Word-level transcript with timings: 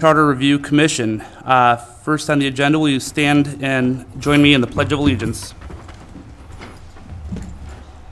Charter 0.00 0.28
Review 0.28 0.60
Commission. 0.60 1.22
Uh, 1.44 1.74
First 1.74 2.30
on 2.30 2.38
the 2.38 2.46
agenda, 2.46 2.78
will 2.78 2.88
you 2.88 3.00
stand 3.00 3.58
and 3.60 4.06
join 4.22 4.40
me 4.40 4.54
in 4.54 4.60
the 4.60 4.66
Pledge 4.68 4.92
of 4.92 5.00
Allegiance? 5.00 5.54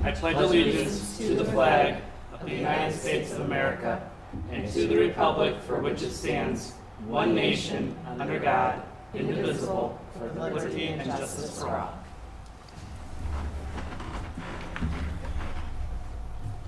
I 0.03 0.11
pledge 0.11 0.35
allegiance 0.35 1.17
to 1.19 1.37
the 1.37 1.45
flag 1.45 2.03
of 2.33 2.45
the 2.45 2.51
United 2.51 2.93
States 2.93 3.31
of 3.31 3.43
America 3.43 4.03
and 4.51 4.69
to 4.73 4.89
the 4.89 4.97
republic 4.97 5.61
for 5.63 5.79
which 5.79 6.03
it 6.03 6.11
stands, 6.11 6.73
one 7.07 7.37
nation, 7.37 7.97
under 8.05 8.41
God, 8.41 8.83
indivisible, 9.15 9.97
for 10.19 10.29
liberty 10.41 10.89
and 10.89 11.05
justice 11.05 11.61
for 11.61 11.69
all. 11.69 11.99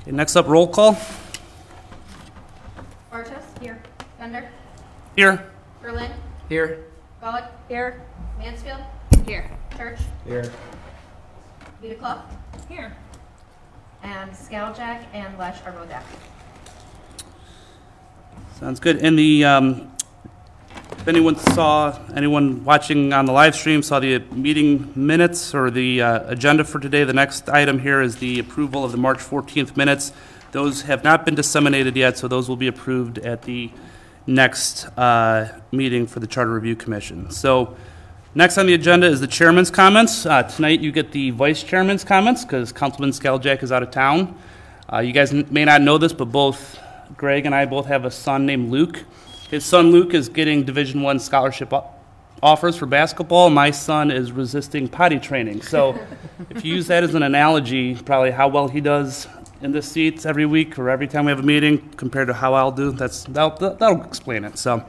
Okay, 0.02 0.12
next 0.12 0.36
up, 0.36 0.46
roll 0.46 0.68
call. 0.68 0.96
Bartos? 3.10 3.42
Here. 3.60 3.82
Bender? 4.20 4.48
Here. 5.18 5.44
Berlin? 5.82 6.12
Here. 6.48 6.84
Pollock? 7.20 7.46
Here. 7.66 8.00
Mansfield? 8.38 8.78
Here. 9.26 9.50
Church? 9.76 9.98
Here. 10.24 10.48
Vita 11.82 11.96
Club? 11.96 12.20
Here. 12.68 12.96
And 14.04 14.30
Scaljack 14.30 15.06
and 15.12 15.36
Lesh 15.36 15.56
are 15.66 15.72
both 15.72 15.90
active. 15.90 16.20
Sounds 18.60 18.78
good. 18.78 18.98
And 18.98 19.18
the, 19.18 19.44
um, 19.44 19.90
if 20.92 21.08
anyone 21.08 21.34
saw, 21.34 21.98
anyone 22.14 22.64
watching 22.64 23.12
on 23.12 23.24
the 23.24 23.32
live 23.32 23.56
stream 23.56 23.82
saw 23.82 23.98
the 23.98 24.20
meeting 24.30 24.92
minutes 24.94 25.52
or 25.52 25.68
the 25.68 26.00
uh, 26.00 26.30
agenda 26.30 26.62
for 26.62 26.78
today, 26.78 27.02
the 27.02 27.12
next 27.12 27.48
item 27.48 27.80
here 27.80 28.00
is 28.00 28.18
the 28.18 28.38
approval 28.38 28.84
of 28.84 28.92
the 28.92 28.98
March 28.98 29.18
14th 29.18 29.76
minutes. 29.76 30.12
Those 30.52 30.82
have 30.82 31.02
not 31.02 31.24
been 31.24 31.34
disseminated 31.34 31.96
yet, 31.96 32.16
so 32.16 32.28
those 32.28 32.48
will 32.48 32.54
be 32.54 32.68
approved 32.68 33.18
at 33.18 33.42
the 33.42 33.72
next 34.28 34.84
uh, 34.98 35.48
meeting 35.72 36.06
for 36.06 36.20
the 36.20 36.26
Charter 36.26 36.52
Review 36.52 36.76
Commission. 36.76 37.30
So 37.30 37.76
next 38.34 38.58
on 38.58 38.66
the 38.66 38.74
agenda 38.74 39.06
is 39.06 39.20
the 39.20 39.26
chairman's 39.26 39.70
comments. 39.70 40.26
Uh, 40.26 40.42
Tonight, 40.42 40.80
you 40.80 40.92
get 40.92 41.10
the 41.12 41.30
vice 41.30 41.62
chairman's 41.62 42.04
comments 42.04 42.44
because 42.44 42.70
Councilman 42.70 43.10
Skaljack 43.10 43.62
is 43.62 43.72
out 43.72 43.82
of 43.82 43.90
town. 43.90 44.38
Uh, 44.92 44.98
You 44.98 45.12
guys 45.12 45.32
may 45.32 45.64
not 45.64 45.80
know 45.80 45.96
this, 45.98 46.12
but 46.12 46.26
both 46.26 46.78
Greg 47.16 47.46
and 47.46 47.54
I 47.54 47.64
both 47.64 47.86
have 47.86 48.04
a 48.04 48.10
son 48.10 48.44
named 48.44 48.70
Luke. 48.70 49.02
His 49.50 49.64
son 49.64 49.92
Luke 49.92 50.12
is 50.12 50.28
getting 50.28 50.62
Division 50.62 51.00
One 51.02 51.18
scholarship 51.18 51.72
offers 52.42 52.76
for 52.76 52.84
basketball. 52.84 53.48
My 53.48 53.70
son 53.70 54.10
is 54.10 54.30
resisting 54.30 54.88
potty 54.88 55.18
training. 55.18 55.62
So 55.62 55.98
if 56.50 56.64
you 56.66 56.74
use 56.74 56.86
that 56.88 57.02
as 57.02 57.14
an 57.14 57.22
analogy, 57.22 57.94
probably 57.94 58.30
how 58.30 58.48
well 58.48 58.68
he 58.68 58.82
does 58.82 59.26
in 59.60 59.72
the 59.72 59.82
seats 59.82 60.24
every 60.24 60.46
week 60.46 60.78
or 60.78 60.88
every 60.88 61.08
time 61.08 61.24
we 61.24 61.30
have 61.30 61.40
a 61.40 61.42
meeting 61.42 61.88
compared 61.96 62.28
to 62.28 62.34
how 62.34 62.54
I'll 62.54 62.70
do, 62.70 62.92
that's, 62.92 63.24
that'll, 63.24 63.74
that'll 63.74 64.04
explain 64.04 64.44
it. 64.44 64.58
So, 64.58 64.84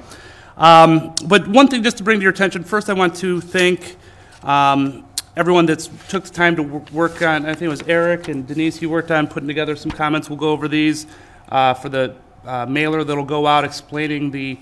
um, 0.58 1.16
but 1.26 1.48
one 1.48 1.68
thing 1.68 1.84
just 1.84 1.98
to 1.98 2.04
bring 2.04 2.20
to 2.20 2.24
your 2.24 2.32
attention, 2.32 2.64
first 2.64 2.90
I 2.90 2.94
want 2.94 3.16
to 3.18 3.42
thank 3.42 3.98
um, 4.44 5.06
everyone 5.36 5.66
that's 5.66 5.88
took 6.08 6.24
the 6.26 6.30
time 6.30 6.56
to 6.58 6.64
work 6.64 7.22
on, 7.22 7.46
I 7.46 7.54
think 7.54 7.64
it 7.64 7.70
was 7.70 7.82
Eric 7.84 8.28
and 8.28 8.48
Denise, 8.48 8.82
you 8.82 8.90
worked 8.90 9.12
on 9.12 9.28
putting 9.28 9.48
together 9.48 9.76
some 9.76 9.92
comments. 9.92 10.30
We'll 10.30 10.40
go 10.40 10.52
over 10.52 10.68
these 10.68 11.08
uh, 11.50 11.74
for 11.74 11.90
the 11.90 12.16
uh, 12.46 12.66
mailer 12.66 13.04
that'll 13.04 13.26
go 13.26 13.48
out 13.48 13.64
explaining 13.64 14.32
the 14.32 14.60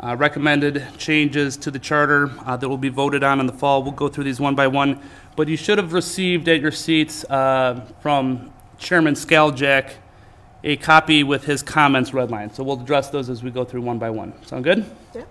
uh, 0.00 0.14
recommended 0.18 0.84
changes 0.98 1.56
to 1.56 1.70
the 1.70 1.78
charter 1.78 2.30
uh, 2.44 2.56
that 2.56 2.68
will 2.68 2.76
be 2.76 2.90
voted 2.90 3.24
on 3.24 3.40
in 3.40 3.46
the 3.46 3.52
fall. 3.52 3.82
We'll 3.82 3.92
go 3.92 4.08
through 4.08 4.24
these 4.24 4.40
one 4.40 4.54
by 4.54 4.66
one. 4.66 5.00
But 5.36 5.48
you 5.48 5.56
should 5.56 5.78
have 5.78 5.92
received 5.92 6.48
at 6.48 6.60
your 6.60 6.70
seats 6.70 7.24
uh, 7.24 7.86
from 8.00 8.52
Chairman 8.78 9.14
Skaljack 9.14 9.94
a 10.64 10.76
copy 10.76 11.22
with 11.22 11.44
his 11.44 11.62
comments 11.62 12.10
redlined. 12.10 12.54
So 12.54 12.64
we'll 12.64 12.80
address 12.80 13.10
those 13.10 13.30
as 13.30 13.42
we 13.42 13.50
go 13.52 13.64
through 13.64 13.82
one 13.82 13.98
by 13.98 14.10
one. 14.10 14.32
Sound 14.44 14.64
good? 14.64 14.84
Yep. 15.14 15.28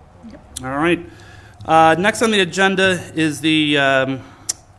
All 0.62 0.70
right. 0.70 0.98
Uh, 1.64 1.94
Next 1.98 2.22
on 2.22 2.30
the 2.30 2.40
agenda 2.40 2.92
is 3.14 3.40
the 3.42 3.76
um, 3.76 4.22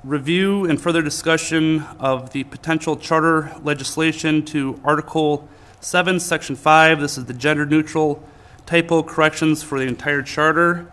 review 0.04 0.66
and 0.66 0.82
further 0.82 1.04
discussion 1.04 1.82
of 2.00 2.32
the 2.32 2.44
potential 2.46 2.96
charter 2.96 3.54
legislation 3.62 4.44
to 4.46 4.80
Article 4.84 5.48
7, 5.82 6.20
Section 6.20 6.56
5. 6.56 7.02
This 7.02 7.20
is 7.20 7.26
the 7.26 7.34
gender-neutral 7.34 8.24
typo 8.66 9.04
corrections 9.04 9.62
for 9.62 9.78
the 9.78 9.86
entire 9.86 10.24
charter. 10.24 10.92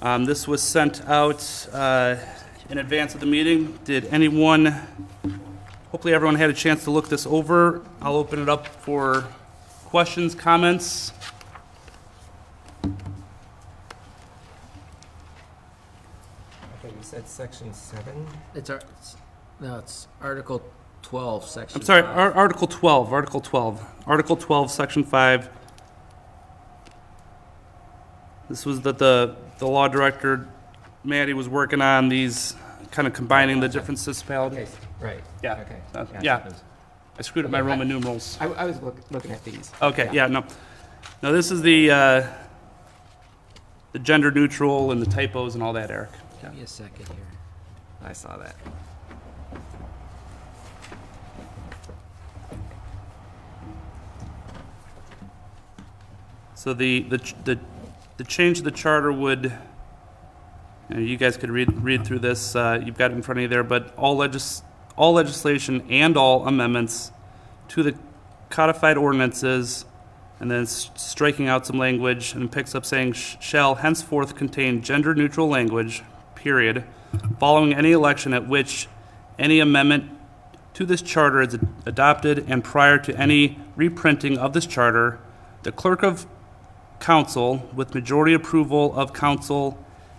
Um, 0.00 0.24
This 0.24 0.48
was 0.48 0.62
sent 0.62 1.06
out 1.06 1.68
uh, 1.72 2.16
in 2.70 2.78
advance 2.78 3.14
of 3.14 3.20
the 3.20 3.26
meeting. 3.26 3.78
Did 3.84 4.06
anyone, 4.06 4.74
hopefully 5.92 6.14
everyone 6.14 6.34
had 6.34 6.50
a 6.50 6.54
chance 6.54 6.84
to 6.84 6.90
look 6.90 7.08
this 7.08 7.26
over. 7.26 7.82
I'll 8.00 8.16
open 8.16 8.40
it 8.42 8.48
up 8.48 8.66
for 8.66 9.24
questions, 9.84 10.34
comments. 10.34 11.12
Okay, 16.84 16.88
you 16.88 17.02
said 17.02 17.28
section 17.28 17.72
seven? 17.72 18.26
It's, 18.54 18.70
ar- 18.70 18.76
it's- 18.76 19.16
no, 19.60 19.78
it's 19.78 20.08
Article 20.20 20.60
12, 21.02 21.44
Section 21.44 21.80
I'm 21.80 21.84
sorry, 21.84 22.02
five. 22.02 22.16
Ar- 22.18 22.32
Article 22.32 22.66
12, 22.66 23.12
Article 23.12 23.40
12, 23.40 23.84
Article 24.06 24.36
12, 24.36 24.70
Section 24.70 25.04
5. 25.04 25.48
This 28.48 28.66
was 28.66 28.80
that 28.80 28.98
the, 28.98 29.36
the 29.58 29.66
law 29.68 29.86
director, 29.88 30.48
Matty, 31.04 31.32
was 31.32 31.48
working 31.48 31.80
on 31.80 32.08
these, 32.08 32.56
kind 32.90 33.06
of 33.06 33.14
combining 33.14 33.60
the 33.60 33.68
different 33.68 34.00
Okay, 34.00 34.06
municipalities. 34.06 34.76
Right. 35.02 35.22
Yeah. 35.42 35.60
Okay. 35.60 35.76
Uh, 35.94 36.04
gotcha. 36.04 36.20
yeah. 36.24 36.50
I 37.18 37.22
screwed 37.22 37.44
up 37.44 37.50
my 37.50 37.58
Okay, 37.60 37.66
I- 37.68 37.70
Roman 37.70 37.88
numerals. 37.88 38.38
I, 38.40 38.46
I 38.46 38.64
was 38.64 38.80
look, 38.80 38.96
looking 39.10 39.32
at 39.32 39.44
these. 39.44 39.70
Okay, 39.82 40.08
yeah, 40.12 40.26
no. 40.28 40.44
No, 41.22 41.32
this 41.32 41.50
is 41.50 41.60
the, 41.62 41.90
uh, 41.90 42.26
the 43.92 43.98
gender 43.98 44.30
neutral 44.30 44.92
and 44.92 45.02
the 45.02 45.06
typos 45.06 45.54
and 45.54 45.62
all 45.62 45.72
that, 45.74 45.90
Eric. 45.90 46.10
Give 46.40 46.54
me 46.54 46.62
a 46.62 46.66
second 46.66 47.06
here. 47.08 47.26
I 48.02 48.12
saw 48.12 48.36
that. 48.38 48.56
So 56.54 56.74
the, 56.74 57.00
the, 57.02 57.18
ch- 57.18 57.34
the, 57.44 57.58
the 58.18 58.24
change 58.24 58.58
to 58.58 58.62
the 58.64 58.70
charter 58.70 59.12
would, 59.12 59.44
you 60.88 60.94
know, 60.94 61.00
you 61.00 61.16
guys 61.16 61.36
could 61.36 61.50
read, 61.50 61.72
read 61.82 62.04
through 62.06 62.20
this, 62.20 62.54
uh, 62.54 62.80
you've 62.84 62.98
got 62.98 63.10
it 63.10 63.14
in 63.14 63.22
front 63.22 63.38
of 63.38 63.42
you 63.42 63.48
there, 63.48 63.64
but 63.64 63.94
all 63.96 64.16
legis, 64.16 64.62
all 64.96 65.12
legislation 65.12 65.82
and 65.90 66.16
all 66.16 66.46
amendments 66.46 67.12
to 67.68 67.82
the 67.82 67.94
codified 68.50 68.96
ordinances, 68.96 69.84
and 70.40 70.50
then 70.50 70.66
striking 70.66 71.48
out 71.48 71.66
some 71.66 71.78
language, 71.78 72.34
and 72.34 72.50
picks 72.50 72.74
up 72.74 72.84
saying, 72.84 73.12
"sh- 73.12 73.36
shall 73.40 73.76
henceforth 73.76 74.34
contain 74.34 74.82
gender-neutral 74.82 75.48
language, 75.48 76.02
period, 76.34 76.84
following 77.38 77.72
any 77.72 77.92
election 77.92 78.34
at 78.34 78.48
which 78.48 78.88
any 79.38 79.60
amendment 79.60 80.10
to 80.74 80.84
this 80.84 81.02
charter 81.02 81.40
is 81.42 81.54
ad- 81.54 81.68
adopted 81.86 82.44
and 82.48 82.64
prior 82.64 82.98
to 82.98 83.16
any 83.16 83.58
reprinting 83.76 84.36
of 84.36 84.52
this 84.52 84.66
charter, 84.66 85.18
the 85.62 85.72
clerk 85.72 86.02
of 86.02 86.26
council, 86.98 87.68
with 87.74 87.94
majority 87.94 88.34
approval 88.34 88.92
of 88.94 89.12
council 89.12 89.78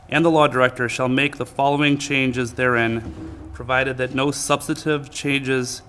and 0.09 0.23
the 0.23 0.31
law 0.31 0.47
director, 0.47 0.87
shall 0.87 1.09
make 1.09 1.37
the 1.37 1.45
following 1.45 1.97
changes 1.97 2.53
therein, 2.53 3.03
provided 3.53 3.97
that 3.97 4.13
no 4.13 4.31
substantive 4.31 5.11
changes 5.11 5.81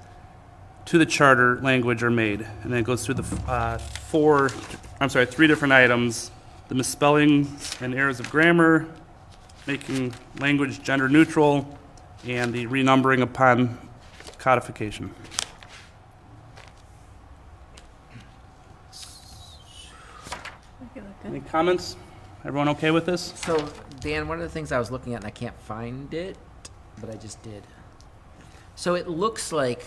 to 0.86 0.98
the 0.98 1.06
charter 1.06 1.60
language 1.60 2.02
are 2.02 2.10
made. 2.10 2.46
And 2.62 2.72
then 2.72 2.80
it 2.80 2.84
goes 2.84 3.04
through 3.04 3.14
the 3.14 3.50
uh, 3.50 3.78
four, 3.78 4.50
I'm 5.00 5.08
sorry, 5.08 5.26
three 5.26 5.46
different 5.46 5.72
items, 5.72 6.30
the 6.68 6.74
misspellings 6.74 7.76
and 7.80 7.94
errors 7.94 8.20
of 8.20 8.30
grammar, 8.30 8.86
making 9.66 10.14
language 10.38 10.82
gender 10.82 11.08
neutral, 11.08 11.78
and 12.26 12.52
the 12.52 12.66
renumbering 12.66 13.22
upon 13.22 13.78
codification. 14.38 15.14
Any 21.24 21.40
comments? 21.40 21.96
Everyone 22.44 22.68
okay 22.68 22.90
with 22.90 23.06
this? 23.06 23.32
So, 23.36 23.56
Dan, 24.00 24.28
one 24.28 24.36
of 24.36 24.42
the 24.42 24.50
things 24.50 24.70
I 24.70 24.78
was 24.78 24.90
looking 24.90 25.14
at, 25.14 25.20
and 25.20 25.26
I 25.26 25.30
can't 25.30 25.58
find 25.60 26.12
it, 26.12 26.36
but 27.00 27.10
I 27.10 27.14
just 27.14 27.42
did. 27.42 27.62
So 28.76 28.94
it 28.94 29.08
looks 29.08 29.52
like 29.52 29.84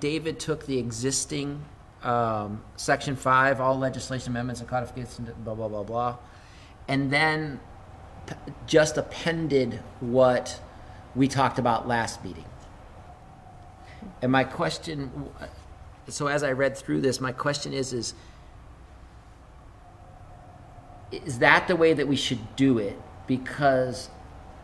David 0.00 0.38
took 0.38 0.66
the 0.66 0.78
existing 0.78 1.64
um, 2.02 2.62
Section 2.76 3.16
5, 3.16 3.60
all 3.60 3.78
legislation 3.78 4.32
amendments 4.32 4.60
and 4.60 4.68
codifications, 4.68 5.30
blah, 5.44 5.54
blah, 5.54 5.68
blah, 5.68 5.82
blah, 5.82 6.16
and 6.86 7.10
then 7.10 7.60
just 8.66 8.96
appended 8.96 9.80
what 10.00 10.60
we 11.16 11.26
talked 11.26 11.58
about 11.58 11.88
last 11.88 12.22
meeting. 12.22 12.44
And 14.22 14.30
my 14.30 14.44
question, 14.44 15.30
so 16.08 16.28
as 16.28 16.42
I 16.42 16.52
read 16.52 16.76
through 16.76 17.00
this, 17.00 17.20
my 17.20 17.32
question 17.32 17.72
is, 17.72 17.92
is 17.92 18.14
is 21.10 21.38
that 21.38 21.68
the 21.68 21.76
way 21.76 21.94
that 21.94 22.06
we 22.06 22.16
should 22.16 22.54
do 22.56 22.78
it? 22.78 22.98
Because 23.26 24.10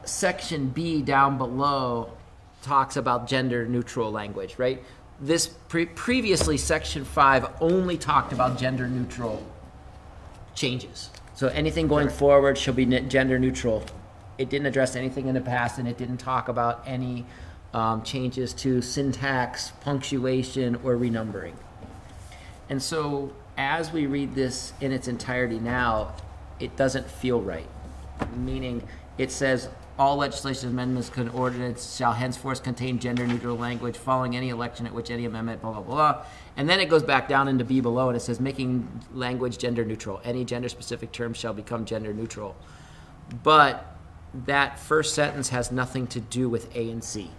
section 0.09 0.69
B 0.69 1.03
down 1.03 1.39
below 1.39 2.13
talks 2.63 2.97
about 2.97 3.29
gender 3.29 3.67
neutral 3.67 4.11
language, 4.11 4.55
right? 4.59 4.83
This 5.21 5.47
pre- 5.47 5.87
previously 5.87 6.57
section 6.57 7.05
5 7.05 7.47
only 7.61 7.97
talked 7.97 8.33
about 8.33 8.59
gender 8.59 8.89
neutral 8.89 9.45
changes. 10.55 11.11
So 11.35 11.49
anything 11.49 11.89
going 11.89 12.09
forward 12.09 12.57
shall 12.57 12.75
be 12.75 12.87
gender 12.87 13.39
neutral. 13.39 13.85
It 14.39 14.49
didn't 14.51 14.67
address 14.67 14.97
anything 14.97 15.29
in 15.29 15.35
the 15.35 15.41
past, 15.41 15.79
and 15.79 15.87
it 15.87 15.99
didn't 15.99 16.19
talk 16.19 16.49
about 16.49 16.83
any 16.87 17.27
um, 17.73 18.03
changes 18.03 18.53
to 18.55 18.81
syntax, 18.81 19.73
punctuation, 19.81 20.77
or 20.77 20.97
renumbering. 20.97 21.55
And 22.69 22.83
so, 22.83 23.33
as 23.57 23.93
we 23.93 24.07
read 24.07 24.35
this 24.35 24.73
in 24.81 24.93
its 24.93 25.09
entirety 25.09 25.59
now, 25.59 26.15
it 26.61 26.77
doesn't 26.77 27.09
feel 27.09 27.41
right. 27.41 27.67
Meaning, 28.37 28.87
it 29.19 29.31
says, 29.31 29.69
all 29.99 30.17
legislation 30.17 30.71
amendments 30.71 31.09
can 31.09 31.29
ordinance 31.29 31.97
shall 31.97 32.13
henceforth 32.13 32.63
contain 32.65 32.99
gender 32.99 33.27
neutral 33.27 33.57
language 33.57 33.97
following 33.97 34.37
any 34.37 34.49
election 34.49 34.87
at 34.87 34.93
which 34.93 35.11
any 35.11 35.25
amendment, 35.25 35.63
blah, 35.63 35.73
blah, 35.73 35.83
blah. 35.83 36.25
And 36.57 36.69
then 36.69 36.81
it 36.81 36.87
goes 36.87 37.05
back 37.05 37.29
down 37.29 37.47
into 37.47 37.65
B 37.65 37.81
below 37.81 38.09
and 38.09 38.17
it 38.17 38.21
says, 38.21 38.41
making 38.41 38.89
language 39.13 39.59
gender 39.59 39.85
neutral. 39.85 40.21
Any 40.25 40.45
gender 40.45 40.69
specific 40.69 41.13
term 41.13 41.33
shall 41.33 41.53
become 41.53 41.85
gender 41.85 42.13
neutral. 42.13 42.57
But 43.43 43.97
that 44.47 44.81
first 44.81 45.15
sentence 45.15 45.51
has 45.51 45.71
nothing 45.71 46.09
to 46.09 46.21
do 46.21 46.49
with 46.49 46.75
A 46.75 46.91
and 46.91 47.03
C. 47.03 47.31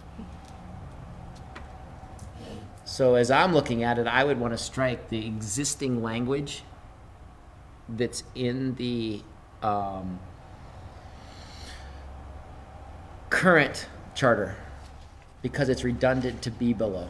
So 2.86 3.16
as 3.16 3.30
I'm 3.30 3.52
looking 3.52 3.82
at 3.82 3.98
it, 3.98 4.06
I 4.06 4.24
would 4.24 4.40
want 4.40 4.54
to 4.54 4.58
strike 4.58 5.10
the 5.10 5.26
existing 5.26 6.02
language 6.02 6.62
that's 7.88 8.22
in 8.34 8.76
the 8.76 9.22
um, 9.62 10.18
current 13.30 13.88
charter 14.14 14.56
because 15.42 15.68
it's 15.68 15.84
redundant 15.84 16.42
to 16.42 16.50
be 16.50 16.72
below. 16.72 17.08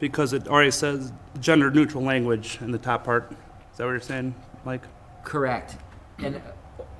Because 0.00 0.32
it 0.32 0.48
already 0.48 0.70
says 0.70 1.12
gender-neutral 1.40 2.02
language 2.02 2.58
in 2.60 2.70
the 2.70 2.78
top 2.78 3.04
part. 3.04 3.30
Is 3.30 3.78
that 3.78 3.84
what 3.84 3.90
you're 3.90 4.00
saying, 4.00 4.34
Mike? 4.64 4.82
Correct. 5.22 5.76
And 6.18 6.40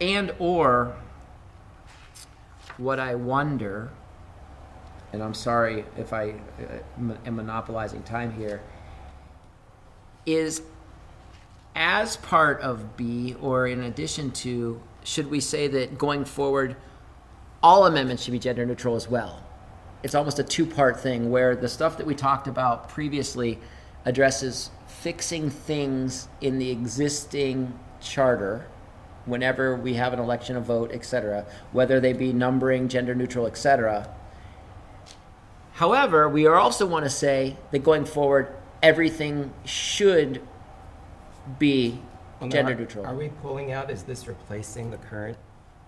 and 0.00 0.35
or 0.38 0.96
what 2.79 2.99
I 2.99 3.14
wonder, 3.14 3.91
and 5.12 5.23
I'm 5.23 5.35
sorry 5.35 5.85
if 5.96 6.12
I 6.12 6.31
uh, 6.31 7.14
am 7.26 7.37
monopolizing 7.37 8.02
time 8.02 8.32
here, 8.32 8.61
is 10.26 10.62
as 11.76 12.17
part 12.17 12.61
of 12.61 12.96
B 12.96 13.35
or 13.41 13.67
in 13.67 13.82
addition 13.82 14.31
to, 14.32 14.81
should 15.02 15.31
we 15.31 15.41
say 15.41 15.69
that 15.69 15.99
going 15.99 16.25
forward, 16.25 16.76
all 17.64 17.87
amendments 17.87 18.22
should 18.22 18.32
be 18.32 18.38
gender 18.38 18.66
neutral 18.66 18.94
as 18.94 19.08
well? 19.08 19.43
It's 20.02 20.14
almost 20.14 20.38
a 20.38 20.44
two 20.44 20.66
part 20.66 21.00
thing 21.00 21.31
where 21.31 21.56
the 21.56 21.69
stuff 21.69 21.96
that 21.96 22.06
we 22.06 22.14
talked 22.14 22.46
about 22.46 22.90
previously 22.90 23.58
addresses 24.05 24.70
fixing 24.87 25.49
things 25.49 26.28
in 26.43 26.58
the 26.58 26.70
existing 26.70 27.76
charter 28.02 28.66
whenever 29.25 29.75
we 29.76 29.94
have 29.94 30.12
an 30.12 30.19
election, 30.19 30.56
a 30.56 30.61
vote, 30.61 30.93
etc., 30.93 31.46
whether 31.72 31.99
they 32.00 32.12
be 32.12 32.34
numbering, 32.34 32.87
gender 32.87 33.14
neutral, 33.14 33.46
etc. 33.46 34.14
However, 35.72 36.28
we 36.28 36.46
also 36.46 36.84
want 36.84 37.06
to 37.06 37.10
say 37.10 37.56
that 37.70 37.78
going 37.78 38.05
forward, 38.05 38.49
everything 38.82 39.55
should 39.64 40.43
be 41.58 41.99
Well, 42.40 42.50
gender 42.50 42.72
are- 42.72 42.75
neutral. 42.75 43.06
Are 43.06 43.14
we 43.14 43.31
pulling 43.31 43.72
out, 43.72 43.90
is 43.90 44.02
this 44.02 44.28
replacing 44.28 44.90
the 44.90 44.99
current 44.99 45.38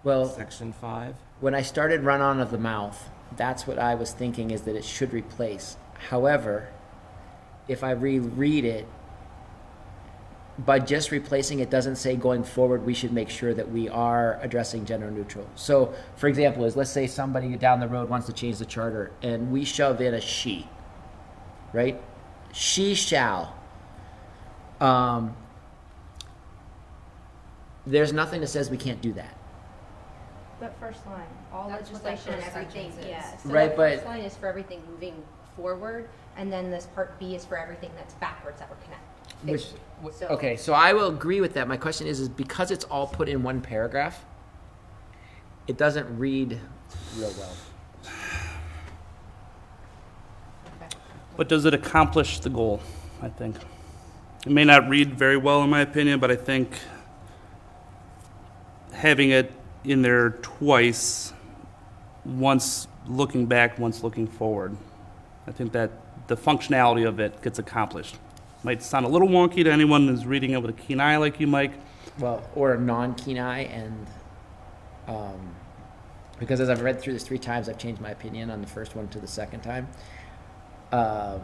well, 0.02 0.24
section 0.24 0.72
five? 0.72 1.16
When 1.40 1.54
I 1.54 1.62
started 1.62 2.02
run 2.02 2.20
on 2.20 2.40
of 2.40 2.50
the 2.50 2.58
mouth, 2.58 3.10
that's 3.36 3.66
what 3.66 3.78
I 3.78 3.94
was 3.94 4.12
thinking 4.12 4.50
is 4.50 4.62
that 4.62 4.76
it 4.76 4.84
should 4.84 5.12
replace. 5.12 5.76
However, 6.08 6.68
if 7.68 7.82
I 7.84 7.90
reread 7.90 8.64
it, 8.64 8.86
by 10.58 10.78
just 10.78 11.10
replacing 11.10 11.60
it 11.60 11.68
doesn't 11.68 11.96
say 11.96 12.16
going 12.16 12.42
forward 12.42 12.86
we 12.86 12.94
should 12.94 13.12
make 13.12 13.28
sure 13.28 13.52
that 13.52 13.70
we 13.70 13.90
are 13.90 14.38
addressing 14.40 14.86
gender 14.86 15.10
neutral. 15.10 15.46
So, 15.54 15.92
for 16.16 16.28
example, 16.28 16.64
is 16.64 16.76
let's 16.76 16.90
say 16.90 17.06
somebody 17.06 17.54
down 17.56 17.80
the 17.80 17.88
road 17.88 18.08
wants 18.08 18.26
to 18.26 18.32
change 18.32 18.58
the 18.58 18.64
charter 18.64 19.12
and 19.22 19.52
we 19.52 19.64
shove 19.64 20.00
in 20.00 20.14
a 20.14 20.20
she, 20.20 20.66
right? 21.74 22.00
She 22.52 22.94
shall. 22.94 23.54
Um, 24.80 25.36
there's 27.86 28.12
nothing 28.12 28.40
that 28.40 28.48
says 28.48 28.70
we 28.70 28.78
can't 28.78 29.02
do 29.02 29.12
that. 29.12 29.35
That 30.60 30.78
first 30.80 31.04
line, 31.06 31.22
all 31.52 31.68
That's 31.68 31.90
what 31.90 32.02
that 32.02 32.10
legislation 32.10 32.34
and 32.34 32.42
first 32.44 32.56
everything, 32.56 32.90
sentence 32.92 33.04
is. 33.04 33.10
yes. 33.10 33.42
So 33.42 33.50
Right, 33.50 33.70
the 33.70 33.76
but- 33.76 33.94
first 33.96 34.06
line 34.06 34.20
is 34.22 34.36
for 34.36 34.46
everything 34.46 34.82
moving 34.90 35.22
forward, 35.54 36.08
and 36.36 36.50
then 36.52 36.70
this 36.70 36.86
part 36.94 37.18
B 37.18 37.34
is 37.34 37.44
for 37.44 37.58
everything 37.58 37.90
that's 37.96 38.14
backwards 38.14 38.58
that 38.60 38.70
we're 38.70 38.76
connected. 38.76 39.02
Which, 39.50 39.64
fixing. 40.02 40.28
So- 40.28 40.34
okay, 40.34 40.56
so 40.56 40.72
I 40.72 40.92
will 40.94 41.08
agree 41.08 41.40
with 41.42 41.52
that. 41.54 41.68
My 41.68 41.76
question 41.76 42.06
is, 42.06 42.20
is 42.20 42.28
because 42.30 42.70
it's 42.70 42.84
all 42.84 43.06
put 43.06 43.28
in 43.28 43.42
one 43.42 43.60
paragraph, 43.60 44.24
it 45.66 45.76
doesn't 45.76 46.18
read 46.18 46.58
real 47.18 47.32
well. 47.38 47.52
But 51.36 51.48
does 51.50 51.66
it 51.66 51.74
accomplish 51.74 52.40
the 52.40 52.48
goal, 52.48 52.80
I 53.20 53.28
think? 53.28 53.56
It 54.46 54.52
may 54.52 54.64
not 54.64 54.88
read 54.88 55.18
very 55.18 55.36
well, 55.36 55.62
in 55.62 55.68
my 55.68 55.80
opinion, 55.82 56.18
but 56.18 56.30
I 56.30 56.36
think 56.36 56.78
having 58.92 59.30
it 59.30 59.52
in 59.86 60.02
there 60.02 60.30
twice, 60.42 61.32
once 62.24 62.88
looking 63.06 63.46
back, 63.46 63.78
once 63.78 64.02
looking 64.02 64.26
forward, 64.26 64.76
I 65.46 65.52
think 65.52 65.72
that 65.72 65.90
the 66.26 66.36
functionality 66.36 67.06
of 67.06 67.20
it 67.20 67.40
gets 67.40 67.58
accomplished. 67.58 68.16
Might 68.64 68.82
sound 68.82 69.06
a 69.06 69.08
little 69.08 69.28
wonky 69.28 69.62
to 69.62 69.70
anyone 69.70 70.08
who's 70.08 70.26
reading 70.26 70.50
it 70.50 70.60
with 70.60 70.70
a 70.70 70.80
keen 70.80 70.98
eye 70.98 71.16
like 71.18 71.38
you, 71.38 71.46
Mike, 71.46 71.72
Well, 72.18 72.42
or 72.56 72.74
a 72.74 72.80
non-keen 72.80 73.38
eye, 73.38 73.60
and 73.64 74.06
um, 75.06 75.54
because 76.40 76.60
as 76.60 76.68
I've 76.68 76.82
read 76.82 77.00
through 77.00 77.12
this 77.12 77.22
three 77.22 77.38
times, 77.38 77.68
I've 77.68 77.78
changed 77.78 78.00
my 78.00 78.10
opinion 78.10 78.50
on 78.50 78.60
the 78.60 78.66
first 78.66 78.96
one 78.96 79.06
to 79.08 79.20
the 79.20 79.28
second 79.28 79.60
time. 79.60 79.86
Um, 80.90 81.40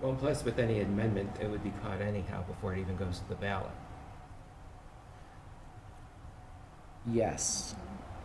Well, 0.00 0.14
plus 0.14 0.44
with 0.44 0.58
any 0.58 0.80
amendment, 0.80 1.30
it 1.40 1.48
would 1.48 1.62
be 1.62 1.72
caught 1.82 2.00
anyhow 2.00 2.42
before 2.42 2.74
it 2.74 2.80
even 2.80 2.96
goes 2.96 3.20
to 3.20 3.28
the 3.28 3.36
ballot. 3.36 3.70
Yes. 7.10 7.74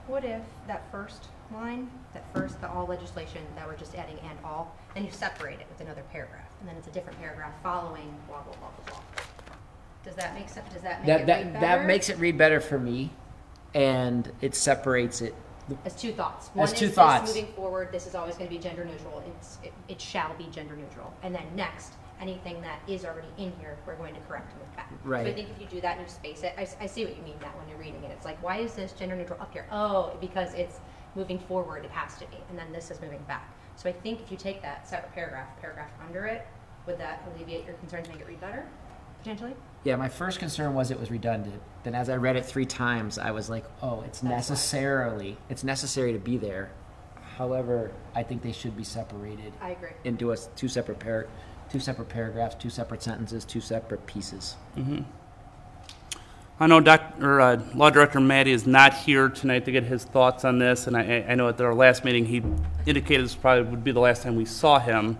What 0.08 0.24
if 0.24 0.42
that 0.68 0.90
first 0.92 1.28
line, 1.54 1.90
that 2.14 2.24
first, 2.34 2.60
the 2.62 2.70
all 2.70 2.86
legislation, 2.86 3.42
that 3.56 3.68
we're 3.68 3.76
just 3.76 3.96
adding 3.96 4.18
and 4.30 4.38
all, 4.44 4.76
then 4.94 5.06
you 5.06 5.12
separate 5.12 5.60
it 5.60 5.68
with 5.70 5.82
another 5.82 6.04
paragraph, 6.12 6.48
and 6.60 6.70
then 6.70 6.76
it's 6.78 6.88
a 6.88 6.92
different 6.92 7.20
paragraph 7.20 7.54
following 7.64 8.14
blah, 8.28 8.42
blah, 8.42 8.54
blah, 8.56 8.70
blah, 8.70 8.86
blah. 8.86 9.02
Does 10.04 10.16
that 10.16 10.34
make 10.34 10.48
sense, 10.48 10.72
does 10.74 10.84
that 10.84 11.00
make 11.02 11.08
That 11.08 11.22
it 11.22 11.28
that 11.28 11.38
read 11.46 11.54
that 11.56 11.62
better? 11.62 11.84
makes 11.84 12.10
it 12.10 12.18
read 12.18 12.38
better 12.38 12.62
for 12.62 12.80
me, 12.80 13.12
and 13.74 14.32
it 14.42 14.56
separates 14.56 15.22
it. 15.22 15.36
As 15.84 15.96
two 15.96 16.14
thoughts. 16.14 16.50
As 16.56 16.72
two 16.72 16.86
is 16.86 16.92
this 16.92 16.96
thoughts. 16.96 17.36
moving 17.36 17.52
forward, 17.54 17.92
this 17.92 18.08
is 18.08 18.16
always 18.16 18.36
gonna 18.36 18.50
be 18.50 18.58
gender 18.58 18.86
neutral, 18.86 19.22
it's, 19.38 19.58
it, 19.64 19.74
it 19.90 20.00
shall 20.00 20.34
be 20.38 20.46
gender 20.46 20.76
neutral. 20.78 21.14
And 21.24 21.36
then 21.36 21.44
next, 21.56 21.92
anything 22.20 22.62
that 22.62 22.80
is 22.88 23.06
already 23.06 23.28
in 23.38 23.54
here, 23.60 23.78
we're 23.86 23.96
going 23.96 24.14
to 24.14 24.20
correct 24.22 24.52
and 24.52 24.62
move 24.62 24.76
back. 24.76 24.92
So 25.04 25.14
I 25.16 25.34
think 25.34 25.50
if 25.50 25.62
you 25.62 25.68
do 25.68 25.82
that 25.82 25.98
and 25.98 26.08
you 26.08 26.12
space 26.12 26.44
it, 26.44 26.54
I 26.58 26.86
see 26.86 27.06
what 27.06 27.16
you 27.16 27.24
mean 27.24 27.38
that 27.42 27.58
when 27.58 27.68
you're 27.70 27.78
reading 27.78 28.04
it, 28.04 28.12
it's 28.12 28.26
like, 28.26 28.42
why 28.44 28.58
is 28.58 28.74
this 28.74 28.94
gender 28.94 29.16
neutral 29.16 29.40
up 29.42 29.54
here? 29.54 29.68
Oh, 29.72 30.16
because 30.20 30.54
it's 30.54 30.80
moving 31.16 31.40
forward, 31.40 31.86
it 31.86 31.92
has 31.92 32.16
to 32.16 32.26
be, 32.28 32.38
and 32.50 32.58
then 32.58 32.72
this 32.72 32.92
is 32.92 33.02
moving 33.02 33.22
back. 33.28 33.54
So 33.76 33.90
I 33.90 33.94
think 33.94 34.22
if 34.22 34.32
you 34.32 34.38
take 34.38 34.62
that 34.62 34.88
separate 34.88 35.14
paragraph, 35.14 35.48
paragraph 35.62 35.90
under 36.06 36.26
it, 36.26 36.48
would 36.86 36.98
that 37.00 37.28
alleviate 37.36 37.66
your 37.66 37.76
concerns, 37.76 38.08
make 38.08 38.20
it 38.20 38.28
read 38.28 38.40
better, 38.42 38.66
potentially? 39.20 39.56
Yeah, 39.84 39.96
my 39.96 40.10
first 40.10 40.40
concern 40.40 40.74
was 40.74 40.92
it 40.92 41.00
was 41.00 41.12
redundant. 41.12 41.62
Then 41.84 41.96
as 41.96 42.10
I 42.10 42.16
read 42.16 42.36
it 42.36 42.46
three 42.46 42.66
times, 42.66 43.18
I 43.18 43.32
was 43.32 43.50
like, 43.50 43.66
oh, 43.82 44.02
it's 44.02 44.20
That's 44.20 44.50
necessarily, 44.50 45.38
it's 45.50 45.64
necessary 45.64 46.14
to 46.14 46.20
be 46.20 46.38
there. 46.38 46.72
However, 47.38 47.92
I 48.16 48.24
think 48.24 48.42
they 48.42 48.52
should 48.52 48.76
be 48.76 48.84
separated 48.84 49.54
I 49.62 49.72
agree. 49.72 49.92
into 50.04 50.32
a 50.32 50.38
two 50.56 50.68
separate 50.68 51.00
par, 51.00 51.28
two 51.70 51.80
separate 51.80 52.10
paragraphs, 52.10 52.56
two 52.56 52.70
separate 52.70 53.04
sentences, 53.04 53.46
two 53.46 53.62
separate 53.62 54.06
pieces. 54.06 54.56
I 56.60 56.66
know 56.66 56.80
Doc, 56.80 57.14
or, 57.22 57.40
uh, 57.40 57.62
Law 57.76 57.92
Director 57.92 58.20
Matty 58.20 58.52
is 58.52 58.66
not 58.66 58.94
here 58.94 59.30
tonight 59.30 59.66
to 59.66 59.72
get 59.72 59.84
his 59.84 60.04
thoughts 60.04 60.44
on 60.44 60.58
this, 60.58 60.88
and 60.88 60.98
I, 60.98 61.24
I 61.30 61.36
know 61.36 61.50
at 61.50 61.62
our 61.62 61.76
last 61.76 62.04
meeting, 62.04 62.26
he 62.26 62.42
indicated 62.88 63.26
this 63.26 63.36
probably 63.36 63.70
would 63.70 63.84
be 63.84 63.92
the 63.92 64.00
last 64.00 64.24
time 64.24 64.36
we 64.36 64.46
saw 64.46 64.80
him. 64.80 65.20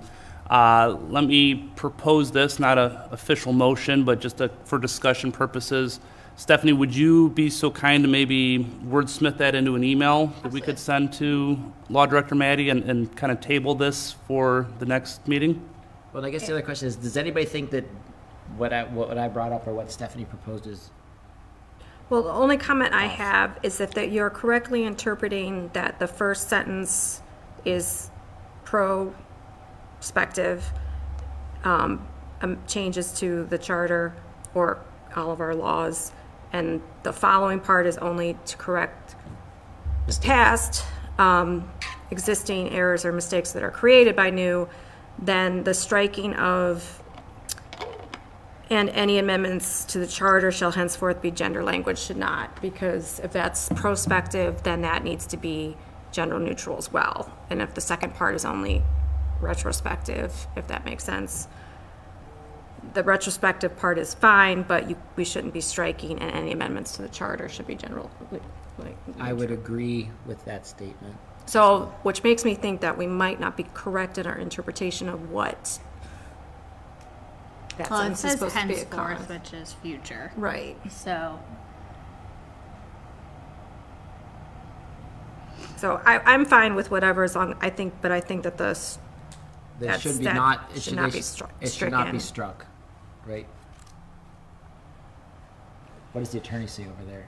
Uh, 0.50 0.98
let 1.10 1.26
me 1.26 1.70
propose 1.76 2.32
this, 2.32 2.58
not 2.58 2.78
a 2.80 3.08
official 3.12 3.54
motion, 3.54 4.04
but 4.04 4.20
just 4.20 4.42
a, 4.42 4.50
for 4.64 4.80
discussion 4.80 5.32
purposes. 5.32 6.00
Stephanie, 6.38 6.74
would 6.74 6.96
you 6.96 7.30
be 7.30 7.50
so 7.50 7.70
kind 7.70 8.04
to 8.04 8.10
maybe 8.10 8.64
wordsmith 8.86 9.38
that 9.38 9.54
into 9.56 9.76
an 9.76 9.84
email 9.84 10.28
that 10.44 10.52
we 10.52 10.62
could 10.62 10.80
send 10.80 11.12
to 11.14 11.58
Law 11.90 12.06
Director 12.06 12.36
Matty 12.36 12.70
and, 12.70 12.84
and 12.84 13.16
kind 13.16 13.32
of 13.32 13.42
table 13.42 13.76
this 13.76 14.14
for 14.28 14.68
the 14.80 14.86
next 14.86 15.28
meeting? 15.28 15.68
Well, 16.18 16.26
I 16.26 16.32
guess 16.32 16.48
the 16.48 16.54
other 16.54 16.64
question 16.64 16.88
is, 16.88 16.96
does 16.96 17.16
anybody 17.16 17.46
think 17.46 17.70
that 17.70 17.86
what 18.58 18.74
I, 18.74 18.86
what 18.86 19.20
I 19.20 19.28
brought 19.28 19.52
up 19.52 19.68
or 19.68 19.74
what 19.76 19.92
Stephanie 19.92 20.26
proposed 20.26 20.66
is, 20.66 20.90
Well, 22.10 22.24
the 22.24 22.32
only 22.32 22.58
comment 22.58 22.92
I 22.92 23.06
have 23.06 23.60
is 23.62 23.78
that, 23.78 23.92
that 23.92 24.12
you're 24.12 24.32
correctly 24.32 24.84
interpreting 24.84 25.70
that 25.74 26.00
the 26.00 26.08
first 26.08 26.50
sentence 26.50 27.22
is 27.66 28.10
prospective, 28.66 30.66
um, 31.64 32.08
um, 32.42 32.58
changes 32.66 33.12
to 33.20 33.46
the 33.52 33.60
charter 33.60 34.16
or, 34.56 34.80
all 35.16 35.30
of 35.30 35.40
our 35.40 35.54
laws. 35.54 36.14
And 36.52 36.82
the 37.04 37.14
following 37.14 37.60
part 37.60 37.86
is 37.86 38.00
only 38.00 38.36
to 38.48 38.58
correct 38.58 39.16
past 40.24 40.84
um, 41.20 41.72
existing 42.10 42.72
errors 42.72 43.06
or 43.06 43.12
mistakes 43.12 43.52
that 43.52 43.62
are 43.62 43.70
created 43.70 44.16
by 44.16 44.32
new, 44.32 44.68
then 45.20 45.64
the 45.64 45.74
striking 45.74 46.34
of 46.34 47.04
and 48.70 48.90
any 48.90 49.18
amendments 49.18 49.86
to 49.86 50.00
the 50.00 50.08
charter 50.08 50.52
shall 50.52 50.72
henceforth 50.72 51.22
be 51.22 51.32
gender 51.32 51.64
language 51.64 51.98
should 51.98 52.18
not, 52.18 52.62
because 52.62 53.20
if 53.22 53.32
that's 53.32 53.70
prospective, 53.76 54.64
then 54.64 54.82
that 54.82 55.04
needs 55.04 55.26
to 55.28 55.38
be 55.38 55.78
gender 56.12 56.38
neutral 56.38 56.78
as 56.78 56.92
well. 56.92 57.32
And 57.50 57.62
if 57.62 57.74
the 57.74 57.82
second 57.82 58.16
part 58.16 58.36
is 58.36 58.44
only 58.44 58.84
retrospective, 59.40 60.48
if 60.56 60.68
that 60.68 60.84
makes 60.84 61.04
sense. 61.04 61.48
The 62.94 63.04
retrospective 63.04 63.78
part 63.78 63.98
is 63.98 64.14
fine, 64.14 64.64
but 64.64 64.90
you, 64.90 64.98
we 65.16 65.24
shouldn't 65.24 65.54
be 65.54 65.62
striking, 65.62 66.20
and 66.20 66.32
any 66.32 66.52
amendments 66.52 66.96
to 66.98 67.02
the 67.02 67.10
charter 67.10 67.48
should 67.50 67.68
be 67.68 67.76
general, 67.76 68.10
like. 68.80 68.96
I 69.20 69.34
would 69.34 69.52
agree 69.52 70.10
with 70.26 70.44
that 70.46 70.68
statement. 70.68 71.16
So, 71.48 71.94
which 72.04 72.24
makes 72.24 72.44
me 72.46 72.54
think 72.56 72.82
that 72.82 72.98
we 72.98 73.08
might 73.08 73.40
not 73.40 73.58
be 73.58 73.64
correct 73.74 74.18
in 74.20 74.28
our 74.28 74.38
interpretation 74.38 75.08
of 75.10 75.32
what 75.32 75.80
that 77.78 77.90
Well, 77.90 78.02
it 78.02 78.16
sentence 78.16 78.20
is 78.20 78.22
says 78.24 78.32
supposed 78.34 78.56
to 78.58 78.68
be 78.68 78.74
henceforth, 78.76 79.22
occurring. 79.22 79.42
which 79.42 79.54
is 79.54 79.74
future. 79.74 80.32
Right. 80.36 80.76
So, 80.92 81.40
So 85.78 86.02
I, 86.06 86.20
I'm 86.34 86.44
fine 86.46 86.76
with 86.76 86.90
whatever 86.92 87.24
as 87.24 87.36
long, 87.36 87.56
I 87.62 87.70
think, 87.70 87.94
but 88.02 88.12
I 88.12 88.20
think 88.20 88.44
that 88.44 88.58
the, 88.58 88.70
s- 88.70 88.98
There 89.80 89.88
That's- 89.88 90.02
should 90.02 90.18
be 90.20 90.26
that 90.26 90.36
not, 90.36 90.70
it 90.72 90.74
should 90.76 90.84
should, 90.84 90.96
not 90.96 91.12
be 91.12 91.22
sh- 91.22 91.26
struck- 91.26 91.52
it 91.62 91.72
should 91.72 91.92
not 91.92 92.12
be 92.12 92.20
struck, 92.20 92.66
right? 93.26 93.48
What 96.14 96.22
does 96.22 96.32
the 96.32 96.40
attorney 96.40 96.66
say 96.68 96.84
over 96.84 97.04
there? 97.06 97.28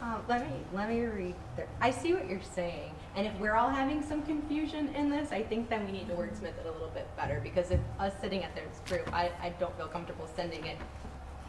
Um, 0.00 0.22
let 0.28 0.48
me, 0.48 0.56
let 0.72 0.88
me 0.88 1.00
read, 1.04 1.34
the- 1.56 1.66
I 1.80 1.90
see 1.90 2.12
what 2.14 2.28
you're 2.28 2.42
saying, 2.42 2.92
and 3.16 3.26
if 3.26 3.32
we're 3.38 3.54
all 3.54 3.68
having 3.70 4.02
some 4.02 4.22
confusion 4.22 4.88
in 4.94 5.08
this, 5.10 5.30
I 5.32 5.42
think 5.42 5.68
then 5.70 5.86
we 5.86 5.92
need 5.92 6.08
to 6.08 6.14
wordsmith 6.14 6.58
it 6.58 6.66
a 6.66 6.72
little 6.72 6.90
bit 6.94 7.06
better, 7.16 7.40
because 7.42 7.70
if 7.70 7.80
us 8.00 8.12
sitting 8.20 8.42
at 8.42 8.54
this 8.54 8.80
group, 8.88 9.12
I, 9.14 9.30
I 9.40 9.50
don't 9.60 9.76
feel 9.76 9.86
comfortable 9.88 10.28
sending 10.34 10.66
it 10.66 10.76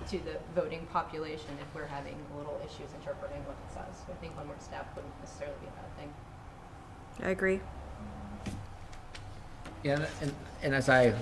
to 0.10 0.18
the 0.20 0.38
voting 0.54 0.86
population 0.92 1.50
if 1.62 1.74
we're 1.76 1.86
having 1.88 2.16
little 2.38 2.60
issues 2.64 2.90
interpreting 3.00 3.44
what 3.46 3.56
it 3.68 3.74
says. 3.74 4.04
I 4.10 4.14
think 4.22 4.36
one 4.38 4.48
more 4.48 4.56
step 4.60 4.92
wouldn't 4.96 5.14
necessarily 5.22 5.56
be 5.62 5.68
a 5.68 5.72
bad 5.72 5.98
thing. 5.98 6.14
I 7.26 7.30
agree. 7.30 7.60
Yeah, 9.84 9.96
and- 9.96 10.08
and, 10.22 10.34
and 10.64 10.76
as 10.76 10.90
I, 10.90 11.14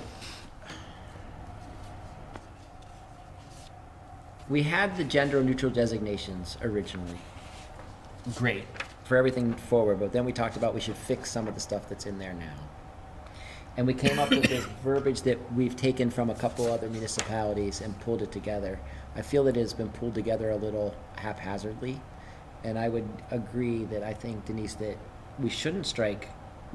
we 4.52 4.64
had 4.64 4.98
the 4.98 5.04
gender 5.06 5.42
neutral 5.42 5.72
designations 5.72 6.58
originally. 6.62 7.18
Great. 8.36 8.66
For 9.06 9.16
everything 9.16 9.54
forward, 9.54 10.00
but 10.02 10.12
then 10.12 10.26
we 10.26 10.34
talked 10.34 10.58
about 10.58 10.74
we 10.74 10.82
should 10.82 10.98
fix 10.98 11.32
some 11.32 11.48
of 11.48 11.56
the 11.56 11.62
stuff 11.62 11.88
that's 11.88 12.06
in 12.06 12.20
there 12.20 12.34
now. 12.34 12.58
And 13.78 13.88
we 13.88 13.94
came 13.94 14.20
up 14.20 14.30
with 14.30 14.44
this 14.44 14.66
verbiage 14.84 15.22
that 15.22 15.54
we've 15.54 15.78
taken 15.78 16.10
from 16.10 16.30
a 16.30 16.36
couple 16.36 16.70
other 16.70 16.90
municipalities 16.90 17.80
and 17.80 17.98
pulled 18.02 18.22
it 18.22 18.34
together. 18.34 18.78
I 19.16 19.22
feel 19.22 19.46
that 19.46 19.56
it 19.56 19.62
has 19.62 19.74
been 19.74 19.90
pulled 19.90 20.16
together 20.16 20.52
a 20.52 20.58
little 20.58 20.94
haphazardly. 21.16 22.02
And 22.66 22.78
I 22.78 22.90
would 22.90 23.08
agree 23.32 23.86
that 23.86 24.04
I 24.04 24.14
think 24.14 24.46
Denise, 24.46 24.74
that 24.76 24.98
we 25.40 25.50
shouldn't 25.50 25.86
strike 25.86 26.28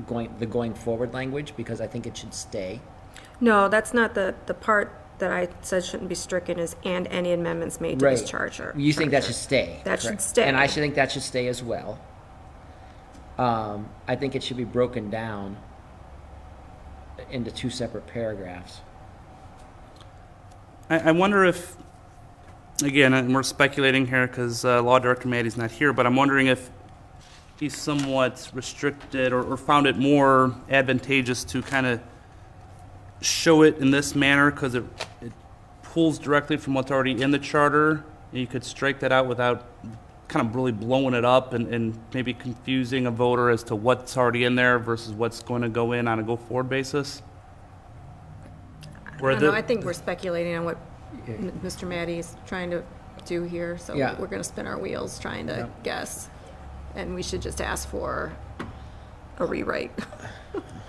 going, 0.07 0.35
the 0.39 0.47
going 0.47 0.73
forward 0.73 1.13
language 1.13 1.53
because 1.57 1.83
I 1.83 1.87
think 1.87 2.07
it 2.07 2.17
should 2.17 2.33
stay. 2.33 2.81
No, 3.39 3.69
that's 3.69 3.93
not 3.93 4.15
the, 4.15 4.35
the 4.47 4.55
part 4.55 5.06
that 5.19 5.33
I 5.33 5.49
said 5.63 5.85
shouldn't 5.85 6.09
be 6.09 6.15
stricken 6.15 6.59
is 6.59 6.77
and 6.85 7.07
any 7.09 7.33
amendments 7.33 7.81
made 7.81 7.99
to 7.99 8.05
this 8.05 8.29
charger. 8.29 8.75
You 8.77 8.93
think 8.93 9.11
that 9.11 9.21
charter. 9.21 9.27
should 9.33 9.43
stay? 9.43 9.81
That 9.85 10.01
should 10.01 10.09
correct? 10.09 10.23
stay. 10.23 10.45
And 10.45 10.57
I 10.57 10.67
should 10.67 10.83
think 10.83 10.95
that 10.95 11.13
should 11.13 11.23
stay 11.23 11.49
as 11.49 11.63
well. 11.63 11.99
Um, 13.39 13.89
I 14.09 14.17
think 14.17 14.35
it 14.35 14.43
should 14.43 14.57
be 14.57 14.65
broken 14.65 15.11
down 15.11 15.59
into 17.31 17.51
two 17.51 17.71
separate 17.71 18.07
paragraphs. 18.07 18.81
I, 20.89 20.99
I 20.99 21.13
wonder 21.13 21.45
if, 21.45 21.77
again, 22.83 23.13
and 23.13 23.35
we're 23.35 23.43
speculating 23.43 24.07
here 24.07 24.27
because 24.27 24.65
uh, 24.65 24.83
Law 24.83 24.99
Director 24.99 25.29
Matty's 25.29 25.57
not 25.57 25.71
here, 25.71 25.93
but 25.93 26.07
I'm 26.07 26.17
wondering 26.17 26.47
if 26.47 26.71
he's 27.59 27.77
somewhat 27.77 28.51
restricted 28.55 29.33
or, 29.33 29.43
or 29.43 29.57
found 29.57 29.87
it 29.87 29.97
more 29.97 30.55
advantageous 30.71 31.45
to 31.45 31.63
kind 31.63 31.87
of 31.87 32.01
show 33.21 33.63
it 33.63 33.79
in 33.79 33.91
this 33.91 34.15
manner 34.15 34.51
because 34.51 34.75
it, 34.75 34.85
it 35.21 35.33
pulls 35.83 36.19
directly 36.19 36.57
from 36.57 36.75
what's 36.75 36.91
already 36.91 37.21
in 37.23 37.31
the 37.31 37.39
charter. 37.39 38.05
And 38.33 38.41
you 38.41 38.47
could 38.47 38.65
strike 38.65 39.01
that 39.01 39.13
out 39.13 39.27
without 39.27 39.67
kind 40.29 40.47
of 40.47 40.55
really 40.57 40.73
blowing 40.73 41.15
it 41.15 41.25
up 41.25 41.53
and, 41.53 41.73
and 41.73 41.99
maybe 42.13 42.35
confusing 42.35 43.07
a 43.07 43.11
voter 43.11 43.49
as 43.51 43.63
to 43.65 43.77
what's 43.77 44.17
already 44.17 44.45
in 44.45 44.55
there 44.57 44.79
versus 44.79 45.13
what's 45.13 45.41
going 45.43 45.63
to 45.63 45.69
go 45.69 45.93
in 45.93 46.09
on 46.09 46.19
a 46.19 46.23
go-forward 46.23 46.69
basis. 46.69 47.23
I 49.07 49.21
Where 49.21 49.33
don't 49.33 49.41
know, 49.43 49.51
the- 49.53 49.57
I 49.57 49.63
think 49.63 49.85
we're 49.85 49.93
speculating 49.93 50.55
on 50.57 50.65
what 50.65 50.79
M- 51.29 51.53
Mr. 51.65 51.87
Matty's 51.89 52.37
trying 52.47 52.71
to 52.73 52.83
do 53.25 53.45
here, 53.45 53.79
so 53.79 53.95
Yeah. 53.95 54.17
we're 54.21 54.27
gonna 54.27 54.45
spin 54.45 54.67
our 54.67 54.79
wheels 54.79 55.19
trying 55.19 55.47
to 55.47 55.55
Yeah. 55.57 55.67
guess. 55.83 56.29
And 56.95 57.15
we 57.15 57.23
should 57.23 57.41
just 57.43 57.61
ask 57.61 57.89
for 57.89 58.33
a 59.39 59.47
rewrite 59.47 59.91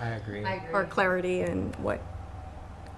I 0.01 0.07
agree. 0.09 0.43
I 0.45 0.61
or 0.73 0.85
clarity 0.85 1.41
in 1.41 1.73
what 1.79 1.99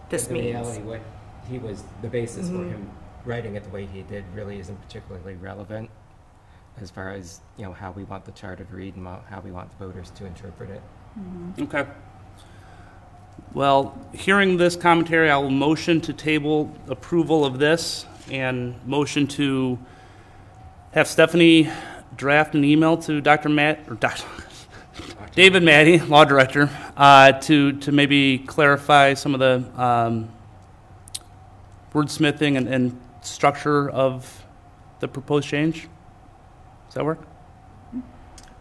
this 0.09 0.27
In 0.27 0.33
means. 0.33 0.45
reality, 0.45 0.81
what 0.81 1.01
he 1.49 1.57
was, 1.59 1.83
the 2.01 2.07
basis 2.07 2.49
for 2.49 2.55
Mhm. 2.55 2.69
him 2.71 2.89
writing 3.25 3.55
it 3.55 3.63
the 3.63 3.69
way 3.69 3.85
he 3.85 4.01
did 4.03 4.23
really 4.33 4.59
isn't 4.59 4.81
particularly 4.81 5.35
relevant 5.35 5.89
as 6.81 6.89
far 6.89 7.09
as, 7.11 7.41
you 7.57 7.65
know, 7.65 7.73
how 7.73 7.91
we 7.91 8.03
want 8.03 8.25
the 8.25 8.31
charter 8.31 8.63
to 8.63 8.75
read 8.75 8.95
and 8.95 9.05
how 9.29 9.41
we 9.43 9.51
want 9.51 9.69
the 9.77 9.85
voters 9.85 10.09
to 10.11 10.25
interpret 10.25 10.69
it. 10.69 10.81
Okay. 11.59 11.85
Well, 13.53 13.97
hearing 14.13 14.57
this 14.57 14.75
commentary, 14.75 15.29
I 15.29 15.37
will 15.37 15.49
motion 15.49 16.01
to 16.01 16.13
table 16.13 16.71
approval 16.87 17.45
of 17.45 17.59
this 17.59 18.05
and 18.31 18.75
motion 18.85 19.27
to 19.27 19.79
have 20.91 21.07
Stephanie 21.07 21.69
draft 22.15 22.53
an 22.55 22.63
email 22.63 22.95
to 22.97 23.21
Dr. 23.21 23.49
Matt, 23.49 23.79
or 23.89 23.95
Dr. 23.95 24.23
David 25.35 25.63
Matty, 25.63 25.99
Law 25.99 26.25
Director, 26.25 26.69
uh, 26.99 27.31
to, 27.31 27.71
to 27.79 27.91
maybe 27.91 28.39
clarify 28.39 29.13
some 29.15 29.33
of 29.33 29.39
the 29.39 29.81
um, 29.81 30.29
wordsmithing 31.93 32.57
and, 32.57 32.67
and 32.67 33.01
structure 33.21 33.89
of 33.89 34.45
the 34.99 35.07
proposed 35.07 35.47
change. 35.47 35.87
Does 36.87 36.95
that 36.95 37.05
work? 37.05 37.25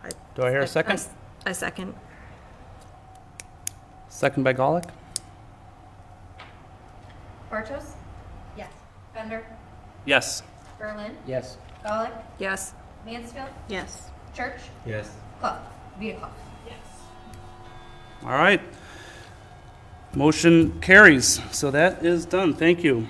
I- 0.04 0.11
Do 0.37 0.42
I 0.45 0.50
hear 0.50 0.61
I- 0.61 0.62
a 0.62 0.62
I 0.62 0.66
second? 0.66 1.00
A 1.47 1.54
second. 1.54 1.95
Second 4.09 4.42
by 4.45 4.54
Golick? 4.54 4.88
Bartos? 7.50 7.92
Yes. 8.57 8.71
Bender? 9.14 9.45
Yes. 10.04 10.42
Berlin? 10.78 11.16
Yes. 11.26 11.57
Golick? 11.85 12.12
Yes. 12.38 12.73
Mansfield? 13.04 13.49
yes. 13.68 14.11
Church? 14.35 14.61
Yes. 14.87 15.11
Clough? 15.40 15.59
Vita 15.99 16.18
Clough? 16.18 16.30
All 18.25 18.30
right. 18.30 18.60
Motion 20.14 20.80
carries. 20.80 21.40
So 21.52 21.70
that 21.70 22.04
is 22.04 22.26
done. 22.26 22.52
Thank 22.52 22.82
you. 22.82 23.06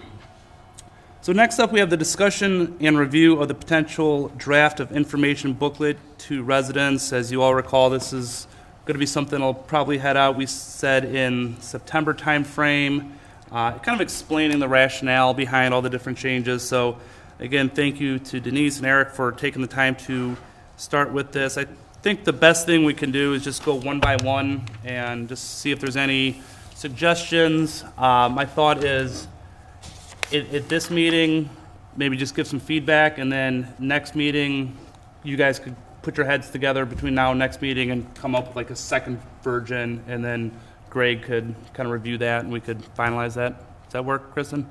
So 1.22 1.32
next 1.32 1.58
up, 1.58 1.72
we 1.72 1.80
have 1.80 1.88
the 1.88 1.96
discussion 1.96 2.76
and 2.80 2.98
review 2.98 3.40
of 3.40 3.48
the 3.48 3.54
potential 3.54 4.28
draft 4.36 4.80
of 4.80 4.92
information 4.92 5.54
booklet 5.54 5.96
to 6.18 6.42
residents. 6.42 7.12
As 7.12 7.32
you 7.32 7.42
all 7.42 7.54
recall, 7.54 7.88
this 7.88 8.12
is 8.12 8.46
going 8.84 8.94
to 8.94 8.98
be 8.98 9.06
something 9.06 9.42
I'll 9.42 9.54
probably 9.54 9.98
head 9.98 10.16
out, 10.16 10.36
we 10.36 10.46
said 10.46 11.04
in 11.04 11.60
September 11.60 12.12
timeframe, 12.12 13.12
uh, 13.50 13.78
kind 13.78 13.94
of 13.94 14.00
explaining 14.00 14.58
the 14.58 14.68
rationale 14.68 15.32
behind 15.34 15.72
all 15.72 15.82
the 15.82 15.90
different 15.90 16.18
changes. 16.18 16.66
So 16.66 16.98
again, 17.38 17.70
thank 17.70 17.98
you 17.98 18.18
to 18.18 18.40
Denise 18.40 18.78
and 18.78 18.86
Eric 18.86 19.10
for 19.10 19.32
taking 19.32 19.62
the 19.62 19.68
time 19.68 19.96
to 19.96 20.36
start 20.76 21.12
with 21.12 21.32
this. 21.32 21.56
I 21.56 21.66
think 22.02 22.24
the 22.24 22.32
best 22.32 22.66
thing 22.66 22.84
we 22.84 22.94
can 22.94 23.10
do 23.10 23.34
is 23.34 23.42
just 23.42 23.64
go 23.64 23.74
one 23.74 23.98
by 24.00 24.16
one 24.22 24.66
and 24.84 25.28
just 25.28 25.58
see 25.58 25.72
if 25.72 25.80
there's 25.80 25.96
any 25.96 26.40
suggestions. 26.74 27.84
Uh, 27.96 28.28
My 28.28 28.44
thought 28.44 28.84
is, 28.84 29.26
at, 30.32 30.54
at 30.54 30.68
this 30.68 30.90
meeting, 30.90 31.50
maybe 31.96 32.16
just 32.16 32.36
give 32.36 32.46
some 32.46 32.60
feedback, 32.60 33.18
and 33.18 33.32
then 33.32 33.74
next 33.78 34.14
meeting, 34.14 34.76
you 35.24 35.36
guys 35.36 35.58
could 35.58 35.74
put 36.02 36.16
your 36.16 36.26
heads 36.26 36.50
together 36.50 36.86
between 36.86 37.14
now 37.14 37.30
and 37.30 37.38
next 37.38 37.60
meeting 37.60 37.90
and 37.90 38.14
come 38.14 38.34
up 38.34 38.46
with 38.46 38.56
like 38.56 38.70
a 38.70 38.76
second 38.76 39.20
version, 39.42 40.02
and 40.06 40.24
then 40.24 40.52
Greg 40.90 41.22
could 41.22 41.54
kind 41.74 41.86
of 41.86 41.92
review 41.92 42.16
that, 42.18 42.44
and 42.44 42.52
we 42.52 42.60
could 42.60 42.78
finalize 42.96 43.34
that. 43.34 43.58
Does 43.84 43.94
that 43.94 44.04
work, 44.04 44.32
Kristen? 44.32 44.68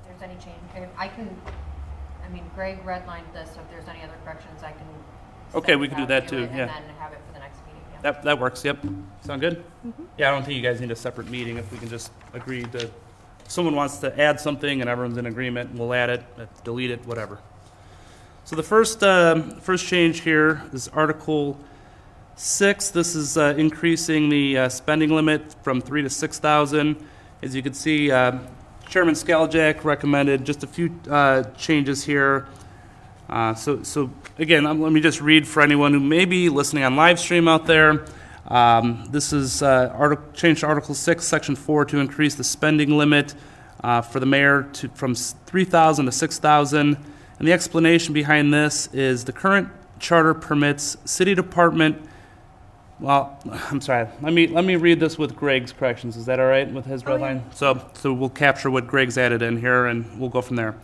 If 0.00 0.18
there's 0.18 0.22
any 0.22 0.40
change, 0.40 0.56
I 0.96 1.08
can, 1.08 1.28
I 2.24 2.28
mean, 2.30 2.44
Greg 2.54 2.82
redlined 2.84 3.30
this, 3.34 3.50
so 3.54 3.60
if 3.60 3.70
there's 3.70 3.88
any 3.88 4.02
other 4.02 4.14
corrections, 4.24 4.62
I 4.62 4.72
can. 4.72 4.86
Okay, 5.54 5.76
we 5.76 5.86
it 5.86 5.90
can 5.90 5.98
do 5.98 6.06
that 6.06 6.28
too, 6.28 6.40
yeah. 6.40 6.46
And 6.46 6.58
then 6.58 6.68
have 6.98 7.12
it 7.12 7.20
for 7.26 7.34
the 7.34 7.38
next 7.40 7.58
meeting, 7.66 7.82
yeah. 7.92 8.00
That, 8.00 8.22
that 8.22 8.38
works, 8.38 8.64
yep. 8.64 8.78
Sound 9.20 9.40
good? 9.40 9.62
Yeah, 10.16 10.28
I 10.28 10.32
don't 10.32 10.44
think 10.44 10.56
you 10.56 10.62
guys 10.62 10.80
need 10.80 10.90
a 10.90 10.96
separate 10.96 11.28
meeting 11.30 11.58
if 11.58 11.70
we 11.70 11.78
can 11.78 11.88
just 11.88 12.10
agree 12.32 12.62
to 12.64 12.78
if 13.44 13.50
someone 13.50 13.74
wants 13.74 13.98
to 13.98 14.20
add 14.20 14.40
something 14.40 14.80
and 14.80 14.88
everyone's 14.88 15.18
in 15.18 15.26
agreement, 15.26 15.74
we'll 15.74 15.92
add 15.92 16.08
it, 16.08 16.24
uh, 16.38 16.46
delete 16.64 16.90
it, 16.90 17.04
whatever. 17.06 17.38
So 18.44 18.56
the 18.56 18.62
first, 18.62 19.02
um, 19.02 19.60
first 19.60 19.86
change 19.86 20.20
here 20.20 20.62
is 20.72 20.88
Article 20.88 21.58
Six. 22.34 22.90
This 22.90 23.14
is 23.14 23.36
uh, 23.36 23.54
increasing 23.58 24.30
the 24.30 24.58
uh, 24.58 24.68
spending 24.68 25.10
limit 25.10 25.54
from 25.62 25.80
three 25.82 26.02
to 26.02 26.08
six 26.10 26.38
thousand. 26.38 26.96
As 27.42 27.54
you 27.54 27.62
can 27.62 27.74
see, 27.74 28.10
uh, 28.10 28.38
Chairman 28.88 29.14
Scaljack 29.14 29.84
recommended 29.84 30.44
just 30.44 30.64
a 30.64 30.66
few 30.66 30.98
uh, 31.10 31.42
changes 31.58 32.04
here. 32.04 32.46
Uh, 33.28 33.54
So, 33.54 33.82
so 33.82 34.10
again, 34.38 34.66
um, 34.66 34.80
let 34.80 34.92
me 34.92 35.00
just 35.00 35.20
read 35.20 35.46
for 35.46 35.62
anyone 35.62 35.92
who 35.92 36.00
may 36.00 36.24
be 36.24 36.48
listening 36.48 36.84
on 36.84 36.96
live 36.96 37.18
stream 37.18 37.48
out 37.48 37.66
there. 37.66 38.04
Um, 38.48 39.06
This 39.10 39.32
is 39.32 39.62
uh, 39.62 39.92
artic- 39.96 40.34
change 40.34 40.60
to 40.60 40.66
Article 40.66 40.94
6, 40.94 41.24
Section 41.24 41.56
4, 41.56 41.84
to 41.86 41.98
increase 41.98 42.34
the 42.34 42.44
spending 42.44 42.96
limit 42.96 43.34
uh, 43.82 44.00
for 44.00 44.20
the 44.20 44.26
mayor 44.26 44.64
to, 44.74 44.88
from 44.90 45.14
3,000 45.14 46.06
to 46.06 46.12
6,000. 46.12 46.96
And 47.38 47.48
the 47.48 47.52
explanation 47.52 48.14
behind 48.14 48.52
this 48.52 48.88
is 48.92 49.24
the 49.24 49.32
current 49.32 49.68
charter 49.98 50.34
permits 50.34 50.96
city 51.04 51.34
department, 51.34 51.96
well, 53.00 53.38
I'm 53.70 53.80
sorry, 53.80 54.08
let 54.20 54.32
me, 54.32 54.46
let 54.46 54.64
me 54.64 54.76
read 54.76 55.00
this 55.00 55.18
with 55.18 55.36
Greg's 55.36 55.72
corrections. 55.72 56.16
Is 56.16 56.26
that 56.26 56.40
all 56.40 56.46
right 56.46 56.70
with 56.72 56.86
his 56.86 57.04
red 57.06 57.20
line? 57.20 57.44
So, 57.52 57.84
so 57.94 58.12
we'll 58.12 58.28
capture 58.30 58.70
what 58.70 58.86
Greg's 58.86 59.18
added 59.18 59.42
in 59.42 59.56
here 59.58 59.86
and 59.86 60.20
we'll 60.20 60.30
go 60.30 60.40
from 60.42 60.56
there. 60.56 60.76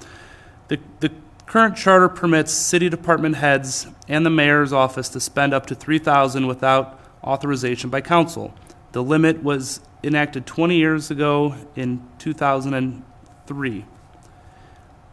The, 0.68 0.78
the 1.00 1.10
current 1.48 1.74
charter 1.74 2.10
permits 2.10 2.52
city 2.52 2.90
department 2.90 3.36
heads 3.36 3.86
and 4.06 4.24
the 4.24 4.30
mayor's 4.30 4.70
office 4.70 5.08
to 5.08 5.18
spend 5.18 5.54
up 5.54 5.64
to 5.64 5.74
three 5.74 5.98
thousand 5.98 6.46
without 6.46 7.00
authorization 7.24 7.88
by 7.88 8.02
council. 8.02 8.52
The 8.92 9.02
limit 9.02 9.42
was 9.42 9.80
enacted 10.04 10.44
twenty 10.44 10.76
years 10.76 11.10
ago 11.10 11.54
in 11.74 12.06
two 12.18 12.34
thousand 12.34 12.74
and 12.74 13.02
three. 13.46 13.86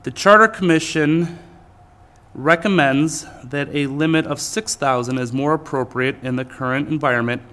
The 0.04 0.12
Charter 0.12 0.50
Commission 0.50 1.40
recommends 2.34 3.26
that 3.42 3.74
a 3.74 3.88
limit 3.88 4.28
of 4.28 4.42
six 4.42 4.76
thousand 4.76 5.20
is 5.20 5.32
more 5.32 5.54
appropriate 5.54 6.22
in 6.22 6.36
the 6.36 6.44
current 6.44 6.90
environment 6.90 7.44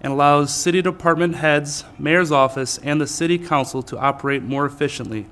and 0.00 0.14
allows 0.14 0.54
city 0.54 0.80
department 0.80 1.34
heads, 1.34 1.84
mayor's 1.98 2.32
office, 2.32 2.78
and 2.78 3.02
the 3.02 3.06
city 3.06 3.36
council 3.36 3.82
to 3.82 3.98
operate 3.98 4.42
more 4.42 4.64
efficiently. 4.64 5.26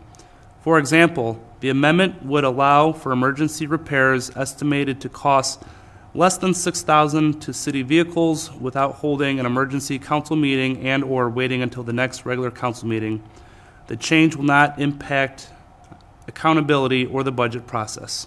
For 0.61 0.79
example, 0.79 1.43
the 1.61 1.71
amendment 1.71 2.25
would 2.25 2.45
allow 2.45 2.93
for 2.93 3.13
emergency 3.13 3.67
repairs 3.67 4.31
estimated 4.37 5.01
to 5.01 5.09
cost 5.09 5.63
less 6.15 6.39
than 6.39 6.55
six 6.55 6.83
thousand 6.83 7.41
to 7.41 7.53
city 7.53 7.83
vehicles 7.83 8.53
without 8.53 8.97
holding 8.97 9.39
an 9.39 9.47
emergency 9.47 9.99
council 9.99 10.37
meeting 10.37 10.87
and/or 10.87 11.29
waiting 11.29 11.63
until 11.63 11.83
the 11.83 11.93
next 11.93 12.25
regular 12.25 12.51
council 12.51 12.89
meeting. 12.89 13.23
The 13.89 13.97
change 13.97 14.37
will 14.37 14.45
not 14.45 14.81
impact 14.81 15.51
accountability 16.27 17.07
or 17.07 17.23
the 17.23 17.33
budget 17.33 17.67
process. 17.67 18.27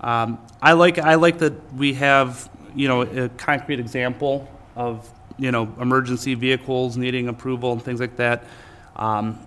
Um, 0.00 0.38
I 0.60 0.72
like, 0.72 0.98
I 0.98 1.14
like 1.14 1.38
that 1.38 1.74
we 1.74 1.94
have, 1.94 2.50
you 2.74 2.88
know, 2.88 3.02
a 3.02 3.28
concrete 3.30 3.80
example 3.80 4.48
of, 4.74 5.10
you 5.38 5.50
know, 5.50 5.74
emergency 5.80 6.34
vehicles 6.34 6.96
needing 6.96 7.28
approval 7.28 7.72
and 7.72 7.82
things 7.82 8.00
like 8.00 8.16
that. 8.16 8.44
Um, 8.96 9.38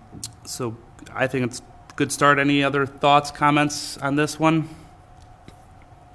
so 0.46 0.76
I 1.14 1.28
think 1.28 1.46
it's 1.46 1.62
good 1.98 2.12
start. 2.12 2.40
Any 2.40 2.64
other 2.64 2.86
thoughts, 2.86 3.32
comments 3.32 3.98
on 3.98 4.16
this 4.16 4.40
one? 4.40 4.70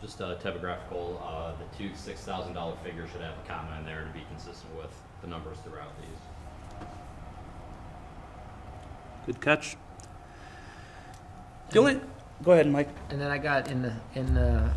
Just 0.00 0.22
uh, 0.22 0.36
typographical, 0.36 1.22
uh, 1.24 1.52
the 1.52 1.76
two 1.76 1.94
six 1.94 2.22
thousand 2.22 2.54
dollar 2.54 2.74
figure 2.82 3.06
should 3.06 3.20
have 3.20 3.34
a 3.34 3.48
comma 3.48 3.78
in 3.78 3.84
there 3.84 4.04
to 4.04 4.10
be 4.18 4.24
consistent 4.30 4.74
with 4.76 4.90
the 5.20 5.28
numbers 5.28 5.58
throughout 5.58 5.92
these. 6.00 6.86
Good 9.26 9.40
catch. 9.40 9.76
The 11.70 11.78
only, 11.78 12.00
go 12.42 12.52
ahead, 12.52 12.66
Mike. 12.68 12.88
And 13.10 13.20
then 13.20 13.30
I 13.30 13.38
got 13.38 13.68
in 13.70 13.82
the, 13.82 13.94
in 14.14 14.34
the 14.34 14.70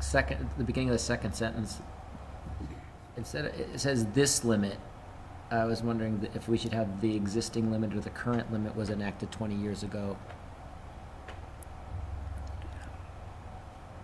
second, 0.00 0.48
the 0.58 0.64
beginning 0.64 0.88
of 0.90 0.94
the 0.94 0.98
second 1.00 1.34
sentence, 1.34 1.80
instead, 3.16 3.46
of- 3.46 3.58
it 3.58 3.80
says 3.80 4.06
this 4.06 4.44
limit. 4.44 4.78
I 5.50 5.64
was 5.64 5.82
wondering 5.82 6.20
th- 6.20 6.32
if 6.34 6.48
we 6.48 6.58
should 6.58 6.72
have 6.72 7.00
the 7.00 7.14
existing 7.14 7.70
limit 7.70 7.94
or 7.94 8.00
the 8.00 8.10
current 8.10 8.52
limit 8.52 8.74
was 8.76 8.90
enacted 8.90 9.30
twenty 9.30 9.54
years 9.54 9.82
ago. 9.82 10.16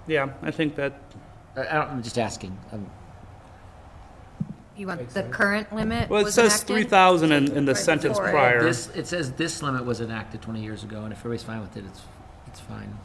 Yeah, 0.07 0.31
I 0.43 0.51
think 0.51 0.75
that, 0.77 0.95
I, 1.57 1.61
I 1.61 1.73
don't, 1.75 1.89
I'm 1.91 2.03
just 2.03 2.19
asking. 2.19 2.57
Um, 2.73 2.87
You 4.77 4.87
want 4.89 5.09
the 5.11 5.23
current 5.25 5.73
limit 5.73 6.09
well, 6.11 6.21
it 6.21 6.25
was 6.25 6.35
says 6.35 6.53
enacted? 6.53 6.67
three 6.69 6.85
thousand 6.85 7.33
in, 7.33 7.53
in 7.57 7.65
the 7.65 7.75
Right 7.75 7.83
sentence 7.83 8.19
before 8.19 8.29
it. 8.29 8.33
prior. 8.33 8.63
This, 8.63 8.89
it 8.95 9.07
says 9.07 9.33
this 9.33 9.63
limit 9.63 9.85
was 9.85 10.01
enacted 10.01 10.43
twenty 10.43 10.63
years 10.63 10.83
ago, 10.85 11.03
and 11.03 11.13
if 11.13 11.19
everybody's 11.21 11.45
fine 11.45 11.61
with 11.61 11.77
it, 11.77 11.85
it's, 11.85 12.03
it's 12.47 12.61
fine. 12.61 12.99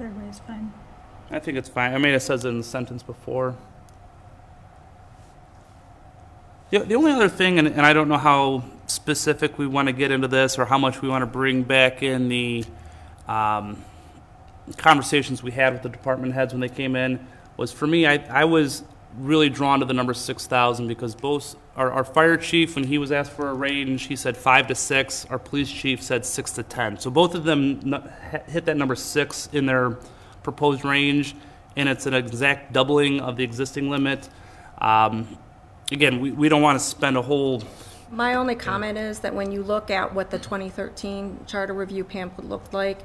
Everybody's 0.00 0.38
fine. 0.40 0.72
I 1.30 1.40
think 1.40 1.58
it's 1.58 1.68
fine. 1.68 1.92
I 1.92 1.98
mean, 1.98 2.14
it 2.14 2.20
says 2.20 2.44
it 2.44 2.48
in 2.48 2.58
the 2.58 2.64
sentence 2.64 3.02
before. 3.02 3.56
The, 6.70 6.80
the 6.80 6.96
only 6.96 7.12
other 7.12 7.30
thing, 7.30 7.58
and, 7.58 7.66
and 7.66 7.80
I 7.80 7.94
don't 7.94 8.08
know 8.08 8.18
how 8.18 8.62
specific 8.86 9.58
we 9.58 9.66
want 9.66 9.88
to 9.88 9.92
get 9.92 10.10
into 10.10 10.28
this 10.28 10.58
or 10.58 10.66
how 10.66 10.76
much 10.76 11.00
we 11.00 11.08
want 11.08 11.22
to 11.22 11.26
bring 11.26 11.62
back 11.62 12.02
in 12.02 12.28
the 12.28 12.64
um, 13.26 13.82
conversations 14.76 15.42
we 15.42 15.50
had 15.50 15.72
with 15.72 15.82
the 15.82 15.88
department 15.88 16.34
heads 16.34 16.52
when 16.52 16.60
they 16.60 16.68
came 16.68 16.94
in, 16.94 17.26
was 17.56 17.72
for 17.72 17.86
me, 17.86 18.06
I, 18.06 18.16
I 18.28 18.44
was 18.44 18.84
really 19.16 19.48
drawn 19.48 19.80
to 19.80 19.86
the 19.86 19.94
number 19.94 20.12
6,000 20.12 20.86
because 20.86 21.14
both 21.14 21.56
our, 21.74 21.90
our 21.90 22.04
fire 22.04 22.36
chief, 22.36 22.74
when 22.74 22.84
he 22.84 22.98
was 22.98 23.12
asked 23.12 23.32
for 23.32 23.48
a 23.48 23.54
range, 23.54 24.04
he 24.04 24.14
said 24.14 24.36
five 24.36 24.66
to 24.66 24.74
six. 24.74 25.24
Our 25.26 25.38
police 25.38 25.70
chief 25.70 26.02
said 26.02 26.26
six 26.26 26.52
to 26.52 26.62
10. 26.62 26.98
So 26.98 27.10
both 27.10 27.34
of 27.34 27.44
them 27.44 27.94
hit 28.46 28.66
that 28.66 28.76
number 28.76 28.94
six 28.94 29.48
in 29.54 29.64
their 29.64 29.96
proposed 30.42 30.84
range, 30.84 31.34
and 31.76 31.88
it's 31.88 32.04
an 32.04 32.12
exact 32.12 32.74
doubling 32.74 33.20
of 33.20 33.36
the 33.36 33.44
existing 33.44 33.88
limit. 33.88 34.28
Um, 34.80 35.38
again, 35.92 36.20
we, 36.20 36.32
we 36.32 36.48
don't 36.48 36.62
want 36.62 36.78
to 36.78 36.84
spend 36.84 37.16
a 37.16 37.22
whole, 37.22 37.62
My 38.10 38.34
only 38.34 38.54
comment 38.54 38.98
is 38.98 39.20
that 39.20 39.34
when 39.34 39.52
you 39.52 39.62
look 39.62 39.90
at 39.90 40.14
what 40.14 40.30
the 40.30 40.38
2013 40.38 41.40
charter 41.46 41.74
review 41.74 42.04
pamphlet 42.04 42.48
looked 42.48 42.72
like, 42.74 42.98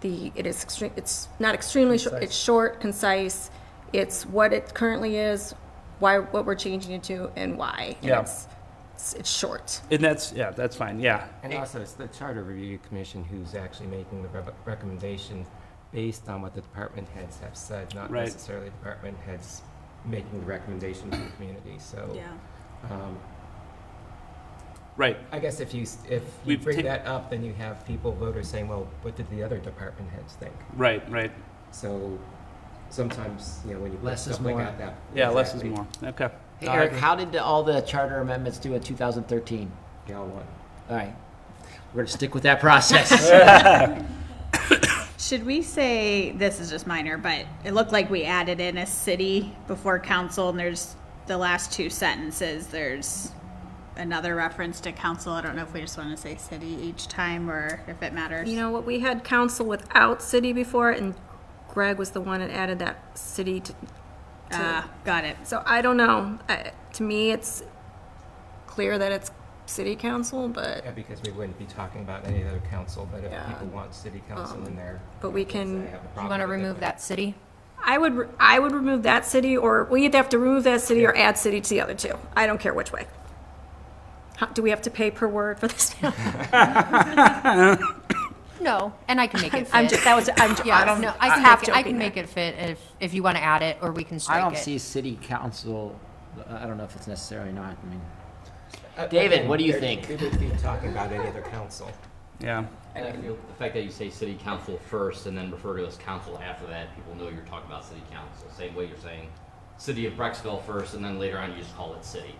the, 0.00 0.32
it 0.34 0.46
is, 0.46 0.64
extre- 0.64 0.92
it's 0.96 1.28
not 1.38 1.54
extremely 1.54 1.98
short, 1.98 2.22
it's 2.22 2.34
short, 2.36 2.80
concise, 2.80 3.50
it's 3.92 4.24
what 4.24 4.52
it 4.52 4.72
currently 4.74 5.16
is, 5.16 5.54
why, 5.98 6.18
what 6.18 6.46
we're 6.46 6.54
changing 6.54 6.92
it 6.92 7.02
to, 7.04 7.30
and 7.36 7.58
why. 7.58 7.96
And 8.00 8.08
Yeah. 8.08 8.20
it's- 8.20 8.46
It's, 8.94 9.14
it's 9.14 9.30
short. 9.30 9.80
and 9.90 10.02
that's, 10.04 10.30
yeah, 10.32 10.50
that's 10.50 10.76
fine, 10.76 11.00
yeah. 11.00 11.26
And 11.42 11.54
also, 11.54 11.80
it's 11.80 11.92
the 11.92 12.06
Charter 12.08 12.42
Review 12.42 12.78
Commission 12.86 13.24
who's 13.24 13.54
actually 13.54 13.86
making 13.86 14.22
the 14.22 14.28
re- 14.28 14.42
recommendations 14.66 15.46
based 15.90 16.28
on 16.28 16.42
what 16.42 16.54
the 16.54 16.60
department 16.60 17.08
heads 17.08 17.38
have 17.40 17.56
said, 17.56 17.94
not 17.94 18.10
Right. 18.10 18.24
necessarily 18.26 18.68
department 18.68 19.16
heads 19.24 19.62
making 20.04 20.40
the 20.40 20.46
recommendation 20.46 21.10
to 21.10 21.18
the 21.18 21.30
community, 21.36 21.76
so. 21.78 22.10
um, 22.90 23.16
Right, 24.96 25.16
I 25.32 25.38
guess 25.38 25.60
if 25.60 25.72
you, 25.72 25.82
s- 25.82 25.98
if 26.10 26.22
you 26.22 26.28
We've 26.44 26.62
bring 26.62 26.76
ta- 26.78 26.82
that 26.82 27.06
up, 27.06 27.30
then 27.30 27.42
you 27.42 27.54
have 27.54 27.86
people, 27.86 28.12
voters 28.12 28.48
saying, 28.48 28.68
well, 28.68 28.86
what 29.02 29.16
did 29.16 29.30
the 29.30 29.42
other 29.42 29.56
department 29.58 30.10
heads 30.10 30.34
think? 30.34 30.52
right, 30.76 31.08
right. 31.10 31.30
So 31.70 32.18
sometimes, 32.90 33.60
you 33.66 33.74
know, 33.74 33.80
when 33.80 33.92
you 33.92 33.98
put 33.98 34.06
Less 34.06 34.26
is 34.26 34.34
stuff 34.34 34.44
like 34.46 34.56
more. 34.56 34.64
that, 34.64 34.78
that. 34.78 34.94
Yeah, 35.14 35.28
less 35.30 35.54
is 35.54 35.62
exactly, 35.62 35.86
more. 36.02 36.10
Okay. 36.12 36.28
Hey, 36.58 36.68
Eric, 36.68 36.92
how 36.92 37.14
did 37.14 37.32
the- 37.32 37.42
all 37.42 37.62
the 37.62 37.80
charter 37.82 38.18
amendments 38.18 38.58
do 38.58 38.74
in 38.74 38.82
two 38.82 38.96
thousand 38.96 39.24
thirteen? 39.28 39.70
They 40.06 40.12
all 40.14 40.26
won. 40.26 40.44
All 40.90 40.96
right, 40.96 41.14
we're 41.94 42.02
gonna 42.02 42.08
stick 42.08 42.34
with 42.34 42.42
that 42.42 42.60
process. 42.60 43.10
Should 45.20 45.44
we 45.44 45.60
say, 45.60 46.30
this 46.32 46.60
is 46.60 46.70
just 46.70 46.86
minor, 46.86 47.18
but 47.18 47.44
it 47.62 47.72
looked 47.74 47.92
like 47.92 48.08
we 48.08 48.24
added 48.24 48.58
in 48.58 48.78
a 48.78 48.86
city 48.86 49.54
before 49.66 49.98
council, 49.98 50.48
and 50.48 50.58
there's 50.58 50.96
the 51.26 51.36
last 51.36 51.72
two 51.72 51.90
sentences, 51.90 52.68
there's 52.68 53.30
another 53.96 54.34
reference 54.34 54.80
to 54.80 54.92
council. 54.92 55.32
I 55.34 55.42
don't 55.42 55.56
know 55.56 55.62
if 55.62 55.74
we 55.74 55.82
just 55.82 55.98
want 55.98 56.10
to 56.10 56.16
say 56.16 56.36
city 56.36 56.68
each 56.82 57.06
time, 57.06 57.50
or 57.50 57.82
if 57.86 58.02
it 58.02 58.14
matters. 58.14 58.48
You 58.48 58.56
know 58.56 58.70
what, 58.70 58.86
we 58.86 59.00
had 59.00 59.22
council 59.22 59.66
without 59.66 60.22
city 60.22 60.54
before, 60.54 60.90
and 60.90 61.14
Greg 61.68 61.98
was 61.98 62.12
the 62.12 62.20
one 62.22 62.40
that 62.40 62.50
added 62.50 62.78
that 62.78 63.18
city 63.18 63.60
to, 63.60 63.74
Ah, 64.52 64.88
got 65.04 65.24
it. 65.24 65.36
so 65.44 65.62
I 65.66 65.82
don't 65.82 65.98
know. 65.98 66.38
I- 66.48 66.72
To 66.94 67.02
me, 67.04 67.30
it's 67.30 67.62
clear 68.66 68.98
that 68.98 69.12
it's 69.12 69.30
city 69.70 69.96
council, 69.96 70.48
but, 70.48 70.82
Yeah, 70.84 70.90
because 70.90 71.22
we 71.22 71.30
wouldn't 71.32 71.58
be 71.58 71.64
talking 71.66 72.02
about 72.02 72.26
any 72.26 72.44
other 72.44 72.60
council, 72.70 73.08
but 73.10 73.24
if 73.24 73.30
Yeah. 73.32 73.44
people 73.48 73.68
want 73.68 73.94
city 73.94 74.22
council 74.28 74.58
in 74.62 74.66
um, 74.68 74.76
there. 74.76 75.00
but 75.20 75.30
we 75.30 75.44
can, 75.44 75.86
have 75.86 76.00
You 76.22 76.28
want 76.28 76.42
to 76.42 76.46
remove 76.46 76.80
that 76.80 77.00
city? 77.00 77.34
I 77.82 77.96
would, 77.96 78.14
re- 78.14 78.26
I 78.38 78.58
would 78.58 78.72
remove 78.72 79.02
that 79.04 79.24
city, 79.24 79.56
or 79.56 79.84
we 79.84 80.04
either 80.04 80.18
have 80.18 80.28
to 80.30 80.38
remove 80.38 80.64
that 80.64 80.82
city 80.82 81.06
or 81.06 81.16
add 81.16 81.38
city 81.38 81.60
to 81.62 81.68
the 81.70 81.80
other 81.80 81.94
two. 81.94 82.14
I 82.36 82.46
don't 82.46 82.60
care 82.60 82.74
which 82.74 82.92
way. 82.92 83.06
How- 84.36 84.46
Do 84.46 84.62
we 84.62 84.70
have 84.70 84.82
to 84.82 84.90
pay 84.90 85.10
per 85.10 85.26
word 85.28 85.58
for 85.58 85.68
this? 85.68 85.94
No, 88.62 88.92
and 89.08 89.18
I 89.18 89.26
can 89.26 89.40
make 89.40 89.54
it 89.54 89.66
fit. 89.68 89.74
I'm 89.74 89.88
just, 89.88 90.04
that 90.04 90.14
was, 90.14 90.28
I'm, 90.36 90.50
I 90.54 90.62
Yeah, 90.66 90.84
don't, 90.84 91.00
no, 91.00 91.14
I 91.18 91.30
I 91.30 91.34
can 91.34 91.42
half 91.42 91.60
make 91.62 91.68
it, 91.68 91.72
I 91.72 91.78
joking 91.78 91.92
can 91.92 91.98
there. 91.98 92.08
make 92.10 92.16
it 92.18 92.28
fit 92.28 92.54
if, 92.58 92.78
if 93.00 93.14
you 93.14 93.22
want 93.22 93.38
to 93.38 93.42
add 93.42 93.62
it, 93.62 93.78
or 93.80 93.90
we 93.90 94.04
can 94.04 94.18
strike 94.20 94.36
it. 94.36 94.38
I 94.38 94.40
strike 94.42 94.52
don't 94.52 94.60
it. 94.60 94.64
see 94.64 94.78
city 94.78 95.18
council, 95.22 95.98
I 96.46 96.66
don't 96.66 96.76
know 96.76 96.84
if 96.84 96.94
it's 96.94 97.06
necessary 97.06 97.48
or 97.48 97.52
not, 97.52 97.74
I 97.82 97.86
mean, 97.88 98.02
David, 99.08 99.32
again, 99.38 99.48
what 99.48 99.58
do 99.58 99.64
you 99.64 99.72
think? 99.78 100.06
They 100.06 100.16
would 100.16 100.38
be 100.40 100.50
talking 100.62 100.90
about 100.90 101.12
any 101.12 101.26
other 101.26 101.42
council. 101.42 101.90
Yeah. 102.40 102.64
And 102.94 103.06
I 103.06 103.12
feel 103.12 103.36
the 103.48 103.54
fact 103.54 103.74
that 103.74 103.84
you 103.84 103.90
say 103.90 104.10
city 104.10 104.34
council 104.42 104.78
first 104.88 105.26
and 105.26 105.36
then 105.36 105.50
refer 105.50 105.76
to 105.76 105.86
as 105.86 105.96
council 105.96 106.40
after 106.44 106.66
that, 106.66 106.94
people 106.96 107.14
know 107.14 107.28
you're 107.30 107.44
talking 107.44 107.70
about 107.70 107.84
city 107.84 108.02
council. 108.10 108.48
Same 108.56 108.74
way 108.74 108.86
you're 108.86 108.96
saying 108.98 109.28
city 109.76 110.06
of 110.06 110.14
Brecksville 110.14 110.62
first 110.64 110.94
and 110.94 111.04
then 111.04 111.18
later 111.18 111.38
on 111.38 111.52
you 111.52 111.58
just 111.58 111.74
call 111.76 111.94
it 111.94 112.04
city. 112.04 112.34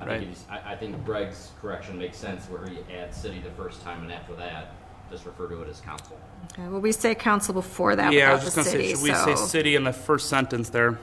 I 0.00 0.04
Right. 0.06 0.20
think, 0.20 0.32
if 0.32 0.38
you 0.50 0.56
s- 0.56 0.62
I, 0.66 0.72
I 0.72 0.76
think 0.76 1.04
Greg's 1.04 1.50
correction 1.60 1.98
makes 1.98 2.16
sense 2.16 2.46
where 2.46 2.68
you 2.68 2.84
add 2.96 3.14
city 3.14 3.40
the 3.40 3.50
first 3.50 3.82
time 3.82 4.02
and 4.02 4.12
after 4.12 4.34
that, 4.36 4.74
just 5.10 5.26
refer 5.26 5.48
to 5.48 5.62
it 5.62 5.68
as 5.68 5.80
council. 5.80 6.18
Okay, 6.52 6.68
well, 6.68 6.80
we 6.80 6.92
say 6.92 7.14
council 7.14 7.52
before 7.54 7.94
that 7.96 8.12
Yeah, 8.12 8.30
I 8.30 8.34
was 8.34 8.44
just 8.44 8.56
gonna 8.56 8.64
say, 8.68 8.72
city, 8.72 8.88
should 8.94 9.02
we 9.02 9.14
say 9.14 9.34
city 9.36 9.74
in 9.76 9.84
the 9.84 9.92
first 9.92 10.28
sentence 10.28 10.70
there? 10.70 10.98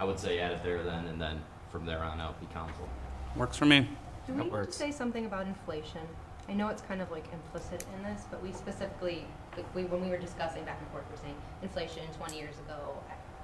I 0.00 0.04
would 0.04 0.18
say 0.18 0.38
add 0.40 0.52
it 0.52 0.62
there 0.62 0.82
then 0.82 1.06
and 1.06 1.20
then 1.20 1.40
from 1.70 1.86
there 1.86 2.02
on 2.02 2.20
out 2.20 2.38
be 2.40 2.46
council. 2.46 2.88
Works 3.36 3.56
for 3.56 3.66
me. 3.66 3.88
Do 4.26 4.34
we 4.34 4.44
need 4.44 4.50
to 4.52 4.72
say 4.72 4.92
something 4.92 5.26
about 5.26 5.46
inflation? 5.46 6.00
I 6.48 6.54
know 6.54 6.68
it's 6.68 6.82
kind 6.82 7.00
of 7.00 7.10
like 7.10 7.24
implicit 7.32 7.84
in 7.96 8.02
this, 8.02 8.22
but 8.30 8.42
we 8.42 8.52
specifically, 8.52 9.24
like, 9.56 9.72
we, 9.74 9.84
when 9.84 10.00
we 10.02 10.08
were 10.08 10.18
discussing 10.18 10.64
back 10.64 10.78
and 10.80 10.88
forth, 10.90 11.04
we 11.10 11.16
we're 11.16 11.22
saying 11.22 11.36
inflation 11.62 12.02
twenty 12.18 12.38
years 12.38 12.56
ago, 12.66 12.94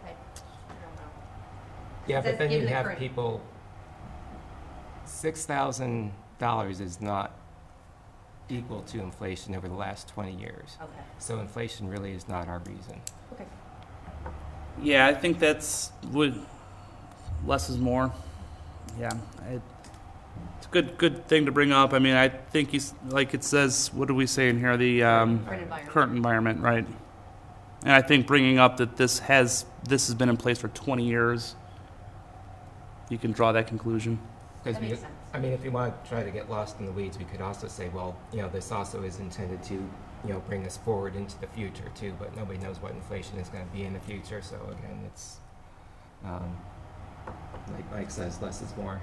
I, 0.05 0.09
I, 0.09 0.11
I 0.11 0.75
don't 0.83 0.95
know. 0.97 1.11
Yeah, 2.07 2.23
Says 2.23 2.33
but 2.33 2.39
then 2.39 2.51
you 2.51 2.61
the 2.63 2.69
have 2.71 2.85
current- 2.87 2.99
people, 2.99 3.41
six 5.05 5.45
thousand 5.47 6.13
dollars 6.39 6.81
is 6.81 7.01
not 7.01 7.33
equal 8.49 8.83
to 8.83 9.01
inflation 9.01 9.55
over 9.55 9.69
the 9.69 9.75
last 9.75 10.09
twenty 10.09 10.35
years. 10.35 10.77
Okay, 10.83 10.93
So 11.19 11.39
inflation 11.41 11.89
really 11.89 12.13
is 12.13 12.29
not 12.29 12.49
our 12.49 12.59
reason. 12.61 13.01
okay. 13.33 13.45
Yeah, 14.83 15.07
I 15.07 15.15
think 15.15 15.39
that's 15.39 15.93
would 16.13 16.35
less 17.47 17.69
is 17.71 17.79
more. 17.79 18.13
Yeah, 18.99 19.11
I, 19.43 19.55
it's 19.55 19.63
a 19.63 19.78
good 20.71 20.99
good 20.99 21.27
thing 21.29 21.47
to 21.47 21.53
bring 21.53 21.73
up. 21.73 21.93
I 21.93 21.99
mean, 21.99 22.15
I 22.15 22.29
think 22.29 22.71
he's 22.71 22.95
like 23.09 23.35
it 23.35 23.45
says. 23.45 23.91
What 23.93 24.09
do 24.09 24.15
we 24.15 24.27
say 24.27 24.49
in 24.49 24.59
here? 24.59 24.77
The 24.77 25.03
um, 25.03 25.45
Current 25.45 25.63
environment. 25.63 25.91
current 25.91 26.13
environment, 26.17 26.61
right? 26.61 26.87
And 27.83 27.93
I 27.93 28.03
think 28.03 28.27
bringing 28.27 28.59
up 28.59 28.77
that 28.79 28.97
this 28.97 29.21
has 29.21 29.65
this 29.89 30.07
has 30.09 30.15
been 30.15 30.29
in 30.29 30.37
place 30.37 30.59
for 30.59 30.69
20 30.69 31.05
years, 31.05 31.55
you 33.09 33.19
can 33.19 33.33
draw 33.33 33.53
that 33.53 33.67
conclusion. 33.67 34.19
Because 34.63 34.75
That 34.75 34.83
we, 34.83 34.89
makes 34.89 35.01
sense. 35.01 35.13
I 35.33 35.39
mean, 35.39 35.53
if 35.53 35.63
you 35.65 35.71
want 35.71 36.03
to 36.03 36.09
try 36.09 36.25
to 36.25 36.31
get 36.31 36.51
lost 36.51 36.81
in 36.81 36.87
the 36.87 36.93
weeds, 36.93 37.19
we 37.19 37.25
could 37.25 37.41
also 37.41 37.69
say, 37.69 37.89
well, 37.91 38.17
you 38.33 38.41
know, 38.41 38.49
this 38.49 38.73
also 38.73 39.03
is 39.03 39.21
intended 39.21 39.63
to, 39.65 39.75
you 39.75 40.33
know, 40.33 40.41
bring 40.41 40.67
us 40.67 40.79
forward 40.79 41.15
into 41.15 41.39
the 41.39 41.47
future 41.49 41.91
too, 41.95 42.15
but 42.19 42.35
nobody 42.35 42.59
knows 42.59 42.81
what 42.81 42.93
inflation 42.93 43.39
is 43.39 43.49
gonna 43.49 43.67
be 43.73 43.85
in 43.85 43.93
the 43.93 44.01
future, 44.01 44.41
so 44.41 44.57
again, 44.71 45.03
it's, 45.07 45.37
um, 46.25 46.57
like 47.73 47.93
Mike 47.93 48.11
says, 48.11 48.41
less 48.41 48.63
is 48.63 48.75
more. 48.77 49.01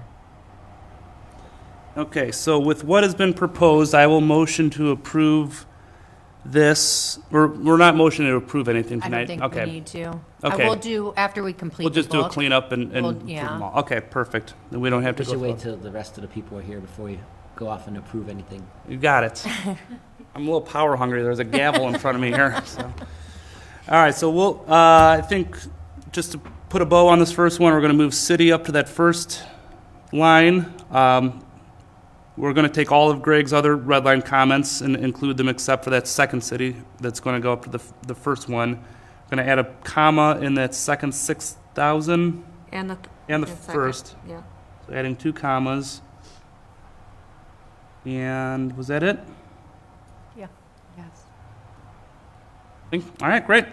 Okay, 1.97 2.31
so 2.31 2.59
with 2.59 2.83
what 2.83 3.03
has 3.03 3.15
been 3.15 3.33
proposed, 3.33 3.95
I 3.95 4.07
will 4.07 4.19
motion 4.21 4.69
to 4.71 4.91
approve 4.91 5.65
this. 6.43 7.17
We're, 7.31 7.47
we're 7.47 7.77
not 7.77 7.95
motioning 7.95 8.31
to 8.31 8.35
approve 8.37 8.67
anything 8.67 9.01
I 9.01 9.05
tonight. 9.05 9.25
don't 9.25 9.39
think 9.39 9.53
we 9.55 9.61
okay. 9.61 9.71
need 9.71 9.85
to. 9.87 10.19
Okay. 10.43 10.65
I 10.65 10.67
will 10.69 10.75
do, 10.75 11.13
after 11.15 11.41
we 11.41 11.53
complete 11.53 11.85
We'll 11.85 11.93
the 11.93 11.99
just 12.01 12.09
do 12.09 12.19
a 12.19 12.23
book. 12.23 12.33
cleanup 12.33 12.71
and, 12.73 12.91
and 12.91 13.03
Well, 13.05 13.11
approve 13.15 13.29
yeah. 13.29 13.47
them 13.47 13.63
all. 13.63 13.79
Okay, 13.79 14.01
perfect. 14.01 14.53
Then 14.71 14.81
we 14.81 14.89
don't 14.89 15.03
have 15.03 15.15
to 15.15 15.21
We 15.21 15.25
go. 15.25 15.31
should 15.31 15.41
wait 15.41 15.59
through- 15.59 15.71
till 15.71 15.77
the 15.79 15.91
rest 15.91 16.17
of 16.17 16.21
the 16.23 16.27
people 16.27 16.57
are 16.57 16.61
here 16.61 16.79
before 16.81 17.05
we 17.05 17.19
go 17.55 17.69
off 17.69 17.87
and 17.87 17.97
approve 17.97 18.27
anything. 18.27 18.67
You 18.89 18.97
got 18.97 19.23
it. 19.23 19.45
I'm 20.35 20.41
a 20.41 20.45
little 20.45 20.61
power 20.61 20.97
hungry. 20.97 21.23
There's 21.23 21.39
a 21.39 21.45
gavel 21.45 21.87
in 21.87 21.97
front 21.97 22.15
of 22.15 22.21
me 22.21 22.29
here. 22.31 22.61
So. 22.65 22.81
All 23.87 24.01
right, 24.01 24.13
so 24.15 24.29
we'll. 24.31 24.65
Uh, 24.67 25.17
I 25.19 25.21
think 25.21 25.55
just 26.11 26.31
to 26.33 26.39
put 26.69 26.81
a 26.81 26.85
bow 26.85 27.07
on 27.07 27.19
this 27.19 27.31
first 27.31 27.59
one, 27.59 27.71
we're 27.71 27.79
going 27.81 27.91
to 27.91 27.97
move 27.97 28.13
city 28.15 28.51
up 28.51 28.65
to 28.65 28.71
that 28.73 28.89
first 28.89 29.43
line. 30.11 30.73
Um, 30.91 31.44
we're 32.37 32.53
going 32.53 32.67
to 32.67 32.73
take 32.73 32.91
all 32.91 33.09
of 33.09 33.21
Greg's 33.21 33.53
other 33.53 33.75
red 33.75 34.03
line 34.05 34.21
comments 34.21 34.81
and 34.81 34.95
include 34.95 35.37
them, 35.37 35.47
except 35.47 35.83
for 35.83 35.89
that 35.91 36.07
second 36.07 36.41
city 36.41 36.75
that's 36.99 37.19
going 37.19 37.35
to 37.35 37.41
go 37.41 37.53
up 37.53 37.63
to 37.63 37.69
the 37.69 37.77
f- 37.79 37.93
the 38.07 38.15
first 38.15 38.49
one. 38.49 38.83
Going 39.29 39.43
to 39.43 39.49
add 39.49 39.57
a 39.59 39.63
comma 39.83 40.39
in 40.41 40.53
that 40.55 40.75
second 40.75 41.13
six 41.13 41.55
thousand 41.73 42.43
And 42.71 42.89
the. 42.89 42.97
and 43.29 43.41
the 43.43 43.47
and 43.47 43.57
second, 43.59 43.73
first. 43.73 44.15
Yeah. 44.27 44.41
So 44.87 44.93
adding 44.93 45.15
two 45.15 45.33
commas. 45.33 46.01
And 48.05 48.75
was 48.77 48.87
that 48.87 49.01
it? 49.01 49.17
Yeah. 50.37 50.47
Yes. 50.97 51.05
Think- 52.91 53.05
All 53.21 53.29
right, 53.29 53.45
great. 53.45 53.65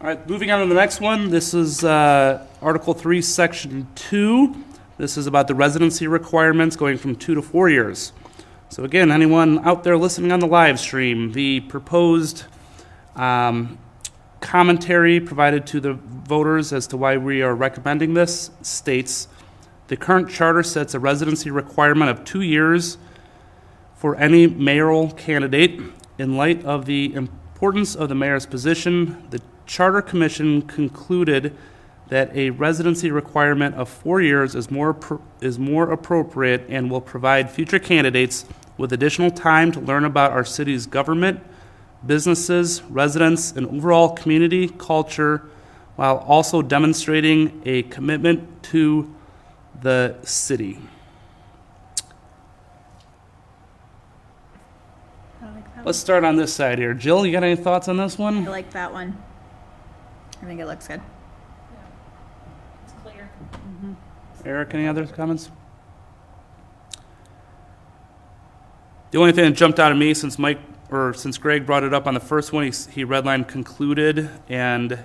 All 0.00 0.06
right, 0.06 0.26
moving 0.28 0.50
on 0.50 0.60
to 0.62 0.66
the 0.66 0.74
next 0.80 1.00
one. 1.00 1.28
This 1.28 1.52
is 1.52 1.84
uh, 1.84 2.46
Article 2.62 2.94
3, 2.94 3.20
Section 3.20 3.86
2. 3.96 4.54
This 5.00 5.16
is 5.16 5.26
about 5.26 5.48
the 5.48 5.54
residency 5.54 6.06
requirements 6.06 6.76
going 6.76 6.98
from 6.98 7.16
two 7.16 7.34
to 7.34 7.40
four 7.40 7.70
years. 7.70 8.12
So 8.68 8.84
again, 8.84 9.10
anyone 9.10 9.66
out 9.66 9.82
there 9.82 9.96
listening 9.96 10.30
on 10.30 10.40
the 10.40 10.46
live 10.46 10.78
stream, 10.78 11.32
the 11.32 11.60
proposed 11.60 12.44
um, 13.16 13.78
commentary 14.40 15.18
provided 15.18 15.66
to 15.68 15.80
the 15.80 15.94
voters 15.94 16.74
as 16.74 16.86
to 16.88 16.98
why 16.98 17.16
we 17.16 17.40
are 17.40 17.54
recommending 17.54 18.12
this 18.12 18.50
states, 18.60 19.26
the 19.88 19.96
current 19.96 20.28
charter 20.28 20.62
sets 20.62 20.92
a 20.92 21.00
residency 21.00 21.50
requirement 21.50 22.10
of 22.10 22.22
two 22.26 22.42
years 22.42 22.98
for 23.94 24.16
any 24.16 24.46
mayoral 24.46 25.12
candidate. 25.12 25.80
In 26.18 26.36
light 26.36 26.62
of 26.66 26.84
the 26.84 27.14
importance 27.14 27.96
of 27.96 28.10
the 28.10 28.14
mayor's 28.14 28.44
position, 28.44 29.26
the 29.30 29.40
Charter 29.64 30.02
Commission 30.02 30.60
concluded 30.60 31.56
that 32.10 32.34
a 32.36 32.50
residency 32.50 33.10
requirement 33.10 33.74
of 33.76 33.88
four 33.88 34.20
years 34.20 34.54
is 34.54 34.70
more, 34.70 34.94
appro- 34.94 35.22
is 35.40 35.58
more 35.58 35.90
appropriate 35.90 36.66
and 36.68 36.90
will 36.90 37.00
provide 37.00 37.50
future 37.50 37.78
candidates 37.78 38.44
with 38.76 38.92
additional 38.92 39.30
time 39.30 39.72
to 39.72 39.80
learn 39.80 40.04
about 40.04 40.32
our 40.32 40.44
city's 40.44 40.86
government, 40.86 41.40
businesses, 42.04 42.82
residents, 42.84 43.52
and 43.52 43.66
overall 43.66 44.10
community 44.10 44.68
culture, 44.68 45.48
while 45.96 46.18
also 46.18 46.62
demonstrating 46.62 47.62
a 47.64 47.82
commitment 47.84 48.62
to 48.62 49.14
the 49.80 50.16
city. 50.22 50.78
Let's 55.82 55.98
start 55.98 56.24
on 56.24 56.36
this 56.36 56.52
side 56.52 56.78
here. 56.78 56.92
Jill, 56.92 57.24
you 57.24 57.32
got 57.32 57.42
any 57.42 57.56
thoughts 57.56 57.88
on 57.88 57.96
this 57.96 58.18
one? 58.18 58.46
I 58.46 58.50
like 58.50 58.70
that 58.72 58.92
one. 58.92 59.16
I 60.42 60.44
think 60.44 60.60
it 60.60 60.66
looks 60.66 60.86
good. 60.86 61.00
It's 62.84 62.92
clear. 63.02 63.30
Eric, 64.44 64.74
any 64.74 64.86
other 64.86 65.06
comments? 65.06 65.50
The 69.10 69.18
only 69.18 69.32
thing 69.32 69.44
that 69.44 69.56
jumped 69.56 69.78
out 69.80 69.90
at 69.90 69.98
me 69.98 70.14
since 70.14 70.38
Mike, 70.38 70.60
or 70.90 71.12
since 71.14 71.36
Greg 71.36 71.66
brought 71.66 71.82
it 71.82 71.92
up 71.92 72.06
on 72.06 72.14
the 72.14 72.20
first 72.20 72.52
one, 72.52 72.62
he, 72.64 72.68
s- 72.70 72.86
he 72.86 73.04
redlined 73.04 73.48
concluded 73.48 74.30
and 74.48 74.98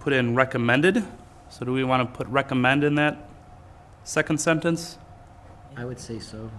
put 0.00 0.12
in 0.12 0.34
recommended. 0.34 1.04
So 1.50 1.64
do 1.64 1.72
we 1.72 1.84
want 1.84 2.08
to 2.08 2.16
put 2.16 2.26
recommend 2.28 2.84
in 2.84 2.94
that 2.96 3.28
second 4.04 4.38
sentence? 4.40 4.98
I 5.76 5.84
would 5.84 6.00
say 6.00 6.18
so. 6.18 6.50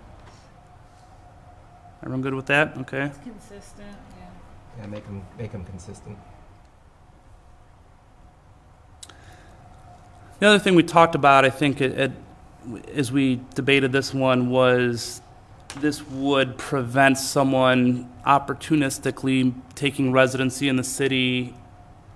Everyone 2.03 2.21
good 2.21 2.35
with 2.35 2.45
that? 2.45 2.77
Okay. 2.77 3.11
Consistent, 3.23 3.87
yeah. 4.19 4.81
Yeah, 4.81 4.85
make 4.87 5.05
them, 5.05 5.25
make 5.39 5.51
them 5.51 5.65
consistent. 5.65 6.17
The 10.39 10.47
other 10.47 10.59
thing 10.59 10.75
we 10.75 10.83
talked 10.83 11.15
about, 11.15 11.45
I 11.45 11.49
think, 11.49 11.81
it, 11.81 11.97
it, 11.97 12.11
as 12.93 13.11
we 13.11 13.41
debated 13.55 13.91
this 13.91 14.13
one, 14.13 14.51
was 14.51 15.21
this 15.79 16.05
would 16.07 16.57
prevent 16.59 17.17
someone 17.17 18.11
opportunistically 18.23 19.53
taking 19.73 20.11
residency 20.11 20.69
in 20.69 20.75
the 20.75 20.83
city 20.83 21.55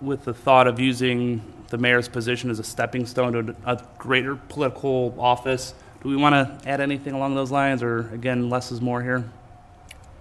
with 0.02 0.26
the 0.26 0.36
thought 0.36 0.68
of 0.68 0.80
using 0.80 1.42
the 1.70 1.80
mayor's 1.80 2.08
position 2.08 2.52
as 2.52 2.60
a 2.60 2.64
stepping 2.64 3.08
stone 3.08 3.34
to 3.34 3.56
a 3.66 3.84
greater 3.98 4.36
political 4.36 5.16
office. 5.18 5.74
Do 6.04 6.10
we 6.10 6.16
want 6.16 6.34
to 6.34 6.70
add 6.70 6.80
anything 6.80 7.14
along 7.14 7.34
those 7.34 7.50
lines, 7.50 7.82
or 7.82 8.10
again, 8.14 8.52
less 8.52 8.72
is 8.72 8.82
more 8.82 9.02
here? 9.02 9.24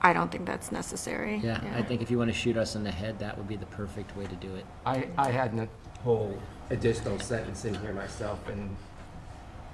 I 0.03 0.13
don't 0.13 0.31
think 0.33 0.47
that's 0.47 0.73
necessary. 0.73 1.41
Yeah, 1.43 1.61
I 1.75 1.83
think 1.83 2.01
if 2.01 2.11
you 2.11 2.19
want 2.19 2.31
to 2.33 2.37
shoot 2.37 2.57
us 2.57 2.75
in 2.75 2.85
the 2.85 2.91
head, 2.91 3.19
that 3.19 3.37
would 3.37 3.49
be 3.49 3.57
the 3.57 3.67
perfect 3.67 4.17
way 4.17 4.27
to 4.27 4.35
do 4.37 4.55
it. 4.55 4.65
I, 4.87 5.09
I 5.19 5.31
had 5.31 5.53
a 5.59 5.69
whole 6.03 6.39
additional 6.71 7.19
sentence 7.19 7.65
in 7.65 7.75
here 7.75 7.93
myself, 7.93 8.39
and 8.49 8.75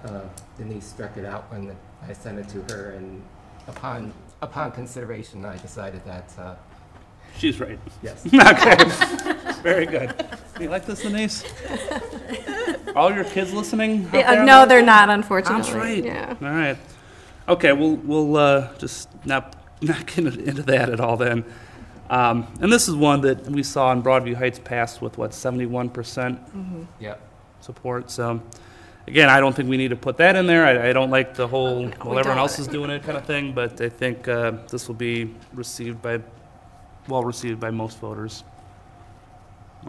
uh, 0.04 0.22
Denise 0.58 0.84
struck 0.86 1.16
it 1.16 1.24
out 1.24 1.50
when 1.52 1.76
I 2.08 2.12
sent 2.12 2.38
it 2.38 2.48
to 2.50 2.74
her, 2.74 2.90
and 2.92 3.22
upon, 3.68 4.12
upon 4.42 4.72
consideration, 4.72 5.44
I 5.44 5.56
decided 5.58 6.04
that, 6.04 6.32
uh, 6.38 6.54
She's 7.38 7.60
right. 7.60 7.78
yes. 8.02 8.24
okay, 8.34 9.52
very 9.62 9.84
good. 9.86 10.14
You 10.58 10.70
like 10.70 10.86
this, 10.86 11.02
Denise? 11.02 11.44
All 12.96 13.12
your 13.12 13.24
kids 13.24 13.52
listening? 13.52 14.06
out 14.06 14.14
Yeah, 14.14 14.34
there? 14.36 14.44
no, 14.44 14.64
they're 14.66 14.82
not, 14.82 15.10
unfortunately. 15.10 15.62
That's 15.62 15.74
right. 15.74 16.04
Yeah. 16.04 16.34
All 16.40 16.48
right. 16.48 16.78
Okay, 17.46 17.72
we'll, 17.74 17.96
we'll 17.96 18.36
uh, 18.36 18.74
just 18.78 19.08
not, 19.26 19.54
not 19.82 20.06
get 20.06 20.18
into 20.18 20.62
that 20.62 20.88
at 20.88 21.00
all 21.00 21.16
then. 21.16 21.44
Um, 22.08 22.46
and 22.60 22.72
this 22.72 22.88
is 22.88 22.94
one 22.94 23.20
that 23.22 23.46
we 23.48 23.62
saw 23.62 23.92
in 23.92 24.02
Broadview 24.02 24.34
Heights 24.36 24.60
passed 24.60 25.02
with 25.02 25.18
what, 25.18 25.32
71% 25.32 26.86
Yep. 27.00 27.20
support. 27.60 28.10
So 28.10 28.40
again, 29.06 29.28
I 29.28 29.40
don't 29.40 29.54
think 29.54 29.68
we 29.68 29.76
need 29.76 29.88
to 29.88 29.96
put 29.96 30.16
that 30.18 30.36
in 30.36 30.46
there. 30.46 30.64
I, 30.64 30.90
I 30.90 30.92
don't 30.92 31.10
like 31.10 31.34
the 31.34 31.48
whole, 31.48 31.80
No, 31.82 31.88
we 31.88 32.10
well, 32.10 32.18
everyone 32.18 32.38
else 32.38 32.58
is 32.58 32.68
doing 32.68 32.90
it 32.90 33.02
kind 33.02 33.18
of 33.18 33.24
thing, 33.24 33.52
but 33.52 33.80
I 33.80 33.88
think 33.88 34.28
uh, 34.28 34.52
this 34.70 34.86
will 34.86 34.94
be 34.94 35.34
received 35.52 36.00
by, 36.00 36.20
well 37.08 37.24
received 37.24 37.58
by 37.58 37.70
most 37.70 37.98
voters. 37.98 38.44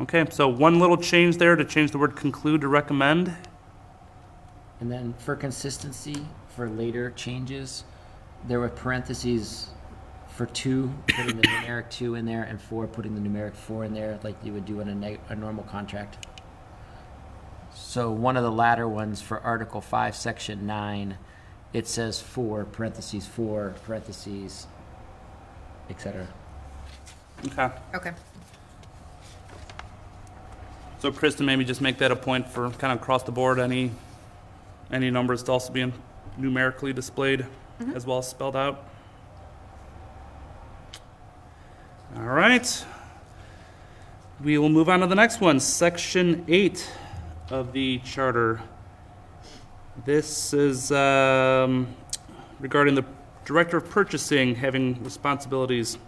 Okay, 0.02 0.26
so 0.30 0.48
one 0.48 0.80
little 0.80 0.98
change 0.98 1.38
there 1.38 1.56
to 1.56 1.66
change 1.66 1.92
the 1.92 1.98
word 1.98 2.16
conclude 2.16 2.62
to 2.62 2.68
recommend. 2.68 3.34
And 4.80 4.92
then 4.92 5.14
for 5.18 5.36
consistency, 5.36 6.26
for 6.56 6.70
later 6.70 7.12
changes, 7.12 7.84
there 8.48 8.60
were 8.60 8.70
parentheses 8.70 9.70
for 10.38 10.46
two, 10.46 10.94
putting 11.08 11.36
the 11.36 11.48
numeric 11.48 11.90
two 11.90 12.14
in 12.14 12.26
there, 12.26 12.44
and 12.44 12.62
four, 12.62 12.86
putting 12.86 13.16
the 13.16 13.28
numeric 13.28 13.56
four 13.56 13.84
in 13.84 13.94
there, 13.96 14.20
like 14.24 14.36
you 14.44 14.54
would 14.54 14.66
do 14.66 14.80
in 14.82 15.04
a, 15.04 15.18
a 15.30 15.36
normal 15.36 15.64
contract. 15.64 16.28
So 17.74 18.12
one 18.12 18.38
of 18.38 18.44
the 18.44 18.52
latter 18.52 18.88
ones 18.88 19.20
for 19.20 19.40
Article 19.40 19.82
five, 19.82 20.16
Section 20.16 20.68
nine, 20.68 21.18
it 21.74 21.88
says 21.88 22.22
four, 22.22 22.66
parentheses, 22.66 23.26
four, 23.26 23.74
parentheses, 23.84 24.68
et 25.90 26.00
cetera. 26.00 26.28
Okay. 27.48 27.70
Okay. 27.96 28.14
So 31.00 31.12
Kristen, 31.12 31.48
maybe 31.48 31.66
just 31.66 31.82
make 31.82 31.98
that 31.98 32.12
a 32.12 32.16
point 32.16 32.48
for 32.48 32.70
kind 32.72 32.94
of 32.94 33.02
across 33.02 33.24
the 33.24 33.32
board, 33.32 33.58
any, 33.58 33.92
any 34.92 35.10
numbers 35.10 35.42
to 35.44 35.52
also 35.52 35.74
be 35.74 35.92
numerically 36.38 36.94
displayed 36.94 37.48
mm-hmm. 37.80 37.96
as 37.96 38.06
well 38.06 38.20
as 38.20 38.28
spelled 38.28 38.56
out. 38.56 38.88
All 42.20 42.24
right. 42.24 42.86
We 44.44 44.58
will 44.58 44.70
move 44.70 44.90
on 44.90 45.02
to 45.02 45.08
the 45.08 45.14
next 45.14 45.40
one, 45.40 45.60
section 45.60 46.44
eight 46.48 46.90
of 47.52 47.74
the 47.74 48.00
charter. 48.00 48.60
This 50.04 50.52
is, 50.52 50.92
um, 50.92 51.96
regarding 52.60 52.96
the 52.96 53.06
director 53.46 53.78
of 53.78 53.88
purchasing 53.92 54.56
having 54.56 55.04
responsibilities. 55.04 56.00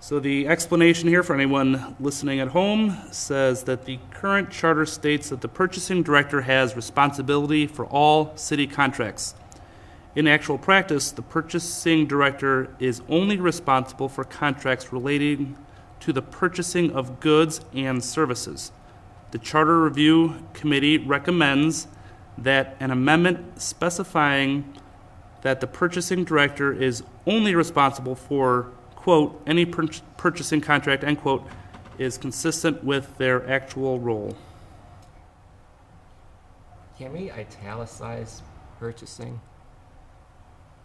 So 0.00 0.18
the 0.18 0.48
explanation 0.48 1.10
here 1.10 1.22
for 1.22 1.34
anyone 1.34 1.94
listening 2.00 2.40
at 2.40 2.48
home 2.48 2.96
says 3.10 3.64
that 3.64 3.84
the 3.84 3.98
current 4.12 4.50
charter 4.50 4.86
states 4.86 5.28
that 5.28 5.42
the 5.42 5.48
purchasing 5.48 6.02
director 6.02 6.40
has 6.40 6.74
responsibility 6.74 7.66
for 7.66 7.84
all 7.84 8.34
city 8.38 8.66
contracts. 8.66 9.34
In 10.14 10.26
actual 10.26 10.58
practice, 10.58 11.10
the 11.10 11.22
purchasing 11.22 12.06
director 12.06 12.74
is 12.78 13.00
only 13.08 13.38
responsible 13.38 14.10
for 14.10 14.24
contracts 14.24 14.92
relating 14.92 15.56
to 16.00 16.12
the 16.12 16.20
purchasing 16.20 16.92
of 16.92 17.18
goods 17.18 17.62
and 17.72 18.04
services. 18.04 18.72
The 19.30 19.38
Charter 19.38 19.82
Review 19.82 20.46
Committee 20.52 20.98
recommends 20.98 21.86
that 22.36 22.76
an 22.78 22.90
amendment 22.90 23.62
specifying 23.62 24.76
that 25.40 25.60
the 25.60 25.66
purchasing 25.66 26.24
director 26.24 26.72
is 26.72 27.02
only 27.26 27.54
responsible 27.54 28.14
for, 28.14 28.70
quote, 28.94 29.40
any 29.46 29.64
pur- 29.64 29.88
purchasing 30.18 30.60
contract, 30.60 31.04
end 31.04 31.20
quote, 31.22 31.46
is 31.98 32.18
consistent 32.18 32.84
with 32.84 33.16
their 33.16 33.48
actual 33.50 33.98
role. 33.98 34.36
Can 36.98 37.12
we 37.14 37.30
italicize 37.30 38.42
purchasing? 38.78 39.40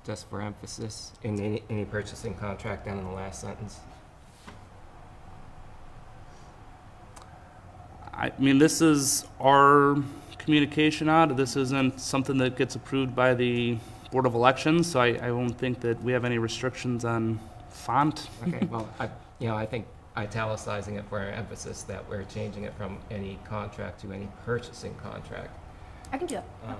Just 0.07 0.29
for 0.29 0.41
emphasis, 0.41 1.11
in 1.21 1.37
any, 1.37 1.63
any 1.69 1.83
purchasing 1.83 2.33
contract 2.33 2.85
down 2.85 2.97
in 2.97 3.03
the 3.03 3.11
last 3.11 3.41
sentence? 3.41 3.81
I 8.13 8.31
mean, 8.39 8.57
this 8.57 8.81
is 8.81 9.25
our 9.41 9.97
communication 10.37 11.09
out. 11.09 11.35
This 11.35 11.57
isn't 11.57 11.99
something 11.99 12.37
that 12.37 12.55
gets 12.55 12.75
approved 12.75 13.17
by 13.17 13.33
the 13.33 13.77
Board 14.09 14.25
of 14.25 14.33
Elections, 14.33 14.89
so 14.89 15.01
I, 15.01 15.07
I 15.07 15.27
don't 15.27 15.49
think 15.49 15.81
that 15.81 16.01
we 16.01 16.13
have 16.13 16.23
any 16.23 16.37
restrictions 16.37 17.03
on 17.03 17.37
font. 17.69 18.29
Okay, 18.47 18.65
well, 18.71 18.87
I, 19.01 19.09
you 19.39 19.49
know, 19.49 19.57
I 19.57 19.65
think 19.65 19.87
italicizing 20.15 20.95
it 20.95 21.03
for 21.09 21.19
emphasis 21.19 21.83
that 21.83 22.07
we're 22.09 22.23
changing 22.23 22.63
it 22.63 22.73
from 22.75 22.97
any 23.11 23.37
contract 23.43 23.99
to 24.03 24.13
any 24.13 24.29
purchasing 24.45 24.95
contract. 24.95 25.49
I 26.13 26.17
can 26.17 26.27
do 26.27 26.35
that. 26.35 26.45
Um, 26.65 26.77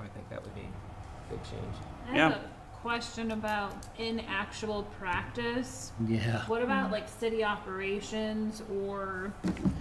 I 0.00 0.06
think 0.06 0.26
that 0.30 0.42
would 0.42 0.54
be 0.54 0.62
a 0.62 1.30
big 1.30 1.42
change. 1.44 1.74
I 2.10 2.16
Yeah. 2.16 2.28
have 2.30 2.32
a 2.38 2.48
question 2.82 3.30
about 3.30 3.74
in 3.98 4.20
actual 4.20 4.82
practice. 4.98 5.92
Yeah. 6.06 6.42
What 6.46 6.62
about 6.62 6.90
like 6.90 7.08
city 7.08 7.42
operations 7.44 8.62
or, 8.70 9.32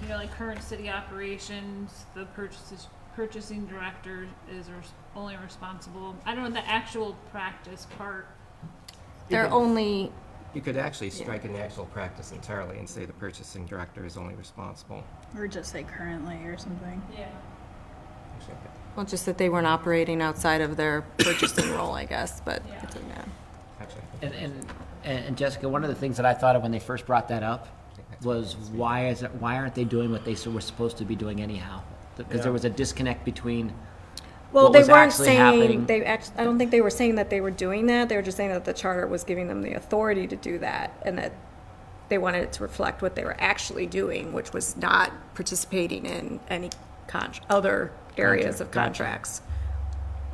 you 0.01 0.07
know, 0.09 0.15
like 0.17 0.31
current 0.31 0.61
city 0.63 0.89
operations, 0.89 2.05
the 2.15 2.25
purchases, 2.27 2.87
purchasing 3.15 3.65
director 3.65 4.27
is 4.49 4.69
res- 4.69 4.93
only 5.15 5.35
responsible, 5.37 6.15
I 6.25 6.33
don't 6.33 6.45
know, 6.45 6.49
the 6.61 6.67
actual 6.67 7.15
practice 7.31 7.87
part. 7.97 8.27
They're 9.29 9.51
only, 9.51 10.11
You 10.53 10.61
could 10.61 10.77
actually 10.77 11.09
strike 11.09 11.45
an 11.45 11.55
actual 11.55 11.85
practice 11.85 12.31
entirely 12.31 12.77
and 12.77 12.87
say 12.87 13.05
the 13.05 13.13
purchasing 13.13 13.65
director 13.65 14.05
is 14.05 14.17
only 14.17 14.35
responsible. 14.35 15.03
Or 15.35 15.47
just 15.47 15.71
say 15.71 15.83
currently 15.83 16.35
or 16.45 16.57
something. 16.57 17.01
Yeah. 17.17 17.27
Actually, 18.37 18.55
I 18.55 18.82
well, 18.95 19.05
just 19.05 19.25
that 19.25 19.37
they 19.37 19.49
weren't 19.49 19.67
operating 19.67 20.21
outside 20.21 20.61
of 20.61 20.77
their 20.77 21.01
purchasing 21.17 21.71
role, 21.71 21.93
I 21.93 22.05
guess, 22.05 22.41
but, 22.41 22.61
Yeah. 22.67 22.83
it's- 22.83 22.95
yeah. 23.07 23.23
Actually, 23.81 24.01
I 24.21 24.25
And, 24.25 24.33
and, 25.05 25.25
and 25.27 25.37
Jessica, 25.37 25.67
one 25.67 25.83
of 25.83 25.89
the 25.89 25.95
things 25.95 26.17
that 26.17 26.25
I 26.25 26.33
thought 26.33 26.55
of 26.55 26.61
when 26.61 26.71
they 26.71 26.79
first 26.79 27.05
brought 27.05 27.27
that 27.29 27.43
up 27.43 27.67
I 27.91 27.95
think 27.95 28.09
that's 28.11 28.25
what 28.25 28.37
was 28.37 28.53
it 28.53 28.57
needs 28.57 28.67
to 28.67 28.73
be. 28.73 28.77
why 28.79 29.07
is 29.07 29.23
it, 29.23 29.31
why 29.39 29.57
aren't 29.57 29.75
they 29.75 29.83
doing 29.83 30.11
what 30.11 30.25
they 30.25 30.35
were 30.49 30.61
supposed 30.61 30.97
to 30.97 31.05
be 31.05 31.15
doing 31.15 31.41
anyhow? 31.41 31.81
Because 32.17 32.41
there 32.43 32.51
was 32.53 32.63
a 32.65 32.69
disconnect 32.69 33.25
between 33.25 33.73
Well, 34.51 34.65
what 34.65 34.73
they 34.73 34.79
was 34.79 34.87
weren't 34.89 35.11
actually 35.11 35.35
happening. 35.35 35.67
saying, 35.67 35.85
they 35.87 36.05
act, 36.05 36.31
I 36.37 36.43
don't 36.43 36.57
think 36.59 36.69
they 36.71 36.81
were 36.81 36.91
saying 36.91 37.15
that 37.15 37.29
they 37.31 37.41
were 37.41 37.51
doing 37.51 37.87
that, 37.87 38.07
they 38.09 38.15
were 38.15 38.21
just 38.21 38.37
saying 38.37 38.51
that 38.51 38.65
the 38.65 38.73
charter 38.73 39.07
was 39.07 39.23
giving 39.23 39.47
them 39.47 39.61
the 39.63 39.73
authority 39.73 40.27
to 40.27 40.35
do 40.35 40.59
that, 40.59 40.91
and 41.03 41.17
that 41.17 41.31
they 42.09 42.17
wanted 42.19 42.43
it 42.43 42.53
to 42.53 42.61
reflect 42.61 43.01
what 43.01 43.15
they 43.15 43.23
were 43.23 43.35
actually 43.39 43.87
doing, 43.87 44.31
which 44.31 44.53
was 44.53 44.77
not 44.77 45.11
participating 45.33 46.05
in 46.05 46.39
any 46.49 46.69
con, 47.07 47.31
other 47.49 47.91
areas 48.17 48.61
of 48.61 48.71
Contract, 48.71 48.97
gotcha. 48.97 49.03
contracts, 49.03 49.41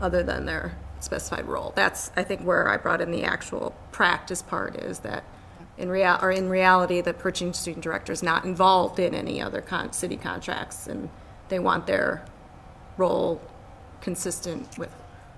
other 0.02 0.24
than 0.24 0.46
their 0.46 0.74
specified 1.00 1.46
role. 1.46 1.72
That's, 1.76 2.12
I 2.16 2.24
think, 2.24 2.42
where 2.42 2.68
I 2.70 2.78
brought 2.78 3.02
in 3.02 3.12
the 3.12 3.24
actual 3.24 3.74
practice 3.92 4.42
part, 4.42 4.76
is 4.76 5.00
that 5.00 5.24
in 5.78 5.90
real, 5.90 6.18
or 6.22 6.32
in 6.32 6.50
reality, 6.50 7.00
the 7.02 7.14
purchasing 7.14 7.54
student 7.54 7.84
director 7.84 8.12
is 8.12 8.22
not 8.22 8.44
involved 8.44 9.00
in 9.00 9.16
any 9.16 9.42
other 9.42 9.62
con, 9.62 9.94
city 9.94 10.18
contracts, 10.18 10.88
and 10.88 11.10
they 11.48 11.60
want 11.60 11.88
their 11.88 12.26
role 12.98 13.42
consistent 14.02 14.78
with 14.78 14.94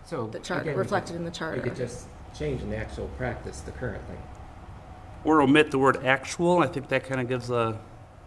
So, 0.06 0.28
the 0.28 0.40
charter, 0.40 0.64
again, 0.64 0.74
we 0.76 0.80
reflected 0.80 1.12
could- 1.14 1.20
in 1.20 1.26
the 1.26 1.32
charter. 1.32 1.58
We 1.58 1.70
charter. 1.70 1.76
could 1.76 1.88
just 1.90 2.08
change 2.38 2.62
an 2.64 2.74
actual 2.74 3.08
practice 3.18 3.62
to 3.62 3.72
currently. 3.72 4.16
Or 5.24 5.42
omit 5.42 5.70
the 5.70 5.78
word 5.78 6.04
actual, 6.04 6.60
I 6.64 6.68
think 6.68 6.88
that 6.90 7.04
kind 7.04 7.22
of 7.22 7.28
gives 7.28 7.52
a, 7.52 7.80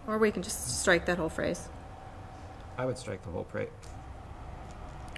Or 0.07 0.19
we 0.19 0.31
can 0.31 0.43
just 0.45 0.81
strike 0.81 1.07
that 1.07 1.19
whole 1.19 1.29
phrase. 1.29 1.69
I 2.79 2.85
would 2.87 2.97
strike 2.99 3.23
the 3.25 3.31
whole 3.31 3.45
pra- 3.45 3.67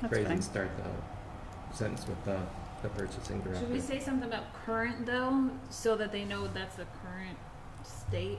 That's 0.03 0.13
phrase 0.13 0.25
fine. 0.25 0.33
and 0.35 0.45
start 0.45 0.71
the 0.77 1.77
sentence 1.77 2.07
with 2.07 2.23
the, 2.25 2.39
the 2.83 2.89
purchasing 2.91 3.41
director. 3.41 3.61
Should 3.61 3.73
we 3.73 3.81
say 3.81 3.99
something 4.01 4.29
about 4.29 4.45
current 4.65 5.07
though, 5.07 5.51
so 5.71 5.97
that 5.97 6.13
they 6.13 6.25
know 6.25 6.47
that's 6.49 6.77
the 6.77 6.87
current 7.03 7.39
state? 7.83 8.39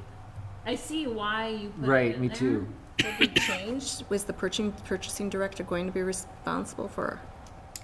I 0.66 0.76
see 0.76 1.08
why 1.08 1.48
you 1.50 1.70
put 1.70 1.86
it 1.86 1.88
Right, 1.92 2.16
in 2.16 2.22
me 2.22 2.28
there. 2.28 2.38
too. 2.38 2.68
Would 3.04 3.18
be 3.20 3.28
changed? 3.40 4.04
Was 4.10 4.24
the 4.26 4.34
purchasing, 4.34 4.72
purchasing 4.86 5.30
director 5.30 5.64
going 5.64 5.86
to 5.86 5.92
be 5.92 6.02
responsible 6.02 6.88
for 6.88 7.20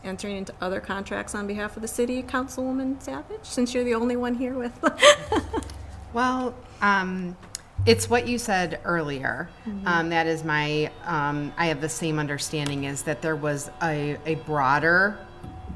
entering 0.04 0.36
into 0.38 0.54
other 0.60 0.80
contracts 0.82 1.34
on 1.36 1.48
behalf 1.48 1.76
of 1.78 1.82
the 1.82 1.88
city, 1.88 2.22
Councilwoman 2.24 3.02
Savage? 3.02 3.40
Since 3.44 3.74
you're 3.74 3.84
the 3.86 3.94
only 3.96 4.16
one 4.18 4.36
here 4.36 4.54
with, 4.56 4.74
Well, 6.14 6.54
um, 6.82 7.36
it's 7.86 8.10
what 8.10 8.28
you 8.28 8.38
said 8.38 8.80
earlier. 8.86 9.50
Um, 9.86 10.10
that 10.10 10.28
is 10.28 10.44
my, 10.44 10.92
um, 11.06 11.54
I 11.58 11.66
have 11.68 11.82
the 11.82 11.90
same 11.90 12.20
understanding 12.20 12.86
is 12.86 13.04
that 13.04 13.22
there 13.22 13.36
was 13.36 13.70
a, 13.82 14.18
a 14.26 14.36
broader, 14.36 15.18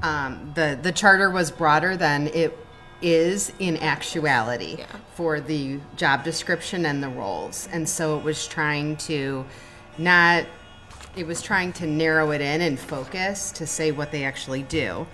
um, 0.04 0.52
the, 0.56 0.80
the 0.82 0.92
charter 0.92 1.30
was 1.30 1.52
broader 1.52 1.98
than 1.98 2.28
it 2.28 2.58
is 3.02 3.52
in 3.60 3.78
actuality 3.78 4.78
Yeah. 4.80 4.86
for 5.16 5.40
the 5.40 5.80
job 5.98 6.24
description 6.24 6.86
and 6.86 7.04
the 7.04 7.10
roles. 7.10 7.68
And 7.72 7.88
so 7.88 8.18
it 8.18 8.24
was 8.24 8.48
trying 8.48 8.96
to 8.98 9.46
not, 9.98 10.46
it 11.16 11.28
was 11.28 11.42
trying 11.42 11.74
to 11.74 11.88
narrow 11.88 12.32
it 12.32 12.42
in 12.42 12.62
and 12.62 12.80
focus 12.80 13.52
to 13.54 13.68
say 13.68 13.92
what 13.92 14.12
they 14.12 14.24
actually 14.24 14.64
do. 14.64 15.08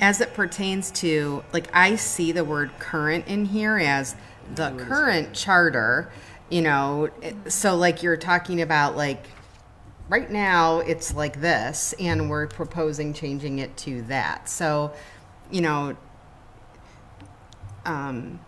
As 0.00 0.20
it 0.20 0.32
pertains 0.34 0.90
to, 0.92 1.44
like, 1.52 1.68
I 1.74 1.96
see 1.96 2.32
the 2.32 2.44
word 2.44 2.70
current 2.78 3.26
in 3.28 3.44
here 3.44 3.78
as 3.78 4.16
the 4.54 4.70
current 4.78 5.34
charter, 5.34 6.10
you 6.50 6.62
know, 6.62 7.08
so 7.46 7.76
like 7.76 8.02
you're 8.02 8.16
talking 8.16 8.60
about, 8.60 8.96
like, 8.96 9.26
right 10.08 10.30
now 10.30 10.80
it's 10.80 11.14
like 11.14 11.40
this, 11.40 11.94
and 12.00 12.28
we're 12.28 12.48
proposing 12.48 13.14
changing 13.14 13.60
it 13.60 13.76
to 13.78 14.02
that. 14.02 14.48
So, 14.48 14.92
you 15.50 15.60
know, 15.60 15.96
um, 17.84 18.40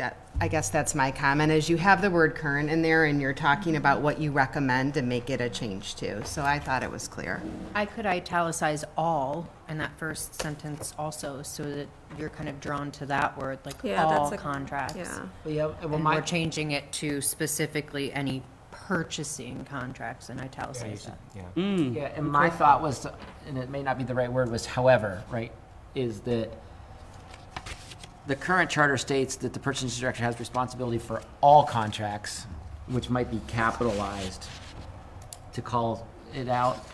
that, 0.00 0.16
I 0.40 0.48
guess 0.48 0.70
that's 0.70 0.94
my 0.94 1.10
comment, 1.10 1.52
is 1.52 1.68
you 1.68 1.76
have 1.76 2.00
the 2.00 2.10
word 2.10 2.34
current 2.34 2.70
in 2.70 2.80
there 2.80 3.04
and 3.04 3.20
you're 3.20 3.34
talking 3.34 3.76
about 3.76 4.00
what 4.00 4.18
you 4.18 4.32
recommend 4.32 4.94
to 4.94 5.02
make 5.02 5.28
it 5.28 5.40
a 5.42 5.50
change 5.50 5.94
to. 5.96 6.24
So 6.24 6.42
I 6.42 6.58
thought 6.58 6.82
it 6.82 6.90
was 6.90 7.06
clear. 7.06 7.42
I 7.74 7.84
could 7.84 8.06
italicize 8.06 8.82
all 8.96 9.46
in 9.68 9.76
that 9.78 9.90
first 9.98 10.40
sentence 10.40 10.94
also, 10.98 11.42
so 11.42 11.62
that 11.64 11.86
you're 12.18 12.30
kind 12.30 12.48
of 12.48 12.58
drawn 12.60 12.90
to 12.92 13.06
that 13.06 13.36
word, 13.38 13.58
like 13.66 13.74
Yeah, 13.82 14.06
that's 14.06 14.18
all 14.20 14.32
a- 14.32 14.38
contracts. 14.38 14.96
Yeah. 14.96 15.20
Yeah, 15.44 15.66
well, 15.82 15.94
And 15.96 16.02
my, 16.04 16.14
we're 16.16 16.22
changing 16.22 16.70
it 16.70 16.90
to 16.92 17.20
specifically 17.20 18.10
any 18.14 18.42
purchasing 18.70 19.66
contracts 19.66 20.30
and 20.30 20.40
Yeah, 20.40 20.46
italicize 20.46 21.02
should, 21.02 21.12
that. 21.12 21.18
yeah. 21.36 21.42
Mm. 21.62 21.94
Yeah, 21.94 22.12
and 22.16 22.26
my 22.26 22.48
thought 22.48 22.80
was, 22.80 23.06
and 23.46 23.58
it 23.58 23.68
may 23.68 23.82
not 23.82 23.98
be 23.98 24.04
the 24.04 24.14
right 24.14 24.32
word, 24.32 24.50
was 24.50 24.64
however, 24.64 25.22
right, 25.30 25.52
is 25.94 26.20
that 26.20 26.50
the 28.30 28.36
current 28.36 28.70
charter 28.70 28.96
states 28.96 29.34
that 29.34 29.52
the 29.52 29.58
purchasing 29.58 29.88
director 30.00 30.22
has 30.22 30.38
responsibility 30.38 30.98
for 30.98 31.20
all 31.40 31.64
contracts, 31.64 32.46
which 32.86 33.10
might 33.10 33.28
be 33.28 33.40
capitalized 33.48 34.46
to 35.52 35.60
call 35.60 36.06
it 36.32 36.48
out. 36.48 36.86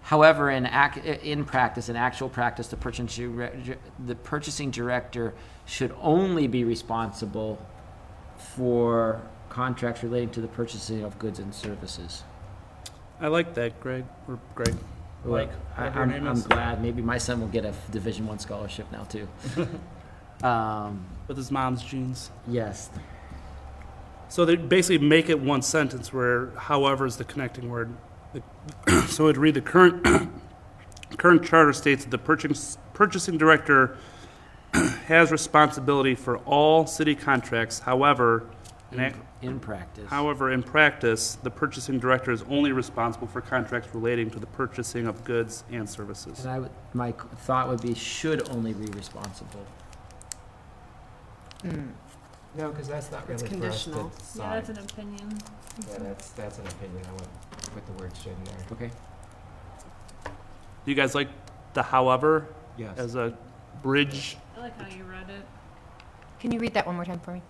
However, 0.00 0.48
in 0.48 0.64
ac, 0.64 1.02
in 1.22 1.44
practice, 1.44 1.90
in 1.90 1.96
actual 1.96 2.30
practice, 2.30 2.68
the 2.68 2.78
purchasing, 2.78 3.76
the 4.06 4.14
purchasing 4.14 4.70
director 4.70 5.34
should 5.66 5.94
only 6.00 6.46
be 6.46 6.64
responsible 6.64 7.58
for 8.38 9.20
contracts 9.50 10.02
relating 10.02 10.30
to 10.30 10.40
the 10.40 10.48
purchasing 10.48 11.04
of 11.04 11.18
goods 11.18 11.38
and 11.38 11.54
services. 11.54 12.22
I 13.20 13.28
like 13.28 13.52
that, 13.52 13.78
Greg, 13.80 14.06
or 14.26 14.38
Greg. 14.54 14.74
Mike, 15.26 15.50
I, 15.76 15.88
whatever 15.88 15.94
your 15.94 16.02
I'm, 16.02 16.08
name 16.08 16.26
I'm 16.26 16.36
is. 16.36 16.46
glad. 16.46 16.80
Maybe 16.80 17.02
my 17.02 17.18
son 17.18 17.38
will 17.42 17.48
get 17.48 17.66
a 17.66 17.74
Division 17.90 18.26
One 18.26 18.38
scholarship 18.38 18.90
now 18.90 19.04
too. 19.04 19.28
um, 20.42 21.04
With 21.28 21.36
his 21.36 21.50
mom's 21.50 21.82
genes. 21.82 22.30
yes. 22.46 22.90
So 24.28 24.44
they 24.44 24.54
basically 24.54 25.04
make 25.04 25.28
it 25.28 25.40
one 25.40 25.60
sentence 25.60 26.12
where 26.12 26.50
however 26.56 27.04
is 27.04 27.16
the 27.16 27.24
connecting 27.24 27.68
word. 27.68 27.92
The- 28.32 29.02
So 29.08 29.24
it'd 29.24 29.36
read 29.36 29.54
the 29.54 29.60
current, 29.60 30.06
current 31.18 31.44
charter 31.44 31.72
states 31.72 32.04
that 32.04 32.10
the 32.10 32.18
purchasing, 32.18 32.80
purchasing 32.94 33.36
director 33.38 33.96
has 35.06 35.32
responsibility 35.32 36.14
for 36.14 36.38
all 36.38 36.86
city 36.86 37.16
contracts. 37.16 37.80
However, 37.80 38.46
in, 38.92 39.00
In, 39.00 39.14
in 39.42 39.60
practice. 39.60 40.08
however, 40.08 40.52
in 40.52 40.62
practice, 40.62 41.36
the 41.42 41.50
purchasing 41.50 41.98
director 41.98 42.30
is 42.30 42.44
only 42.48 42.70
responsible 42.70 43.26
for 43.26 43.40
contracts 43.40 43.92
relating 43.94 44.30
to 44.30 44.38
the 44.38 44.46
purchasing 44.46 45.06
of 45.08 45.24
goods 45.24 45.64
and 45.72 45.88
services. 45.90 46.40
and 46.44 46.50
I 46.50 46.58
would, 46.60 46.70
my 46.94 47.10
thought 47.12 47.68
would 47.68 47.82
be 47.82 47.94
should 47.94 48.48
only 48.50 48.72
be 48.74 48.86
responsible. 48.92 49.66
No, 51.62 52.70
because 52.70 52.88
that's 52.88 53.10
not 53.12 53.28
It's 53.28 53.42
really 53.42 53.60
for 53.60 53.66
us 53.68 53.84
to 53.84 53.90
conditional. 53.90 54.08
decide. 54.18 54.42
Yeah, 54.42 54.54
that's 54.54 54.68
an 54.70 54.78
opinion. 54.78 55.38
Yeah, 55.88 55.98
that's, 55.98 56.30
that's 56.30 56.58
an 56.58 56.66
opinion. 56.66 57.02
I 57.08 57.12
would 57.12 57.28
put 57.74 57.86
the 57.86 58.02
word 58.02 58.12
should 58.16 58.32
in 58.32 58.44
there. 58.44 58.54
Okay. 58.72 58.90
Do 60.24 60.90
you 60.90 60.94
guys 60.94 61.14
like 61.14 61.28
the 61.74 61.82
however 61.82 62.46
Yes. 62.76 62.98
as 62.98 63.14
a 63.14 63.36
bridge? 63.82 64.36
I 64.56 64.60
like 64.60 64.80
how 64.80 64.88
you 64.88 65.04
read 65.04 65.30
it. 65.30 65.44
Can 66.40 66.50
you 66.52 66.58
read 66.58 66.74
that 66.74 66.86
one 66.86 66.96
more 66.96 67.04
time 67.04 67.20
for 67.20 67.32
me? 67.32 67.42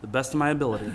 the 0.00 0.08
best 0.08 0.34
of 0.34 0.38
my 0.38 0.50
ability. 0.50 0.92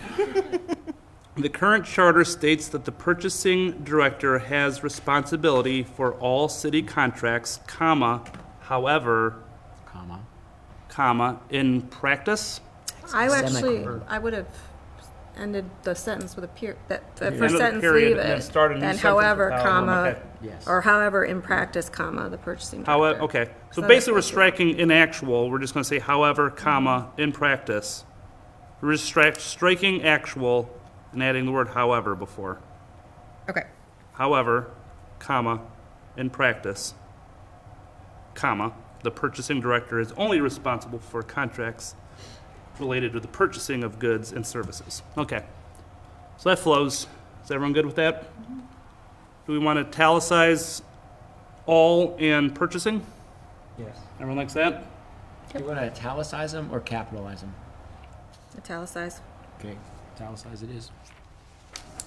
the 1.36 1.50
current 1.50 1.84
charter 1.84 2.24
states 2.24 2.68
that 2.68 2.86
the 2.86 2.92
purchasing 2.92 3.72
director 3.84 4.38
has 4.38 4.84
responsibility 4.84 5.82
for 5.82 6.14
all 6.16 6.48
city 6.48 6.84
contracts, 6.84 7.60
comma, 7.66 8.24
however, 8.62 9.32
Comma. 9.32 9.44
Comma, 10.90 11.40
in 11.50 11.82
practice. 11.84 12.62
I 13.14 13.26
actually, 13.26 13.62
Semicolon. 13.84 14.04
I 14.08 14.20
would 14.20 14.34
have 14.34 14.48
ended 15.38 15.66
the 15.84 15.96
sentence 15.96 16.36
with 16.36 16.44
a 16.46 16.50
period, 16.50 16.78
that, 16.90 17.16
the 17.16 17.28
End 17.28 17.36
of 17.36 17.40
first 17.40 17.54
the 17.54 17.60
sentence, 17.60 17.82
period, 17.82 18.10
leave 18.10 18.18
and 18.20 18.30
then 18.30 18.38
it. 18.40 18.42
start 18.42 18.72
a 18.72 18.76
new 18.76 18.82
And 18.82 18.98
sentence 18.98 19.04
with 19.04 19.24
however, 19.24 19.50
however, 19.52 19.70
comma, 19.70 19.92
okay. 20.10 20.20
Yes. 20.42 20.68
or 20.68 20.82
however, 20.82 21.24
in 21.26 21.42
practice, 21.42 21.90
comma, 21.90 22.30
the 22.30 22.38
purchasing 22.38 22.84
However, 22.86 23.20
director. 23.20 23.40
okay, 23.42 23.52
so 23.72 23.82
So 23.82 23.88
basically 23.88 24.14
we're 24.14 24.18
that's- 24.20 24.28
striking 24.28 24.78
in 24.80 24.92
actual, 24.92 25.50
we're 25.50 25.60
just 25.60 25.74
gonna 25.74 25.84
say 25.84 26.00
however, 26.00 26.50
comma, 26.50 27.10
in 27.18 27.32
practice. 27.32 28.04
We're 28.82 28.94
just 28.94 29.14
stri- 29.14 29.40
striking 29.40 30.04
actual 30.04 30.70
and 31.14 31.24
adding 31.24 31.46
the 31.46 31.52
word 31.52 31.70
however 31.70 32.16
before. 32.16 32.60
Okay. 33.50 33.64
However, 34.14 34.72
comma, 35.20 35.62
in 36.18 36.30
practice, 36.30 36.94
comma, 38.36 38.74
the 39.04 39.12
purchasing 39.12 39.62
director 39.62 40.00
is 40.00 40.12
only 40.14 40.42
responsible 40.42 41.00
for 41.00 41.24
contracts 41.24 41.96
related 42.80 43.14
to 43.14 43.20
the 43.20 43.28
purchasing 43.28 43.84
of 43.84 44.00
goods 44.00 44.32
and 44.32 44.46
services. 44.46 45.02
Okay. 45.18 45.44
So 46.38 46.50
that 46.50 46.60
flows. 46.60 47.08
Is 47.44 47.52
everyone 47.52 47.74
good 47.74 47.86
with 47.86 47.96
that? 47.96 48.24
Mm-hmm. 48.24 48.60
Do 49.46 49.52
we 49.54 49.60
want 49.60 49.78
to 49.78 49.86
italicize 49.86 50.82
all 51.66 52.16
and 52.20 52.54
purchasing? 52.54 53.06
Yes. 53.78 53.98
Everyone 54.16 54.38
likes 54.38 54.54
that? 54.54 54.86
Do 55.52 55.60
you 55.60 55.66
want 55.66 55.80
to 55.80 55.86
italicize 55.86 56.52
them 56.52 56.70
or 56.72 56.80
capitalize 56.80 57.42
them? 57.42 57.54
Italicize. 58.58 59.22
Okay, 59.60 59.76
italicize 60.16 60.62
it 60.64 60.70
is. 60.70 60.92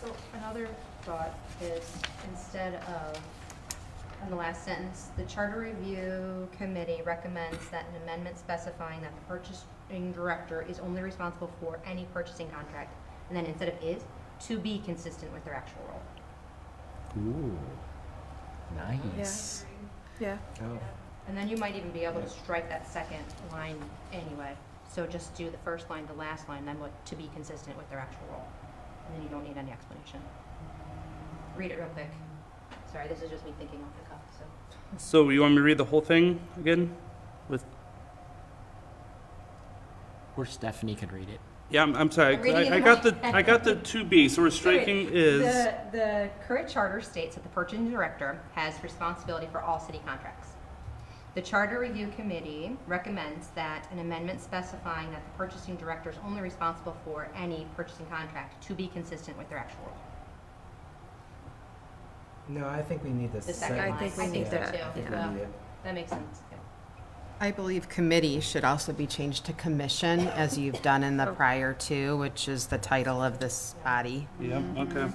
So 0.00 0.14
another 0.34 0.68
thought 1.02 1.38
is 1.60 1.82
instead 2.30 2.74
of, 2.74 3.20
in 4.24 4.30
the 4.30 4.36
last 4.36 4.64
sentence, 4.64 5.10
the 5.16 5.24
charter 5.24 5.60
review 5.60 6.48
committee 6.56 7.02
recommends 7.04 7.68
that 7.70 7.86
an 7.90 8.02
amendment 8.02 8.38
specifying 8.38 9.00
that 9.02 9.12
the 9.14 9.20
purchasing 9.22 10.12
director 10.12 10.64
is 10.68 10.78
only 10.80 11.02
responsible 11.02 11.50
for 11.60 11.80
any 11.86 12.06
purchasing 12.12 12.48
contract, 12.50 12.94
and 13.28 13.36
then 13.36 13.46
instead 13.46 13.68
of 13.68 13.74
is, 13.82 14.02
to 14.46 14.58
be 14.58 14.80
consistent 14.84 15.32
with 15.32 15.44
their 15.44 15.54
actual 15.54 15.82
role. 15.88 16.02
Ooh. 17.24 17.58
Nice. 18.76 19.64
Yeah. 20.20 20.38
Oh, 20.62 20.78
And 21.28 21.36
then 21.36 21.48
you 21.48 21.56
might 21.56 21.76
even 21.76 21.90
be 21.90 22.04
able 22.04 22.20
to 22.20 22.28
strike 22.28 22.68
that 22.68 22.90
second 22.90 23.24
line 23.50 23.78
anyway. 24.12 24.56
So 24.88 25.06
just 25.06 25.34
do 25.34 25.50
the 25.50 25.58
first 25.58 25.88
line, 25.90 26.06
the 26.06 26.14
last 26.14 26.48
line, 26.48 26.64
then 26.64 26.78
what, 26.78 26.92
to 27.06 27.16
be 27.16 27.30
consistent 27.34 27.76
with 27.76 27.88
their 27.90 27.98
actual 27.98 28.26
role. 28.30 28.44
And 29.06 29.16
then 29.16 29.22
you 29.22 29.28
don't 29.28 29.44
need 29.44 29.56
any 29.56 29.70
explanation. 29.70 30.20
Read 31.56 31.70
it 31.70 31.78
real 31.78 31.88
quick. 31.88 32.10
Sorry, 32.92 33.08
this 33.08 33.22
is 33.22 33.30
just 33.30 33.44
me 33.46 33.54
thinking 33.58 33.80
off 33.80 33.96
the 33.96 34.01
cuff, 34.01 34.01
so. 34.96 35.24
So 35.24 35.28
you 35.30 35.40
want 35.42 35.52
me 35.54 35.58
to 35.58 35.62
read 35.62 35.78
the 35.78 35.84
whole 35.84 36.00
thing 36.00 36.40
again? 36.58 36.94
With, 37.48 37.64
Or 40.36 40.46
Stephanie 40.46 40.94
could 40.94 41.12
read 41.12 41.28
it. 41.28 41.40
yeah, 41.70 41.82
I'm, 41.82 41.94
I'm 41.96 42.10
sorry. 42.10 42.36
I'm 42.36 42.72
I, 42.72 42.76
I 42.76 42.80
got 42.80 43.02
the, 43.02 43.16
I 43.22 43.42
got 43.42 43.64
the 43.64 43.76
two 43.76 44.04
B, 44.04 44.28
so 44.28 44.42
we're 44.42 44.50
striking 44.50 45.08
is, 45.10 45.40
The, 45.42 45.74
the 45.92 46.30
current 46.46 46.68
charter 46.68 47.00
states 47.00 47.34
that 47.34 47.42
the 47.42 47.50
purchasing 47.50 47.90
director 47.90 48.40
has 48.54 48.82
responsibility 48.82 49.48
for 49.50 49.60
all 49.60 49.78
city 49.80 50.00
contracts. 50.06 50.48
The 51.34 51.40
Charter 51.40 51.78
Review 51.80 52.12
Committee 52.14 52.76
recommends 52.86 53.48
that 53.54 53.88
an 53.90 54.00
amendment 54.00 54.42
specifying 54.42 55.10
that 55.12 55.24
the 55.24 55.30
purchasing 55.38 55.76
director 55.76 56.10
is 56.10 56.16
only 56.26 56.42
responsible 56.42 56.94
for 57.06 57.30
any 57.34 57.66
purchasing 57.74 58.04
contract 58.06 58.62
to 58.64 58.74
be 58.74 58.86
consistent 58.88 59.38
with 59.38 59.48
their 59.48 59.56
actual 59.56 59.84
role. 59.86 59.96
No, 62.52 62.66
I 62.68 62.82
think 62.82 63.02
we 63.02 63.10
need 63.10 63.32
this. 63.32 63.46
The 63.46 63.54
second 63.54 63.80
I 63.80 63.88
line. 63.90 63.98
think 63.98 64.16
we 64.18 64.26
need 64.26 64.44
so 64.46 64.50
that, 64.52 64.74
too. 64.94 65.00
I 65.00 65.10
Yeah. 65.10 65.46
That 65.84 65.94
makes 65.94 66.10
sense, 66.10 66.40
yeah. 66.50 66.58
I 67.40 67.50
believe 67.50 67.88
committee 67.88 68.40
should 68.40 68.62
also 68.64 68.92
be 68.92 69.06
changed 69.06 69.46
to 69.46 69.52
commission, 69.54 70.28
as 70.28 70.58
you've 70.58 70.80
done 70.82 71.02
in 71.02 71.16
the 71.16 71.28
oh. 71.30 71.34
prior 71.34 71.72
two, 71.72 72.16
which 72.18 72.48
is 72.48 72.66
the 72.66 72.78
title 72.78 73.22
of 73.22 73.38
this 73.40 73.74
body. 73.82 74.28
yeah, 74.40 74.62
okay. 74.78 75.08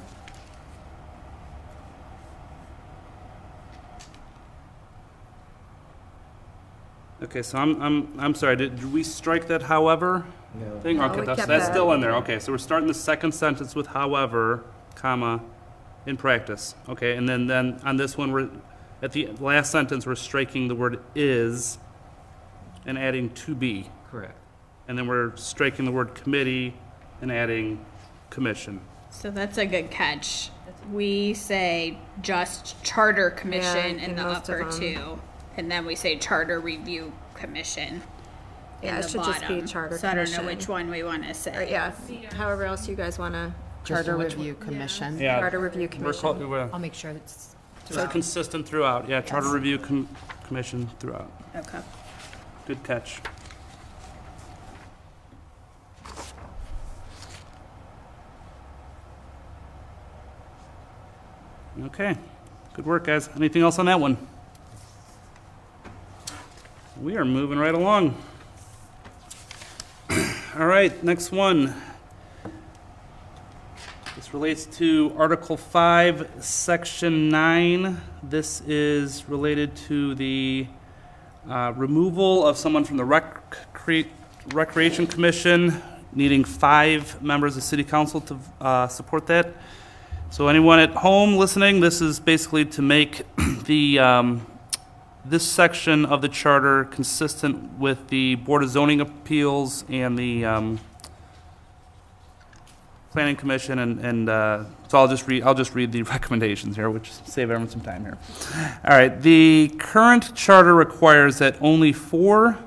Okay, 7.24 7.42
so 7.42 7.58
I'm, 7.58 7.82
I'm, 7.82 8.20
I'm 8.20 8.36
sorry, 8.36 8.56
did, 8.56 8.76
did 8.76 8.94
we 8.94 9.04
strike 9.04 9.48
that 9.48 9.64
however 9.64 10.26
No. 10.54 10.80
thing? 10.82 10.98
No, 10.98 11.06
Okay, 11.06 11.22
we 11.22 11.26
that's, 11.26 11.38
kept 11.40 11.48
that's 11.48 11.66
that. 11.66 11.74
still 11.74 11.92
in 11.94 12.02
there, 12.02 12.14
okay, 12.18 12.40
so 12.40 12.52
we're 12.52 12.58
starting 12.60 12.88
the 12.88 12.94
second 12.94 13.32
sentence 13.32 13.74
with 13.74 13.88
however, 13.88 14.64
comma, 14.96 15.42
in 16.08 16.18
practice, 16.18 16.74
okay, 16.90 17.16
and 17.18 17.28
then, 17.30 17.46
then 17.48 17.80
on 17.84 17.98
this 17.98 18.18
one, 18.18 18.32
we're, 18.32 18.50
at 19.02 19.12
the 19.12 19.28
last 19.40 19.72
sentence, 19.72 20.06
we're 20.08 20.16
striking 20.16 20.68
the 20.68 20.74
word 20.76 21.00
is 21.14 21.78
and 22.86 22.98
adding 22.98 23.30
to 23.32 23.54
be, 23.54 23.90
Correct. 24.10 24.34
and 24.88 24.98
then 24.98 25.06
we're 25.06 25.36
striking 25.36 25.86
the 25.86 25.92
word 25.92 26.16
committee 26.16 26.74
and 27.22 27.32
adding 27.32 27.86
commission. 28.30 28.80
So 29.12 29.30
that's 29.32 29.58
a 29.58 29.66
good 29.66 29.92
catch. 29.92 30.50
We 30.92 31.34
say 31.34 31.98
just 32.22 32.82
charter 32.84 33.30
commission 33.30 33.98
Yeah, 33.98 34.04
in 34.06 34.12
in 34.12 34.16
the 34.16 34.24
most 34.24 34.48
of 34.50 34.56
upper 34.62 34.72
them. 34.72 34.80
two, 34.80 35.20
and 35.58 35.70
then 35.70 35.86
we 35.86 35.96
say 35.96 36.18
charter 36.18 36.60
review 36.62 37.12
commission. 37.36 37.96
in 37.96 38.02
Yeah, 38.84 39.00
it 39.00 39.02
the 39.04 39.10
should 39.10 39.24
just 39.24 39.42
be 39.42 39.48
bottom. 39.56 39.68
charter 39.68 39.98
So 39.98 40.08
I 40.08 40.16
don't 40.16 40.30
know 40.32 40.38
commission. 40.38 40.46
which 40.46 40.68
one 40.70 40.90
we 40.90 41.04
want 41.04 41.24
to 41.24 41.32
Or, 41.32 41.34
say. 41.34 41.72
yeah, 41.72 41.92
however 42.36 42.64
else 42.64 42.88
you 42.88 42.96
guys 42.96 43.20
want 43.20 43.34
to, 43.34 43.54
Charter 43.88 44.18
Review 44.18 44.54
Commission. 44.56 45.18
Yeah. 45.18 45.40
Charter 45.40 45.60
Review 45.60 45.88
Commission. 45.88 46.26
I'll 46.74 46.80
make 46.80 46.94
sure 46.94 47.12
It's 47.12 47.56
consistent 48.10 48.68
throughout, 48.68 49.08
yeah, 49.08 49.22
Charter 49.22 49.50
Review 49.50 49.80
Commission 50.46 50.90
throughout. 51.00 51.32
Okay. 51.56 51.80
Good 52.66 52.84
catch. 52.84 53.22
Okay, 61.84 62.18
good 62.74 62.86
work, 62.86 63.06
guys. 63.06 63.30
Anything 63.36 63.62
else 63.62 63.78
on 63.80 63.86
that 63.86 64.00
one? 64.00 64.18
We 67.00 67.16
are 67.16 67.24
moving 67.24 67.60
right 67.60 67.76
along. 67.76 68.22
All 70.58 70.66
right, 70.66 71.04
next 71.04 71.32
one, 71.32 71.74
this 74.28 74.34
relates 74.34 74.66
to 74.78 75.16
Article 75.18 75.56
5, 75.56 76.32
Section 76.42 77.30
9. 77.30 78.02
This 78.24 78.60
is 78.68 79.24
related 79.30 79.74
to 79.88 80.16
the 80.16 80.68
uh, 81.50 81.72
removal 81.78 82.46
of 82.46 82.58
someone 82.58 82.84
from 82.84 82.98
the 82.98 83.06
Recre- 83.06 84.10
Recreation 84.48 85.08
Commission, 85.08 85.82
needing 86.12 86.44
five 86.44 87.24
members 87.24 87.56
of 87.56 87.64
City 87.64 87.86
Council 87.86 88.20
to 88.20 88.38
uh, 88.60 88.90
support 88.90 89.28
that. 89.28 89.54
So 90.30 90.50
anyone 90.50 90.80
at 90.80 90.90
home 90.90 91.38
listening, 91.38 91.80
this 91.80 92.02
is 92.02 92.20
basically 92.20 92.66
to 92.66 92.82
make 92.82 93.22
the, 93.64 94.00
um, 94.00 94.46
this 95.24 95.50
section 95.50 96.04
of 96.04 96.22
the 96.22 96.28
charter 96.28 96.84
consistent 96.84 97.80
with 97.80 98.10
the 98.10 98.36
Board 98.36 98.62
of 98.62 98.72
Zoning 98.72 99.00
Appeals 99.00 99.86
and 99.88 100.20
the 100.20 100.44
um, 100.44 100.82
Planning 103.12 103.36
Commission, 103.36 103.80
and, 103.80 104.00
and 104.00 104.30
uh, 104.30 104.64
so 104.90 104.98
I'll 104.98 105.08
just 105.08 105.28
read, 105.28 105.44
I'll 105.44 105.56
just 105.56 105.74
read 105.74 105.92
the 105.92 106.04
recommendations 106.14 106.76
here, 106.76 106.90
which 106.90 107.12
save 107.12 107.50
everyone 107.50 107.70
some 107.70 107.82
time 107.82 108.04
here. 108.04 108.18
All 108.84 108.98
right, 108.98 109.22
the 109.22 109.74
current 109.80 110.36
charter 110.36 110.76
requires 110.76 111.40
that 111.40 111.56
only 111.62 111.94
four 111.94 112.58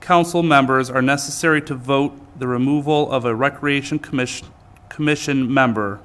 council 0.00 0.42
members 0.42 0.90
are 0.90 1.02
necessary 1.02 1.62
to 1.62 1.74
vote 1.74 2.12
the 2.38 2.46
removal 2.46 3.10
of 3.10 3.24
a 3.24 3.34
Recreation 3.34 3.98
Commission, 3.98 4.48
Commission 4.88 5.52
member. 5.52 6.00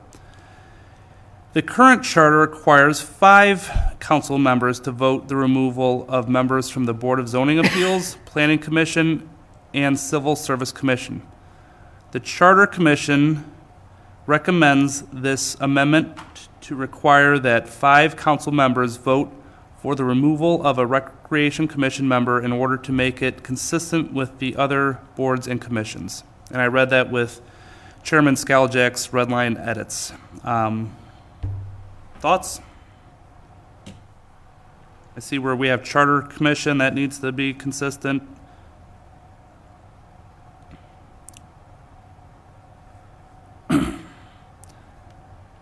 The 1.53 1.61
current 1.61 2.03
charter 2.03 2.39
requires 2.39 3.01
five 3.01 3.95
council 3.99 4.37
members 4.37 4.79
to 4.81 4.91
vote 4.91 5.27
the 5.27 5.35
removal 5.35 6.05
of 6.07 6.29
members 6.29 6.69
from 6.69 6.85
the 6.85 6.93
Board 6.93 7.19
of 7.19 7.27
Zoning 7.27 7.59
Appeals, 7.59 8.17
Planning 8.25 8.59
Commission, 8.59 9.27
and 9.73 9.99
Civil 9.99 10.35
Service 10.35 10.71
Commission. 10.71 11.21
The 12.11 12.19
Charter 12.19 12.67
Commission 12.67 13.43
recommends 14.29 15.01
this 15.11 15.57
amendment 15.59 16.15
to 16.61 16.75
require 16.75 17.39
that 17.39 17.67
five 17.67 18.15
council 18.15 18.51
members 18.51 18.95
vote 18.97 19.31
for 19.81 19.95
the 19.95 20.03
removal 20.03 20.63
of 20.63 20.77
a 20.77 20.85
Recreation 20.85 21.67
Commission 21.67 22.07
member 22.07 22.39
in 22.39 22.51
order 22.51 22.77
to 22.77 22.91
make 22.91 23.23
it 23.23 23.41
consistent 23.41 24.13
with 24.13 24.37
the 24.37 24.55
other 24.55 24.99
boards 25.15 25.47
and 25.47 25.59
commissions. 25.59 26.23
And 26.51 26.61
I 26.61 26.67
read 26.67 26.91
that 26.91 27.09
with 27.09 27.41
Chairman 28.03 28.35
Scaljack's 28.35 29.11
red 29.11 29.31
line 29.31 29.57
edits. 29.57 30.13
Um, 30.43 30.95
Thoughts? 32.19 32.61
I 35.17 35.21
see 35.21 35.39
where 35.39 35.55
we 35.55 35.69
have 35.69 35.83
Charter 35.83 36.21
Commission, 36.21 36.77
that 36.77 36.93
needs 36.93 37.17
to 37.17 37.31
be 37.31 37.51
consistent. 37.51 38.21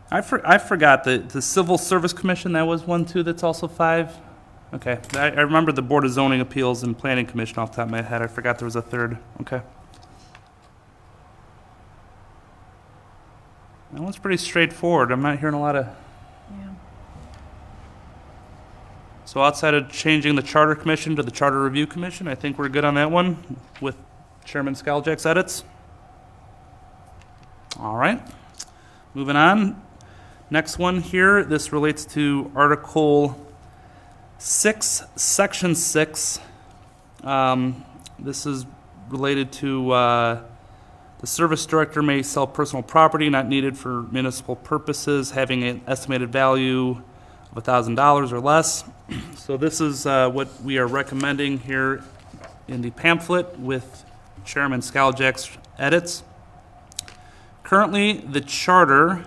I 0.10 0.22
for, 0.22 0.46
I 0.48 0.58
forgot 0.58 1.04
the, 1.04 1.18
the 1.18 1.42
Civil 1.42 1.78
Service 1.78 2.14
Commission, 2.14 2.54
that 2.54 2.64
was 2.64 2.84
one 2.84 3.06
too, 3.06 3.24
that's 3.24 3.44
also 3.44 3.68
five? 3.68 4.18
Okay, 4.74 5.00
I, 5.14 5.32
I 5.32 5.42
remember 5.42 5.72
the 5.72 5.82
Board 5.82 6.06
of 6.06 6.12
Zoning 6.12 6.40
Appeals 6.40 6.84
and 6.84 6.98
Planning 6.98 7.26
Commission 7.26 7.60
off 7.60 7.72
the 7.72 7.78
top 7.78 7.86
of 7.86 7.92
my 7.92 8.02
head, 8.02 8.22
I 8.22 8.28
forgot 8.28 8.58
there 8.58 8.66
was 8.66 8.78
a 8.78 8.82
third, 8.82 9.18
okay. 9.42 9.62
That 13.92 14.02
one's 14.02 14.18
pretty 14.18 14.38
straightforward, 14.38 15.12
I'm 15.12 15.22
not 15.22 15.40
hearing 15.40 15.56
a 15.56 15.60
lot 15.60 15.76
of 15.76 15.88
yeah. 16.52 16.70
So 19.26 19.42
outside 19.42 19.74
of 19.74 19.92
changing 19.92 20.36
the 20.36 20.42
Charter 20.42 20.76
Commission 20.76 21.18
to 21.18 21.24
the 21.24 21.32
Charter 21.32 21.62
Review 21.62 21.86
Commission, 21.86 22.30
I 22.30 22.36
think 22.36 22.58
we're 22.58 22.70
good 22.70 22.86
on 22.86 22.96
that 22.96 23.12
one 23.12 23.58
with 23.82 23.98
Chairman 24.46 24.74
Scaljack's 24.74 25.26
edits. 25.26 25.66
All 27.78 27.98
right, 27.98 28.22
moving 29.14 29.36
on. 29.36 29.82
Next 30.50 30.80
one 30.80 31.02
here, 31.02 31.44
this 31.44 31.74
relates 31.74 32.06
to 32.06 32.50
Article 32.56 33.36
6, 34.38 35.04
Section 35.18 35.76
6. 35.76 36.40
Um, 37.22 37.84
This 38.18 38.46
is 38.46 38.66
related 39.10 39.52
to 39.54 39.92
uh, 39.92 40.42
the 41.20 41.28
service 41.28 41.66
director 41.66 42.02
may 42.02 42.24
sell 42.24 42.48
personal 42.48 42.82
property 42.82 43.30
not 43.30 43.50
needed 43.50 43.78
for 43.78 44.04
municipal 44.04 44.56
purposes, 44.56 45.32
having 45.32 45.64
an 45.64 45.82
estimated 45.86 46.32
value 46.32 47.02
of 47.54 47.64
$1,000 47.64 48.32
or 48.32 48.40
less. 48.40 48.86
So 49.36 49.58
this 49.58 49.82
is 49.82 50.06
uh, 50.06 50.30
what 50.30 50.48
we 50.62 50.78
are 50.78 50.88
recommending 50.88 51.60
here 51.60 52.04
in 52.70 52.82
the 52.82 52.92
pamphlet 52.92 53.60
with 53.60 54.06
Chairman 54.46 54.80
Scaljack's 54.80 55.58
edits. 55.78 56.24
Currently, 57.64 58.14
the 58.14 58.42
charter 58.42 59.26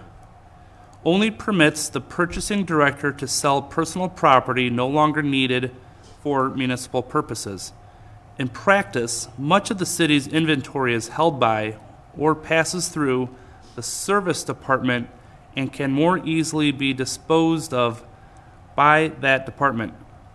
only 1.04 1.30
permits 1.30 1.88
the 1.88 2.00
purchasing 2.00 2.64
director 2.64 3.12
to 3.12 3.26
sell 3.26 3.62
personal 3.62 4.08
property 4.08 4.68
no 4.68 4.86
longer 4.86 5.22
needed 5.22 5.74
for 6.22 6.50
municipal 6.50 7.02
purposes. 7.02 7.72
In 8.38 8.48
practice, 8.48 9.28
much 9.38 9.70
of 9.70 9.78
the 9.78 9.86
city's 9.86 10.26
inventory 10.26 10.94
is 10.94 11.08
held 11.08 11.40
by 11.40 11.76
or 12.16 12.34
passes 12.34 12.88
through 12.88 13.30
the 13.76 13.82
service 13.82 14.44
department 14.44 15.08
and 15.56 15.72
can 15.72 15.90
more 15.90 16.18
easily 16.26 16.70
be 16.70 16.92
disposed 16.92 17.72
of 17.72 18.04
by 18.76 19.08
that 19.20 19.46
department. 19.46 19.94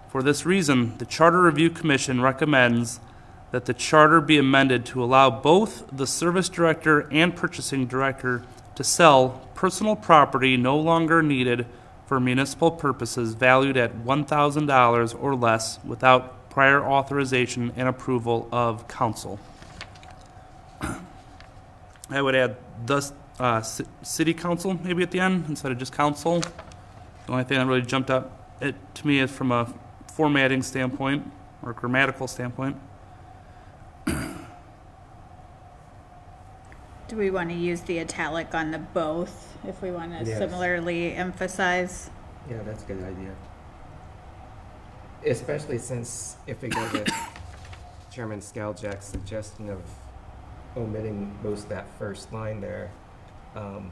For 0.09 0.23
this 0.23 0.45
reason, 0.45 0.97
the 0.97 1.05
Charter 1.05 1.41
Review 1.41 1.69
Commission 1.69 2.21
recommends 2.21 2.99
that 3.51 3.65
the 3.65 3.73
charter 3.73 4.19
be 4.19 4.37
amended 4.37 4.85
to 4.85 5.03
allow 5.03 5.29
both 5.29 5.85
the 5.91 6.07
service 6.07 6.49
director 6.49 7.07
and 7.11 7.35
purchasing 7.35 7.85
director 7.85 8.43
to 8.75 8.83
sell 8.83 9.41
personal 9.55 9.95
property 9.95 10.57
no 10.57 10.77
longer 10.77 11.23
needed 11.23 11.65
for 12.05 12.19
municipal 12.19 12.71
purposes 12.71 13.33
valued 13.33 13.77
at 13.77 13.95
$1,000 14.05 15.23
or 15.23 15.35
less 15.35 15.79
without 15.83 16.49
prior 16.49 16.85
authorization 16.85 17.73
and 17.75 17.87
approval 17.87 18.47
of 18.51 18.87
council. 18.87 19.39
I 22.09 22.21
would 22.21 22.35
add 22.35 22.57
thus, 22.85 23.11
uh, 23.39 23.61
city 23.61 24.33
council 24.33 24.79
maybe 24.83 25.03
at 25.03 25.11
the 25.11 25.19
end 25.19 25.45
instead 25.49 25.71
of 25.71 25.79
just 25.79 25.91
council. 25.91 26.41
The 26.41 27.31
only 27.31 27.43
thing 27.43 27.57
that 27.57 27.65
really 27.65 27.81
jumped 27.81 28.11
out 28.11 28.31
it, 28.61 28.75
to 28.95 29.07
me 29.07 29.19
is 29.19 29.31
from 29.31 29.51
a 29.51 29.73
formatting 30.13 30.61
standpoint 30.61 31.29
or 31.61 31.73
grammatical 31.73 32.27
standpoint. 32.27 32.77
Do 37.07 37.17
we 37.17 37.29
want 37.29 37.49
to 37.49 37.55
use 37.55 37.81
the 37.81 37.99
italic 37.99 38.55
on 38.55 38.71
the 38.71 38.79
both 38.79 39.55
if 39.67 39.81
we 39.81 39.91
want 39.91 40.11
to 40.19 40.25
Yes. 40.25 40.39
similarly 40.39 41.13
emphasize? 41.13 42.09
Yeah, 42.49 42.61
that's 42.63 42.83
a 42.83 42.87
good 42.87 43.03
idea. 43.03 43.35
Especially 45.25 45.77
since 45.77 46.35
if 46.47 46.61
we 46.61 46.69
go 46.69 46.81
with 46.91 47.07
Chairman 48.11 48.39
Scaljack's 48.39 49.05
suggestion 49.05 49.69
of 49.69 49.81
omitting 50.75 51.37
most 51.43 51.63
of 51.63 51.69
that 51.69 51.87
first 51.99 52.33
line 52.33 52.59
there, 52.59 52.89
um, 53.55 53.91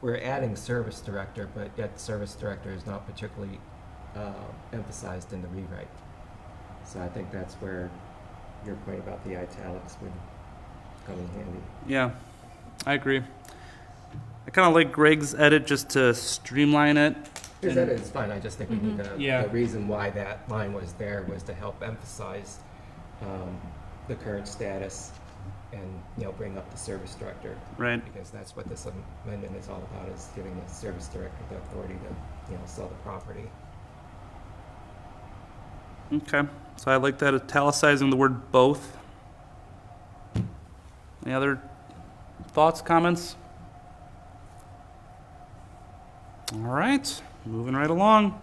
we're 0.00 0.18
adding 0.18 0.56
service 0.56 1.00
director, 1.00 1.48
but 1.54 1.70
yet 1.76 2.00
service 2.00 2.34
director 2.34 2.70
is 2.70 2.86
not 2.86 3.06
particularly 3.06 3.60
uh, 4.16 4.32
emphasized 4.72 5.32
in 5.32 5.42
the 5.42 5.48
rewrite. 5.48 5.88
So 6.84 7.00
I 7.00 7.08
think 7.08 7.30
that's 7.30 7.54
where 7.56 7.90
your 8.66 8.76
point 8.76 8.98
about 8.98 9.24
the 9.24 9.36
italics 9.36 9.96
would 10.02 10.12
come 11.06 11.18
in 11.18 11.28
handy. 11.28 11.58
Yeah, 11.86 12.10
I 12.86 12.94
agree. 12.94 13.22
I 14.46 14.50
kind 14.50 14.68
of 14.68 14.74
like 14.74 14.92
Greg's 14.92 15.34
edit 15.34 15.66
just 15.66 15.90
to 15.90 16.14
streamline 16.14 16.96
it. 16.96 17.14
His 17.60 17.76
edit 17.76 18.00
is 18.00 18.10
fine, 18.10 18.30
I 18.30 18.38
just 18.38 18.56
think 18.56 18.70
we 18.70 18.76
need 18.76 18.98
to, 18.98 19.14
Yeah. 19.18 19.42
the 19.42 19.48
reason 19.48 19.88
why 19.88 20.10
that 20.10 20.48
line 20.48 20.72
was 20.72 20.92
there 20.94 21.24
was 21.28 21.42
to 21.44 21.54
help 21.54 21.82
emphasize 21.82 22.58
um, 23.20 23.58
the 24.06 24.14
current 24.14 24.46
status 24.46 25.10
and, 25.72 25.82
you 26.16 26.24
know, 26.24 26.32
bring 26.32 26.56
up 26.56 26.70
the 26.70 26.78
service 26.78 27.14
director, 27.16 27.54
Right. 27.76 28.02
because 28.04 28.30
that's 28.30 28.56
what 28.56 28.68
this 28.68 28.86
amendment 29.26 29.56
is 29.56 29.68
all 29.68 29.82
about, 29.92 30.08
is 30.08 30.28
giving 30.36 30.58
the 30.66 30.72
service 30.72 31.08
director 31.08 31.36
the 31.50 31.56
authority 31.56 31.94
to, 31.94 32.52
you 32.52 32.58
know, 32.58 32.64
sell 32.64 32.86
the 32.88 32.94
property. 32.96 33.50
Okay, 36.12 36.42
so 36.76 36.90
I 36.90 36.96
like 36.96 37.18
that 37.18 37.34
italicizing 37.34 38.10
the 38.10 38.16
word 38.16 38.50
both. 38.50 38.96
Any 41.24 41.34
other 41.34 41.60
thoughts, 42.52 42.80
comments? 42.80 43.36
All 46.54 46.60
right, 46.60 47.22
moving 47.44 47.74
right 47.74 47.90
along. 47.90 48.40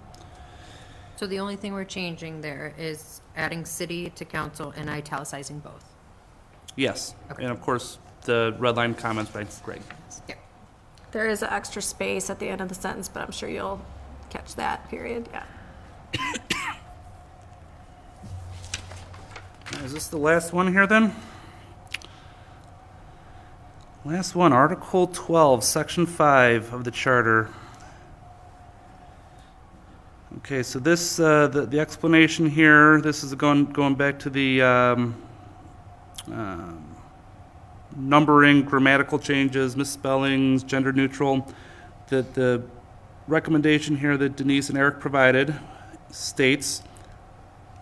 So 1.16 1.26
the 1.26 1.39
only 1.39 1.55
thing 1.55 1.74
we're 1.74 1.86
changing 1.86 2.41
there 2.41 2.74
is 2.78 3.22
adding 3.36 3.66
city 3.66 4.11
to 4.11 4.26
council 4.26 4.74
and 4.78 4.89
italicizing 4.89 5.59
both. 5.59 5.86
Yes, 6.76 7.16
Okay. 7.32 7.43
and 7.43 7.51
of 7.51 7.61
course, 7.61 7.97
the 8.26 8.55
red 8.59 8.76
line 8.76 8.93
comments 8.93 9.32
by 9.32 9.45
Greg. 9.63 9.82
Yeah. 10.28 10.36
There 11.11 11.28
is 11.28 11.41
an 11.41 11.49
extra 11.49 11.82
space 11.82 12.30
at 12.30 12.38
the 12.39 12.49
end 12.49 12.61
of 12.61 12.70
the 12.70 12.76
sentence, 12.76 13.07
but 13.07 13.24
I'm 13.24 13.32
sure 13.32 13.49
you'll 13.49 13.82
catch 14.30 14.53
that, 14.55 14.88
period, 14.89 15.30
yeah. 15.32 15.45
Is 19.84 19.93
this 19.93 20.07
the 20.07 20.17
last 20.17 20.53
one 20.53 20.71
here 20.71 20.88
then? 20.88 21.15
Last 24.03 24.36
one, 24.36 24.53
Article 24.53 25.07
12, 25.07 25.63
Section 25.63 26.05
5 26.05 26.73
of 26.73 26.84
the 26.84 26.91
Charter. 26.91 27.49
Okay, 30.38 30.63
so 30.63 30.80
this, 30.80 31.19
uh, 31.19 31.47
the 31.47 31.65
the 31.65 31.80
explanation 31.80 32.49
here, 32.49 33.01
this 33.01 33.23
is 33.23 33.34
going, 33.36 33.65
going 33.65 33.95
back 33.95 34.19
to 34.19 34.30
the 34.30 34.61
um, 34.61 35.15
um, 36.32 36.95
numbering, 37.95 38.63
grammatical 38.63 39.17
changes, 39.17 39.76
misspellings, 39.76 40.63
gender 40.63 40.91
neutral. 40.91 41.47
The, 42.07 42.21
the 42.34 42.63
recommendation 43.28 43.97
here 43.97 44.17
that 44.17 44.36
Denise 44.36 44.69
and 44.69 44.78
Eric 44.78 44.99
provided 44.99 45.55
states, 46.11 46.84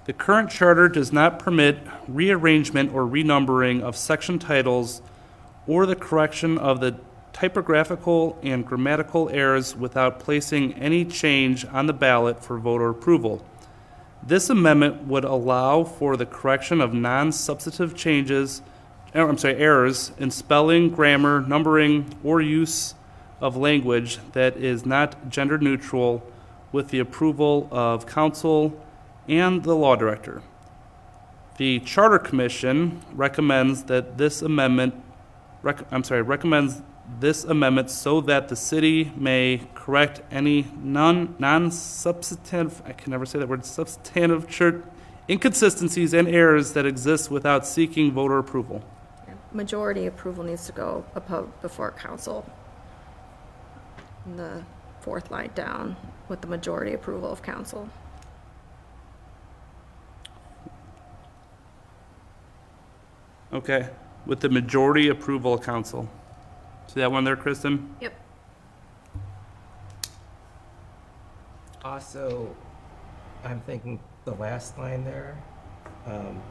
"The 0.06 0.14
current 0.14 0.50
charter 0.50 0.90
does 0.90 1.14
not 1.14 1.40
permit 1.40 1.80
rearrangement 2.08 2.94
or 2.94 3.04
renumbering 3.04 3.82
of 3.82 3.96
section 3.96 4.38
titles 4.38 5.02
or 5.66 5.86
the 5.86 5.96
correction 5.96 6.58
of 6.58 6.82
the 6.82 6.96
typographical 7.32 8.38
and 8.44 8.66
grammatical 8.66 9.30
errors 9.30 9.76
without 9.76 10.20
placing 10.20 10.74
any 10.74 11.06
change 11.06 11.66
on 11.66 11.88
the 11.88 11.94
ballot 11.94 12.44
for 12.44 12.58
voter 12.58 12.90
approval. 12.90 13.46
This 14.22 14.50
amendment 14.50 15.08
would 15.08 15.24
allow 15.24 15.84
for 15.84 16.18
the 16.18 16.26
correction 16.26 16.82
of 16.82 16.94
non-substantive 16.94 17.96
changes, 17.96 18.62
er, 19.16 19.28
I'm 19.28 19.38
sorry, 19.38 19.56
errors 19.56 20.12
in 20.18 20.32
spelling, 20.32 20.90
grammar, 20.90 21.42
numbering, 21.42 22.14
or 22.24 22.42
use 22.42 22.94
of 23.42 23.56
language 23.56 24.20
that 24.34 24.58
is 24.58 24.86
not 24.86 25.30
gender 25.30 25.58
neutral 25.58 26.26
with 26.72 26.90
the 26.90 27.00
approval 27.00 27.68
of 27.72 28.06
council 28.06 28.83
and 29.28 29.64
the 29.64 29.76
law 29.76 29.96
director. 29.96 30.42
The 31.58 31.80
Charter 31.80 32.20
Commission 32.20 33.02
recommends 33.14 33.84
that 33.84 34.18
this 34.18 34.42
amendment, 34.42 34.96
rec- 35.62 35.86
I'm 35.92 36.04
sorry, 36.04 36.22
recommends 36.22 36.82
this 37.20 37.44
amendment 37.44 37.92
so 37.92 38.22
that 38.22 38.48
the 38.48 38.56
city 38.56 39.12
may 39.16 39.62
correct 39.76 40.22
any 40.32 40.68
non, 40.76 41.36
non-substantive, 41.38 42.82
I 42.86 42.94
can 42.94 43.12
never 43.12 43.26
say 43.26 43.40
that 43.40 43.48
word, 43.48 43.66
substantive 43.66 44.48
church 44.48 44.84
inconsistencies 45.30 46.14
and 46.14 46.28
errors 46.28 46.74
that 46.74 46.86
exist 46.86 47.32
without 47.32 47.66
seeking 47.66 48.12
voter 48.12 48.40
approval. 48.40 48.84
Majority 49.52 50.08
approval 50.08 50.44
needs 50.44 50.66
to 50.66 50.72
go 50.72 51.06
before 51.62 51.92
council. 51.92 52.46
In 54.26 54.38
The 54.38 54.64
fourth 55.02 55.30
line 55.30 55.52
down, 55.54 55.96
with 56.30 56.42
the 56.42 56.48
majority 56.48 56.94
approval 56.94 57.32
of 57.32 57.44
council. 57.44 57.90
Okay, 63.54 63.88
with 64.26 64.40
the 64.40 64.50
majority 64.50 65.10
approval 65.10 65.54
of 65.54 65.62
council. 65.62 66.10
See 66.88 67.00
that 67.00 67.12
one 67.12 67.24
there, 67.24 67.36
Kristen? 67.36 67.96
Yep. 68.02 68.14
Also, 71.86 72.56
I'm 73.44 73.62
thinking 73.62 74.00
the 74.26 74.34
last 74.34 74.78
line 74.80 75.04
there, 75.04 75.38
um, 76.08 76.42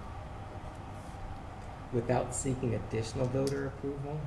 without 1.92 2.32
seeking 2.32 2.74
additional 2.74 3.26
voter 3.26 3.66
approval. 3.66 4.20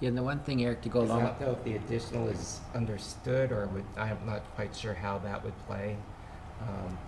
Yeah, 0.00 0.08
and 0.08 0.18
the 0.18 0.22
one 0.22 0.40
thing, 0.40 0.64
Eric, 0.64 0.82
to 0.82 0.88
go 0.88 1.02
I 1.02 1.04
along 1.04 1.20
don't 1.20 1.40
know 1.40 1.50
if 1.52 1.62
the 1.62 1.76
additional 1.76 2.26
is 2.28 2.60
understood 2.74 3.52
or 3.52 3.66
would, 3.68 3.84
I'm 3.96 4.18
not 4.26 4.42
quite 4.56 4.74
sure 4.74 4.94
how 4.94 5.18
that 5.18 5.44
would 5.44 5.54
play. 5.66 5.96
Um, 6.60 6.98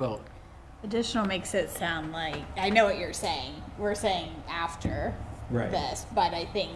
well, 0.00 0.20
Additional 0.82 1.26
makes 1.26 1.52
it 1.52 1.68
sound 1.68 2.10
like, 2.10 2.42
I 2.56 2.70
know 2.70 2.86
what 2.86 2.98
you're 2.98 3.12
saying. 3.12 3.52
We're 3.78 3.94
saying 3.94 4.32
after 4.48 5.14
Right. 5.50 5.70
this, 5.70 6.06
but 6.14 6.32
I 6.32 6.46
think 6.46 6.70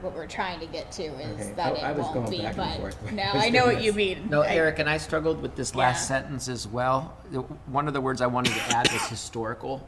what 0.00 0.14
we're 0.14 0.26
trying 0.26 0.60
to 0.60 0.66
get 0.66 0.90
to 0.92 1.02
is 1.02 1.40
Okay, 1.40 1.52
that 1.54 1.72
I- 1.74 1.88
I 1.88 1.90
it 1.90 1.96
was 1.96 2.04
won't 2.06 2.14
going 2.14 2.30
be, 2.30 2.38
back 2.38 2.56
and 2.56 2.56
but, 2.56 2.76
forth 2.80 3.02
with- 3.02 3.12
no, 3.12 3.22
I 3.34 3.50
know 3.50 3.66
what 3.66 3.82
you 3.82 3.92
mean. 3.92 4.28
No, 4.30 4.40
I- 4.42 4.48
Eric, 4.48 4.78
and 4.78 4.88
I 4.88 4.96
struggled 4.96 5.42
with 5.42 5.54
this 5.54 5.74
last 5.74 6.02
Yeah. 6.08 6.16
sentence 6.20 6.48
as 6.48 6.66
well. 6.66 7.12
The- 7.30 7.40
One 7.40 7.88
of 7.88 7.92
the 7.94 8.00
words 8.00 8.22
I 8.22 8.26
wanted 8.26 8.54
to 8.54 8.60
add 8.76 8.90
was 8.90 9.06
historical 9.08 9.86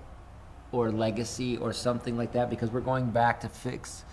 or 0.71 0.91
legacy 0.93 1.57
or 1.57 1.73
something 1.73 2.19
like 2.19 2.33
that 2.33 2.51
because 2.51 2.71
we're 2.71 2.81
going 2.81 3.07
back 3.11 3.41
to 3.41 3.49
fix 3.49 4.05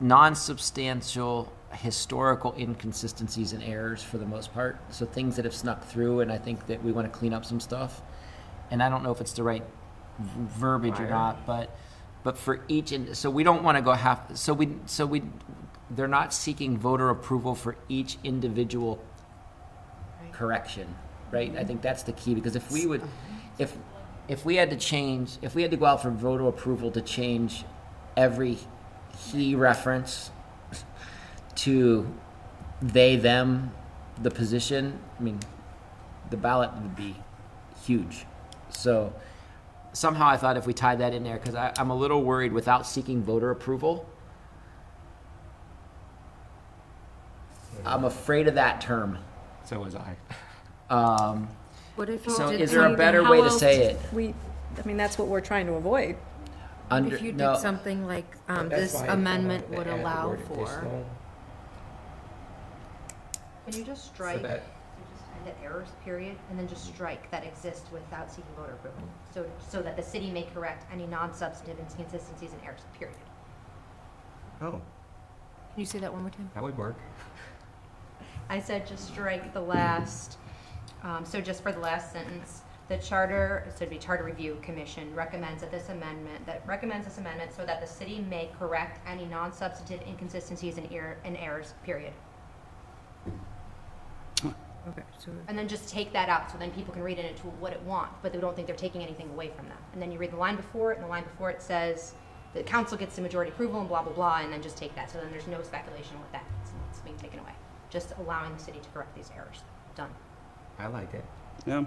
non-substantial 0.00 1.52
historical 1.72 2.54
inconsistencies 2.58 3.52
and 3.52 3.62
errors 3.62 4.02
for 4.02 4.18
the 4.18 4.26
most 4.26 4.52
part. 4.52 4.78
So 4.90 5.06
things 5.06 5.36
that 5.36 5.44
have 5.44 5.54
snuck 5.54 5.84
through, 5.84 6.20
and 6.20 6.30
I 6.32 6.38
think 6.38 6.66
that 6.66 6.82
we 6.82 6.92
want 6.92 7.10
to 7.12 7.18
clean 7.18 7.32
up 7.32 7.44
some 7.44 7.60
stuff. 7.60 8.02
And 8.70 8.82
I 8.82 8.88
don't 8.88 9.02
know 9.02 9.10
if 9.12 9.20
it's 9.20 9.32
the 9.32 9.42
right 9.42 9.64
verbiage 10.18 10.98
or 11.00 11.08
not, 11.08 11.46
but 11.46 11.76
but 12.24 12.38
for 12.38 12.60
each, 12.68 12.92
in- 12.92 13.14
so 13.14 13.30
we 13.30 13.42
don't 13.42 13.62
want 13.64 13.76
to 13.76 13.82
go 13.82 13.92
half. 13.92 14.36
So 14.36 14.54
we 14.54 14.76
so 14.86 15.06
we 15.06 15.22
they're 15.90 16.08
not 16.08 16.32
seeking 16.32 16.78
voter 16.78 17.10
approval 17.10 17.54
for 17.54 17.76
each 17.88 18.16
individual 18.24 19.02
correction, 20.32 20.94
right? 21.30 21.54
I 21.56 21.64
think 21.64 21.82
that's 21.82 22.02
the 22.02 22.12
key 22.12 22.34
because 22.34 22.56
if 22.56 22.70
we 22.70 22.86
would, 22.86 23.02
if 23.58 23.76
if 24.28 24.44
we 24.44 24.56
had 24.56 24.70
to 24.70 24.76
change, 24.76 25.38
if 25.42 25.54
we 25.54 25.62
had 25.62 25.70
to 25.70 25.76
go 25.76 25.86
out 25.86 26.02
for 26.02 26.10
voter 26.10 26.46
approval 26.48 26.90
to 26.92 27.00
change 27.00 27.64
every 28.16 28.58
he 29.30 29.54
reference 29.54 30.30
to 31.56 32.06
they 32.80 33.16
them 33.16 33.72
the 34.22 34.30
position, 34.30 34.98
I 35.18 35.22
mean, 35.22 35.38
the 36.30 36.36
ballot 36.36 36.72
would 36.74 36.96
be 36.96 37.16
huge. 37.84 38.24
So 38.70 39.12
somehow 39.92 40.26
I 40.28 40.36
thought 40.36 40.56
if 40.56 40.66
we 40.66 40.72
tied 40.72 40.98
that 41.00 41.12
in 41.12 41.22
there, 41.24 41.38
because 41.38 41.54
I'm 41.78 41.90
a 41.90 41.94
little 41.96 42.22
worried 42.22 42.52
without 42.52 42.86
seeking 42.86 43.22
voter 43.22 43.50
approval. 43.50 44.06
I'm 47.84 48.04
afraid 48.04 48.48
of 48.48 48.54
that 48.54 48.80
term. 48.80 49.18
So 49.64 49.80
was 49.80 49.94
I. 49.94 50.16
Um, 50.90 51.48
What 51.96 52.08
if 52.08 52.26
you 52.26 52.32
So 52.32 52.50
did 52.50 52.60
is 52.60 52.70
there 52.70 52.80
a 52.80 52.84
something- 52.84 52.96
better 52.98 53.22
way 53.28 53.38
to 53.38 53.44
else- 53.44 53.58
say 53.60 53.84
it? 53.84 54.00
We, 54.12 54.34
I 54.82 54.86
mean, 54.86 54.96
that's 54.96 55.18
what 55.18 55.28
we're 55.28 55.40
trying 55.40 55.66
to 55.66 55.74
avoid. 55.74 56.16
under, 56.90 57.14
If 57.14 57.22
you 57.22 57.32
no, 57.32 57.52
did 57.54 57.60
something 57.62 58.06
like, 58.06 58.26
um, 58.48 58.68
That's 58.68 58.82
this 58.82 58.94
why 58.94 59.00
I 59.00 59.08
wanted 59.08 59.12
amendment 59.20 59.70
to 59.72 59.78
would 59.78 59.86
add 59.86 59.98
the 59.98 60.02
allow 60.02 60.28
word 60.28 60.40
for. 60.46 60.54
additional, 60.64 61.06
Can 63.66 63.78
you 63.78 63.84
just 63.84 64.06
So 64.06 64.12
strike, 64.14 64.42
that, 64.42 64.62
just 65.12 65.24
end 65.46 65.54
errors, 65.64 65.88
period, 66.04 66.36
and 66.50 66.58
then 66.58 66.66
just 66.68 66.86
strike 66.86 67.30
that 67.30 67.44
exists 67.44 67.90
without 67.92 68.30
seeking 68.30 68.50
voter 68.56 68.72
approval? 68.72 69.02
So, 69.32 69.46
so 69.68 69.82
that 69.82 69.96
the 69.96 70.02
city 70.02 70.30
may 70.30 70.42
correct 70.54 70.86
any 70.92 71.06
non-substantive 71.06 71.78
inconsistencies 71.78 72.52
and 72.52 72.60
errors, 72.64 72.82
period. 72.98 73.16
oh, 74.62 74.70
Can 74.72 74.80
you 75.76 75.86
say 75.86 75.98
that 76.00 76.12
one 76.12 76.22
more 76.22 76.30
time? 76.30 76.50
that 76.54 76.62
would 76.62 76.76
work. 76.76 76.96
I 78.48 78.60
said 78.60 78.86
just 78.86 79.06
strike 79.08 79.54
the 79.54 79.60
last, 79.60 80.38
um, 81.02 81.24
so 81.24 81.40
just 81.40 81.62
for 81.62 81.72
the 81.72 81.78
last 81.80 82.12
sentence, 82.12 82.62
the 82.88 82.98
charter, 82.98 83.64
so 83.70 83.76
it'd 83.76 83.90
be 83.90 83.96
Charter 83.96 84.24
Review 84.24 84.58
Commission 84.60 85.14
recommends 85.14 85.62
that 85.62 85.70
this 85.70 85.88
amendment, 85.88 86.44
that 86.44 86.62
recommends 86.66 87.06
this 87.06 87.16
amendment 87.18 87.52
so 87.56 87.64
that 87.64 87.80
the 87.80 87.86
city 87.86 88.26
may 88.28 88.50
correct 88.58 89.00
any 89.06 89.24
non-substantive 89.24 90.06
inconsistencies 90.06 90.76
and 90.76 90.92
error, 90.92 91.16
and 91.24 91.36
errors, 91.38 91.72
period. 91.84 92.12
Okay, 94.88 95.02
so. 95.18 95.30
And 95.48 95.56
then 95.56 95.68
just 95.68 95.88
take 95.88 96.12
that 96.12 96.28
out, 96.28 96.50
so 96.50 96.58
then 96.58 96.70
people 96.72 96.92
can 96.92 97.02
read 97.02 97.18
it 97.18 97.24
into 97.24 97.42
what 97.46 97.72
it 97.72 97.80
wants, 97.82 98.16
but 98.22 98.32
they 98.32 98.40
don't 98.40 98.54
think 98.56 98.66
they're 98.66 98.76
taking 98.76 99.02
anything 99.02 99.30
away 99.30 99.50
from 99.56 99.68
them. 99.68 99.78
And 99.92 100.02
then 100.02 100.10
you 100.10 100.18
read 100.18 100.32
the 100.32 100.36
line 100.36 100.56
before 100.56 100.92
it, 100.92 100.96
and 100.96 101.04
the 101.04 101.08
line 101.08 101.24
before 101.24 101.50
it 101.50 101.62
says, 101.62 102.14
the 102.52 102.62
council 102.62 102.98
gets 102.98 103.16
the 103.16 103.22
majority 103.22 103.50
approval 103.50 103.80
and 103.80 103.88
blah, 103.88 104.02
blah, 104.02 104.12
blah, 104.12 104.38
and 104.38 104.52
then 104.52 104.60
just 104.60 104.76
take 104.76 104.94
that, 104.96 105.10
so 105.10 105.18
then 105.18 105.30
there's 105.30 105.46
no 105.46 105.62
speculation 105.62 106.18
what 106.18 106.32
that 106.32 106.44
means, 106.50 106.70
it's 106.90 107.00
being 107.00 107.16
taken 107.16 107.38
away. 107.38 107.52
Just 107.90 108.12
allowing 108.18 108.52
the 108.54 108.62
city 108.62 108.80
to 108.80 108.88
correct 108.90 109.14
these 109.14 109.30
errors. 109.36 109.62
Done. 109.94 110.10
I 110.78 110.88
like 110.88 111.14
it. 111.14 111.24
Yeah. 111.66 111.84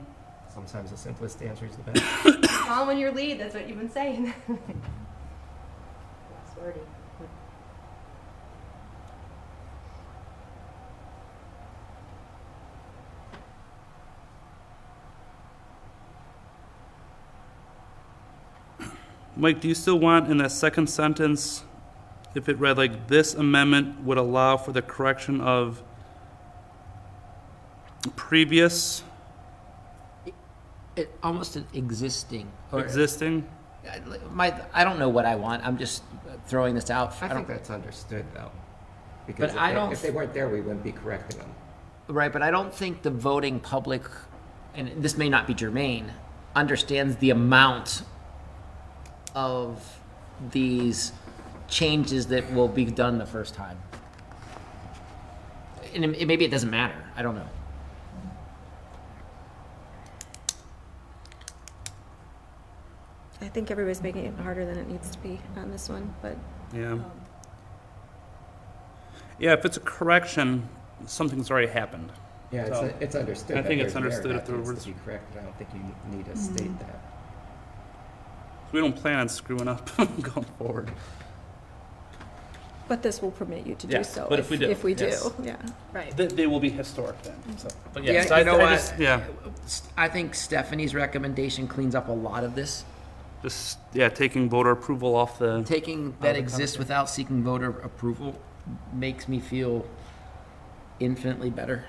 Sometimes 0.54 0.92
the 0.92 0.98
simplest 0.98 1.42
answer 1.42 1.66
is 1.66 1.76
the 1.76 1.92
best. 1.92 2.46
Following 2.66 2.98
your 2.98 3.12
lead, 3.12 3.40
that's 3.40 3.56
what 3.56 3.68
you've 3.68 3.78
been 3.78 3.90
saying. 3.90 4.34
Sorry. 6.56 6.74
Mike, 19.38 19.60
do 19.60 19.68
you 19.68 19.76
still 19.76 20.00
want 20.00 20.32
in 20.32 20.38
that 20.38 20.52
second 20.52 20.88
sentence, 20.88 21.64
if 22.34 22.48
it 22.48 22.58
read 22.58 22.78
like, 22.78 23.08
this 23.08 23.34
amendment 23.34 24.02
would 24.02 24.18
allow 24.18 24.58
for 24.58 24.72
the 24.72 24.82
correction 24.82 25.42
of 25.42 25.84
previous 28.16 29.04
It, 30.96 31.10
almost 31.22 31.58
an 31.58 31.68
existing. 31.74 32.50
or- 32.72 32.80
Existing? 32.80 33.46
My, 34.32 34.56
I 34.74 34.84
don't 34.86 34.98
know 34.98 35.10
what 35.10 35.26
I 35.26 35.36
want, 35.36 35.66
I'm 35.66 35.78
just 35.78 36.04
throwing 36.48 36.74
this 36.76 36.90
out. 36.90 37.14
I 37.22 37.28
don't- 37.28 37.38
think 37.38 37.48
that's 37.50 37.70
understood 37.70 38.26
though. 38.34 38.52
Because 39.28 39.52
if 39.52 39.58
I 39.60 39.70
they, 39.70 39.76
don't 39.76 39.92
if 39.92 40.02
they 40.02 40.12
weren't 40.12 40.34
there, 40.34 40.48
we 40.48 40.62
wouldn't 40.62 40.84
be 40.84 40.92
correcting 40.92 41.40
them. 41.40 41.50
Right, 42.08 42.32
but 42.32 42.42
I 42.44 42.52
don't 42.52 42.74
think 42.74 43.02
the 43.02 43.10
voting 43.10 43.60
public, 43.60 44.04
and 44.76 45.04
this 45.04 45.18
may 45.18 45.28
not 45.28 45.48
be 45.48 45.54
germane, 45.56 46.14
understands 46.56 47.18
the 47.18 47.32
amount 47.32 48.04
of 49.36 50.00
these 50.52 51.12
changes 51.68 52.28
that 52.28 52.52
will 52.54 52.68
be 52.68 52.86
done 52.86 53.18
the 53.18 53.26
first 53.26 53.54
time. 53.54 53.78
And 55.94 56.04
it- 56.16 56.28
maybe 56.28 56.46
it 56.46 56.52
doesn't 56.52 56.70
matter. 56.70 56.96
I 57.16 57.22
don't 57.22 57.36
know. 57.36 57.48
I 63.42 63.48
think 63.50 63.70
everybody's 63.70 64.02
making 64.02 64.26
it 64.26 64.34
harder 64.40 64.66
than 64.66 64.78
it 64.78 64.90
needs 64.90 65.10
to 65.12 65.20
be 65.20 65.40
on 65.58 65.72
this 65.72 65.90
one, 65.90 66.14
but 66.22 66.38
Yeah. 66.74 66.94
Um, 66.94 67.06
yeah, 69.38 69.54
if 69.54 69.66
it's 69.66 69.78
a 69.78 69.82
correction, 69.82 70.68
something's 71.06 71.52
already 71.52 71.68
happened. 71.68 72.12
Yeah, 72.52 72.62
it's, 72.62 72.78
So, 72.80 72.94
it's 73.02 73.16
understood. 73.16 73.58
I 73.58 73.62
that 73.62 73.68
think 73.68 73.82
it's 73.82 73.94
there's 73.94 73.96
an 73.98 74.04
error 74.04 74.12
understood 74.12 74.36
if 74.38 74.46
there 74.48 74.56
needs 74.58 74.70
was- 74.70 74.84
to 74.84 74.90
be 74.92 74.96
corrected. 75.06 75.38
I 75.42 75.44
don't 75.44 75.58
think 75.58 75.70
you 75.74 76.18
need 76.18 76.26
to 76.26 76.38
state 76.38 76.68
mm-hmm. 76.70 76.78
that. 76.80 77.15
We 78.72 78.80
don't 78.82 78.96
plan 78.96 79.20
on 79.20 79.30
screwing 79.30 79.68
up 79.68 79.90
going 79.98 80.46
forward. 80.58 80.92
but 82.88 83.02
this 83.02 83.22
will 83.22 83.32
permit 83.32 83.66
you 83.66 83.76
to 83.76 83.88
do 83.88 83.94
Yeah, 83.98 84.02
so. 84.04 84.28
but 84.30 84.40
if 84.40 84.50
we 84.50 84.58
do, 84.58 84.70
If 84.70 84.84
we 84.84 84.94
do, 84.94 85.12
yeah. 85.42 85.56
Right. 85.94 86.16
They, 86.16 86.28
they 86.28 86.48
will 86.48 86.60
be 86.60 86.70
historic 86.70 87.22
then, 87.24 87.36
so. 87.58 87.68
But 87.94 88.04
Yeah, 88.04 88.14
yes, 88.14 88.30
you 88.30 88.36
I, 88.36 88.44
know 88.44 88.56
I 88.60 88.64
what? 88.64 88.70
just, 88.72 89.00
yeah, 89.00 89.22
I 89.98 90.08
think 90.10 90.36
Stephanie's 90.36 90.94
recommendation 90.94 91.68
cleans 91.68 91.96
up 91.96 92.10
a 92.10 92.12
lot 92.12 92.44
of 92.44 92.54
this. 92.56 92.84
just, 93.42 93.80
yeah, 93.94 94.10
taking 94.10 94.50
voter 94.50 94.72
approval 94.72 95.16
off 95.16 95.40
the, 95.40 95.64
Taking 95.64 96.16
that 96.22 96.36
exists 96.36 96.78
without 96.78 97.10
seeking 97.10 97.44
voter 97.44 97.70
approval 97.84 98.40
makes 98.94 99.28
me 99.28 99.40
feel 99.40 99.86
infinitely 101.00 101.50
better. 101.50 101.86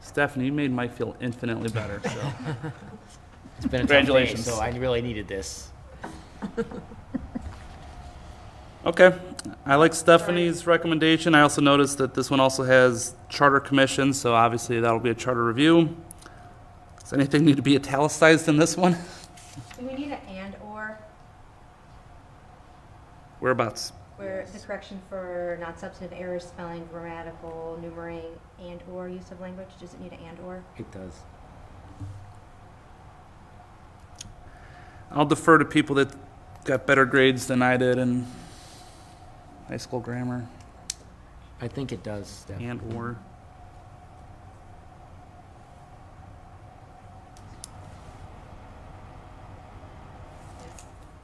Stephanie, 0.00 0.46
you 0.46 0.52
made 0.52 0.70
Mike 0.72 0.92
feel 0.94 1.16
infinitely 1.20 1.70
better, 1.70 2.00
so. 2.04 2.32
It's 3.62 3.70
been 3.70 3.82
a 3.82 3.84
tough 3.84 3.90
day, 3.90 3.96
Congratulations. 3.98 4.44
so 4.44 4.58
I 4.58 4.70
really 4.70 5.00
needed 5.02 5.28
this. 5.28 5.70
Okay, 8.84 9.16
I 9.64 9.76
like 9.76 9.94
Stephanie's 9.94 10.66
recommendation. 10.66 11.36
I 11.36 11.42
also 11.42 11.60
noticed 11.60 11.98
that 11.98 12.14
this 12.14 12.28
one 12.28 12.40
also 12.40 12.64
has 12.64 13.14
charter 13.28 13.60
commission, 13.60 14.12
so 14.12 14.34
obviously 14.34 14.80
that'll 14.80 14.98
be 14.98 15.10
a 15.10 15.14
charter 15.14 15.44
review. 15.44 15.96
Does 16.98 17.12
anything 17.12 17.44
need 17.44 17.54
to 17.54 17.62
be 17.62 17.76
italicized 17.76 18.48
in 18.48 18.56
this 18.56 18.76
one? 18.76 18.96
Do 19.78 19.86
we 19.86 19.94
need 19.94 20.10
an 20.10 20.18
and/or, 20.28 20.98
Whereabouts? 23.38 23.92
where 24.16 24.44
the 24.52 24.58
correction 24.58 25.00
for 25.08 25.56
not 25.60 25.78
substantive 25.78 26.18
errors, 26.18 26.44
spelling, 26.44 26.84
grammatical, 26.92 27.78
numering, 27.80 28.24
and/or 28.60 29.08
use 29.08 29.30
of 29.30 29.40
language, 29.40 29.68
does 29.78 29.94
it 29.94 30.00
need 30.00 30.12
an 30.12 30.18
and/or? 30.28 30.64
It 30.76 30.90
does. 30.90 31.20
I'll 35.12 35.26
defer 35.26 35.58
to 35.58 35.64
people 35.64 35.96
that 35.96 36.08
got 36.64 36.86
better 36.86 37.04
grades 37.04 37.46
than 37.46 37.60
I 37.62 37.76
did 37.76 37.98
in 37.98 38.26
high 39.68 39.76
school 39.76 40.00
grammar 40.00 40.46
I 41.60 41.68
think 41.68 41.92
it 41.92 42.02
does, 42.02 42.26
Steph. 42.28 42.60
and/or. 42.60 43.16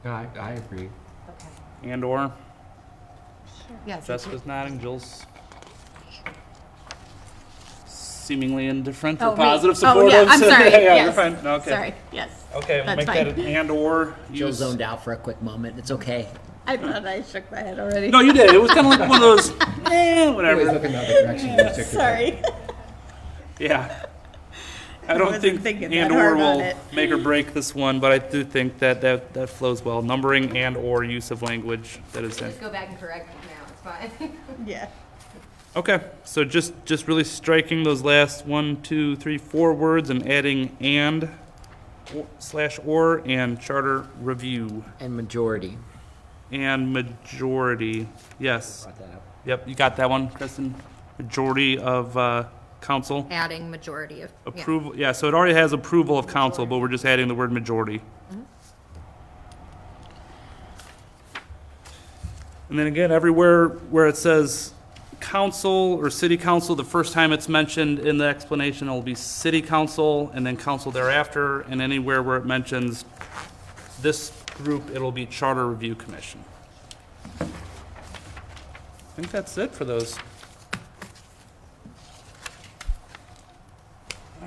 No, 0.05 0.11
I, 0.11 0.27
I 0.39 0.51
agree. 0.53 0.89
Okay. 1.29 1.91
And/or. 1.91 2.31
Yes. 3.85 4.07
Jessica's 4.07 4.45
nodding, 4.45 4.79
Jill's 4.79 5.25
seemingly 7.85 8.67
indifferent 8.67 9.21
Oh, 9.21 9.31
or 9.31 9.37
me. 9.37 9.43
positive 9.43 9.75
Oh, 9.75 9.79
supportive. 9.79 10.11
yeah, 10.11 10.25
I'm 10.27 10.39
sorry, 10.39 10.69
Yeah, 10.71 10.77
you're 10.79 10.93
yes. 11.05 11.15
fine. 11.15 11.35
Okay. 11.45 11.69
Sorry, 11.69 11.93
yes. 12.11 12.38
Okay, 12.55 12.77
we'll 12.77 12.85
That's 12.85 12.97
make 12.97 13.05
that 13.07 13.35
fine. 13.35 13.45
an 13.45 13.55
and/or. 13.55 14.15
Jill 14.31 14.47
use- 14.47 14.57
zoned 14.57 14.81
out 14.81 15.03
for 15.03 15.13
a 15.13 15.17
quick 15.17 15.41
moment. 15.41 15.77
It's 15.77 15.91
okay. 15.91 16.27
I 16.65 16.77
thought 16.77 17.05
I 17.07 17.21
shook 17.23 17.49
my 17.51 17.59
head 17.59 17.79
already. 17.79 18.09
No, 18.09 18.19
you 18.19 18.33
did. 18.33 18.53
It 18.53 18.61
was 18.61 18.69
kind 18.71 18.85
of 18.85 18.99
like 18.99 19.09
one 19.09 19.17
of 19.17 19.21
those, 19.21 19.49
eh, 19.91 20.21
Always 20.25 20.35
whatever. 20.35 20.65
look 20.73 20.83
in 20.83 20.91
the 20.91 20.97
other 20.99 21.21
direction. 21.25 21.49
when 21.55 21.57
you 21.59 21.63
check 21.65 21.77
your 21.77 21.85
Sorry. 21.85 22.41
Yeah. 23.59 24.05
I 25.07 25.15
don't 25.17 25.25
wasn't 25.27 25.41
think 25.41 25.61
thinking 25.63 25.89
that 25.89 25.97
and/or 25.97 26.19
hard 26.19 26.33
on 26.33 26.57
will 26.57 26.59
it. 26.61 26.77
make 26.93 27.09
or 27.11 27.17
break 27.17 27.53
this 27.53 27.73
one, 27.73 27.99
but 27.99 28.11
I 28.11 28.19
do 28.19 28.43
think 28.43 28.77
that 28.79 29.01
that, 29.01 29.33
that 29.33 29.49
flows 29.49 29.83
well. 29.83 30.01
Numbering 30.03 30.55
and/or 30.55 31.03
use 31.03 31.31
of 31.31 31.41
language 31.41 31.99
that 32.13 32.23
is 32.23 32.39
in. 32.39 32.47
Just 32.49 32.61
go 32.61 32.69
back 32.69 32.89
and 32.89 32.99
correct 32.99 33.29
it 33.29 33.47
now, 33.49 33.99
it's 34.07 34.17
fine. 34.19 34.37
Yeah. 34.67 34.87
Okay, 35.75 35.99
so 36.23 36.43
just, 36.43 36.73
just 36.85 37.07
really 37.07 37.23
striking 37.23 37.83
those 37.83 38.01
last 38.03 38.45
one, 38.45 38.81
two, 38.81 39.15
three, 39.15 39.37
four 39.37 39.73
words 39.73 40.09
and 40.11 40.27
adding 40.29 40.75
and 40.79 41.23
or- 41.25 41.31
slash 42.39 42.79
or 42.85 43.21
and 43.25 43.59
charter 43.59 44.07
review 44.21 44.83
And 44.99 45.15
majority. 45.15 45.77
and 46.51 46.91
majority. 46.93 48.07
Yes. 48.39 48.83
Brought 48.85 48.97
that 48.99 49.15
up. 49.15 49.23
Yep, 49.45 49.67
you 49.67 49.75
got 49.75 49.95
that 49.97 50.09
one, 50.09 50.29
Kristen? 50.29 50.75
Majority 51.17 51.77
of, 51.79 52.15
uh, 52.17 52.45
council? 52.81 53.27
Adding 53.29 53.69
majority 53.69 54.21
of, 54.21 54.31
yeah. 54.45 54.61
Approval, 54.61 54.95
yeah, 54.95 55.11
so 55.11 55.27
it 55.27 55.33
already 55.33 55.53
has 55.53 55.73
approval 55.73 56.17
of 56.17 56.27
council, 56.27 56.65
but 56.65 56.79
we're 56.79 56.87
just 56.87 57.05
adding 57.05 57.27
the 57.27 57.35
word 57.35 57.51
majority. 57.51 58.01
And 62.69 62.77
then 62.77 62.85
again, 62.87 63.11
everywhere 63.11 63.69
where 63.69 64.07
it 64.07 64.15
says 64.15 64.73
council 65.19 65.97
or 65.99 66.09
city 66.09 66.37
council, 66.37 66.75
the 66.75 66.83
first 66.83 67.13
time 67.13 67.31
it's 67.31 67.49
mentioned 67.49 67.99
in 67.99 68.17
the 68.17 68.25
explanation, 68.25 68.87
it'll 68.87 69.01
be 69.01 69.15
city 69.15 69.61
council 69.61 70.31
and 70.33 70.45
then 70.45 70.57
council 70.57 70.91
thereafter, 70.91 71.61
and 71.61 71.81
anywhere 71.81 72.23
where 72.23 72.37
it 72.37 72.45
mentions 72.45 73.05
this 74.01 74.31
group, 74.55 74.89
it'll 74.93 75.11
be 75.11 75.25
charter 75.25 75.67
review 75.67 75.95
commission. 75.95 76.43
I 77.39 77.45
think 79.15 79.31
that's 79.31 79.57
it 79.57 79.71
for 79.71 79.85
those. 79.85 80.17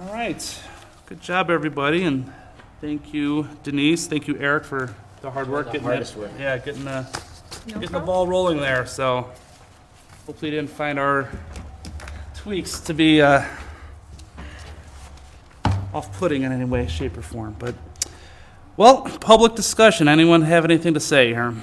All 0.01 0.12
right. 0.12 0.61
Good 1.07 1.20
job, 1.20 1.51
everybody, 1.51 2.05
and 2.05 2.33
thank 2.81 3.12
you, 3.12 3.49
Denise. 3.62 4.07
Thank 4.07 4.27
you, 4.29 4.39
Eric, 4.39 4.64
for 4.64 4.95
the 5.20 5.31
hard 5.31 5.49
work. 5.49 5.66
The 5.66 5.73
getting 5.73 5.87
hardest 5.87 6.14
that- 6.14 6.20
work. 6.20 6.31
Yeah, 6.39 6.57
getting 6.59 6.85
the, 6.85 7.03
No 7.66 7.75
getting 7.75 7.93
the 7.93 8.01
ball 8.01 8.27
rolling 8.27 8.59
there, 8.59 8.87
so 8.87 9.31
hopefully 10.33 10.51
you 10.51 10.57
didn't 10.57 10.70
find 10.70 10.99
our 10.99 11.28
tweaks 12.35 12.80
to 12.80 12.95
be 12.95 13.20
uh, 13.20 13.45
off-putting 15.93 16.43
in 16.43 16.51
any 16.51 16.64
way, 16.64 16.87
shape, 16.87 17.18
or 17.18 17.20
form, 17.20 17.55
but, 17.59 17.74
well, 18.78 19.03
public 19.20 19.55
discussion. 19.55 20.09
Anyone 20.09 20.41
have 20.41 20.64
anything 20.64 20.95
to 20.95 21.01
say 21.01 21.35
here? 21.35 21.55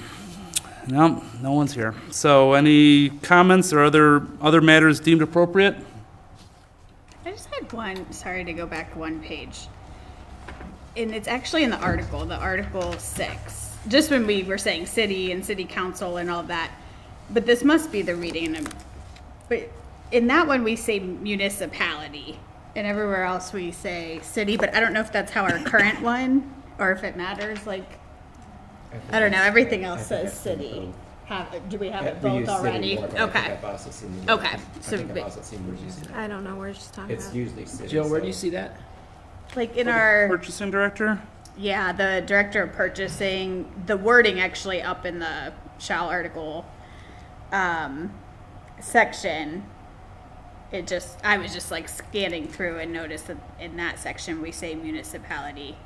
No, 0.86 1.20
no 1.42 1.50
one's 1.50 1.74
here. 1.74 1.96
So 2.12 2.52
any 2.52 3.08
comments 3.08 3.72
or 3.72 3.82
other, 3.82 4.24
other 4.40 4.60
matters 4.60 5.00
deemed 5.00 5.22
appropriate? 5.22 5.74
I 7.26 7.32
just 7.32 7.52
had 7.52 7.72
one, 7.72 8.12
sorry 8.12 8.44
to 8.44 8.52
go 8.52 8.66
back 8.66 8.94
one 8.94 9.20
page. 9.20 9.66
And 10.96 11.12
it's 11.12 11.26
actually 11.26 11.64
in 11.64 11.70
the 11.70 11.80
article, 11.80 12.24
the 12.24 12.36
Article 12.36 12.92
six, 12.98 13.76
just 13.88 14.12
when 14.12 14.28
we 14.28 14.44
were 14.44 14.58
saying 14.58 14.86
city 14.86 15.32
and 15.32 15.44
city 15.44 15.64
council 15.64 16.18
and 16.18 16.30
all 16.30 16.44
that. 16.44 16.70
But 17.32 17.46
this 17.46 17.62
must 17.64 17.92
be 17.92 18.02
the 18.02 18.16
reading, 18.16 18.56
of- 18.56 18.74
but 19.48 19.68
in 20.10 20.26
that 20.28 20.46
one, 20.46 20.64
we 20.64 20.76
say 20.76 20.98
municipality. 20.98 22.38
And 22.76 22.86
everywhere 22.86 23.24
else, 23.24 23.52
we 23.52 23.72
say 23.72 24.20
city, 24.22 24.56
but 24.56 24.74
I 24.74 24.80
don't 24.80 24.92
know 24.92 25.00
if 25.00 25.12
that's 25.12 25.32
how 25.32 25.42
our 25.44 25.58
current 25.60 26.00
one, 26.02 26.52
or 26.78 26.92
if 26.92 27.02
it 27.04 27.16
matters, 27.16 27.66
like, 27.66 27.88
think 28.90 29.02
I 29.12 29.20
don't 29.20 29.30
know, 29.32 29.42
everything 29.42 29.84
else 29.84 30.06
says 30.06 30.32
city. 30.32 30.92
Have, 31.26 31.68
do 31.68 31.78
we 31.78 31.88
have 31.90 32.02
Yeah, 32.02 32.10
it 32.10 32.22
both 32.22 32.48
already? 32.48 32.96
more, 32.96 33.06
but 33.06 33.16
I 33.16 33.18
think 33.26 33.36
Okay, 33.36 33.52
I've 33.52 33.64
also 33.64 33.90
seen. 33.90 34.12
Okay, 34.28 34.56
so 34.80 34.96
think 34.96 35.10
I've 35.10 35.14
but- 35.14 35.22
also 35.24 35.56
we're 35.58 36.16
I 36.16 36.26
don't 36.26 36.42
know, 36.42 36.56
we're 36.56 36.72
just 36.72 36.92
talking 36.92 37.14
It's 37.14 37.26
about. 37.26 37.36
usually 37.36 37.66
city. 37.66 37.88
Jill, 37.88 38.08
where 38.10 38.20
do 38.20 38.26
you 38.26 38.32
see 38.32 38.50
that? 38.50 38.76
like 39.56 39.76
in 39.76 39.88
our. 39.88 40.28
Purchasing 40.28 40.70
director? 40.70 41.20
Yeah, 41.56 41.92
the 41.92 42.22
director 42.26 42.62
of 42.62 42.72
purchasing, 42.72 43.70
the 43.86 43.96
wording 43.96 44.40
actually 44.40 44.80
up 44.82 45.04
in 45.06 45.18
the 45.18 45.52
shall 45.78 46.08
article 46.08 46.64
um, 47.52 48.12
section. 48.80 49.64
It 50.72 50.86
just, 50.86 51.18
I 51.24 51.38
was 51.38 51.52
just 51.52 51.70
like 51.70 51.88
scanning 51.88 52.46
through 52.46 52.78
and 52.78 52.92
noticed 52.92 53.26
that 53.26 53.38
in 53.58 53.76
that 53.78 53.98
section 53.98 54.40
we 54.40 54.52
say 54.52 54.74
municipality. 54.74 55.76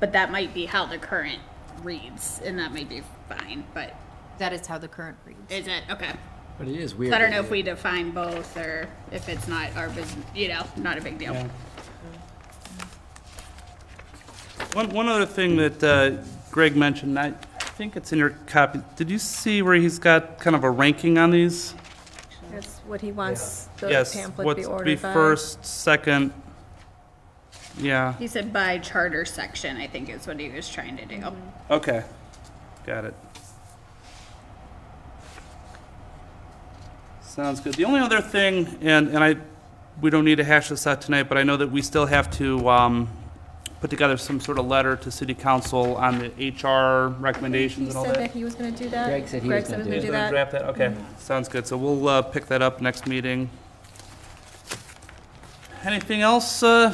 But 0.00 0.12
that 0.12 0.32
might 0.32 0.54
be 0.54 0.66
how 0.66 0.86
the 0.86 0.98
current 0.98 1.40
reads, 1.82 2.40
and 2.44 2.58
that 2.58 2.72
might 2.72 2.88
be 2.88 3.02
fine, 3.28 3.64
but 3.74 3.94
That 4.38 4.52
is 4.52 4.66
how 4.66 4.78
the 4.78 4.88
current 4.88 5.16
reads. 5.24 5.40
is 5.50 5.66
it? 5.66 5.82
Okay. 5.90 6.10
But 6.58 6.68
it 6.68 6.76
is 6.76 6.90
So 6.92 6.96
weird. 6.98 7.12
I 7.14 7.18
don't 7.18 7.30
know 7.30 7.40
if 7.40 7.50
we 7.50 7.62
define 7.62 8.10
both 8.10 8.56
or 8.56 8.88
if 9.10 9.28
it's 9.28 9.46
not 9.46 9.76
our 9.76 9.88
business, 9.90 10.24
you 10.34 10.48
know, 10.48 10.64
not 10.76 10.96
a 10.98 11.00
big 11.00 11.18
deal. 11.18 11.34
Yeah. 11.34 11.48
One, 14.72 14.88
one 14.90 15.08
other 15.08 15.26
thing 15.26 15.56
that 15.56 15.82
uh, 15.84 16.22
Greg 16.50 16.76
mentioned, 16.76 17.18
I 17.18 17.34
think 17.74 17.96
it's 17.96 18.12
in 18.12 18.18
your 18.18 18.30
copy. 18.46 18.80
Did 18.96 19.10
you 19.10 19.18
see 19.18 19.62
where 19.62 19.74
he's 19.74 19.98
got 19.98 20.38
kind 20.38 20.54
of 20.54 20.64
a 20.64 20.70
ranking 20.70 21.18
on 21.18 21.30
these? 21.30 21.74
That's 22.50 22.78
what 22.80 23.00
he 23.00 23.12
wants 23.12 23.68
the 23.78 23.90
Yes, 23.90 24.14
pamphlet 24.14 24.46
what's 24.46 24.56
be 24.58 24.62
be 24.62 24.66
ordered 24.70 25.02
by. 25.02 25.12
first, 25.14 25.64
second, 25.64 26.32
yeah, 27.78 28.12
He 28.18 28.26
said 28.26 28.52
by 28.52 28.78
charter 28.78 29.24
section, 29.24 29.78
I 29.78 29.86
think 29.86 30.10
is 30.10 30.26
what 30.26 30.38
he 30.38 30.50
was 30.50 30.68
trying 30.68 30.98
to 30.98 31.06
do. 31.06 31.22
okay, 31.70 32.04
got 32.84 33.06
it. 33.06 33.14
Sounds 37.22 37.60
good. 37.60 37.74
The 37.74 37.86
only 37.86 38.00
other 38.00 38.20
thing, 38.20 38.66
and, 38.82 39.08
and 39.08 39.24
I, 39.24 39.36
we 40.02 40.10
don't 40.10 40.26
need 40.26 40.36
to 40.36 40.44
hash 40.44 40.68
this 40.68 40.86
out 40.86 41.00
tonight, 41.00 41.30
but 41.30 41.38
I 41.38 41.42
know 41.44 41.56
that 41.56 41.70
we 41.70 41.80
still 41.80 42.04
have 42.04 42.30
to, 42.32 42.68
um, 42.68 43.08
put 43.82 43.90
together 43.90 44.16
some 44.16 44.38
sort 44.38 44.60
of 44.60 44.66
letter 44.66 44.94
to 44.94 45.10
city 45.10 45.34
council 45.34 45.96
on 45.96 46.16
the 46.20 46.28
HR 46.50 47.08
recommendations 47.20 47.78
He 47.78 47.88
and 47.88 47.96
all 47.96 48.04
He 48.04 48.10
said 48.10 48.14
that. 48.20 48.28
that 48.28 48.30
he 48.30 48.44
was 48.44 48.54
gonna 48.54 48.70
do 48.70 48.88
that. 48.90 49.08
Greg 49.08 49.26
said 49.26 49.42
he 49.42 49.48
was 49.48 49.68
gonna 49.68 49.82
do 49.82 49.90
it. 49.90 49.94
do 50.02 50.06
Gonna 50.06 50.12
that. 50.12 50.30
Draft 50.30 50.52
that, 50.52 50.62
okay, 50.66 50.94
sounds 51.18 51.48
good, 51.48 51.66
so 51.66 51.76
we'll, 51.76 52.08
uh, 52.08 52.22
pick 52.22 52.46
that 52.46 52.62
up 52.62 52.80
next 52.80 53.08
meeting. 53.08 53.50
Anything 55.84 56.20
else, 56.22 56.62
uh, 56.62 56.90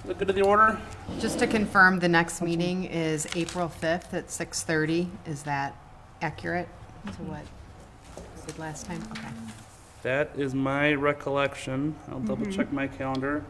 for 0.00 0.08
the 0.08 0.14
good 0.14 0.30
of 0.30 0.34
the 0.34 0.40
order? 0.40 0.80
Just 1.20 1.38
to 1.40 1.46
confirm, 1.46 1.98
the 1.98 2.08
next 2.08 2.40
meeting 2.40 2.84
is 2.84 3.26
April 3.36 3.68
5th 3.68 4.14
at 4.14 4.30
6:30. 4.30 5.08
Is 5.26 5.42
that 5.42 5.76
accurate 6.22 6.68
to 7.04 7.22
what 7.24 7.42
we 8.16 8.46
did 8.46 8.58
last 8.58 8.86
time? 8.86 9.02
Okay. 9.12 9.28
That 10.04 10.30
is 10.38 10.54
my 10.54 10.94
recollection, 10.94 11.96
I'll 12.10 12.20
double 12.20 12.46
check 12.46 12.72
my 12.72 12.86
calendar. 12.86 13.44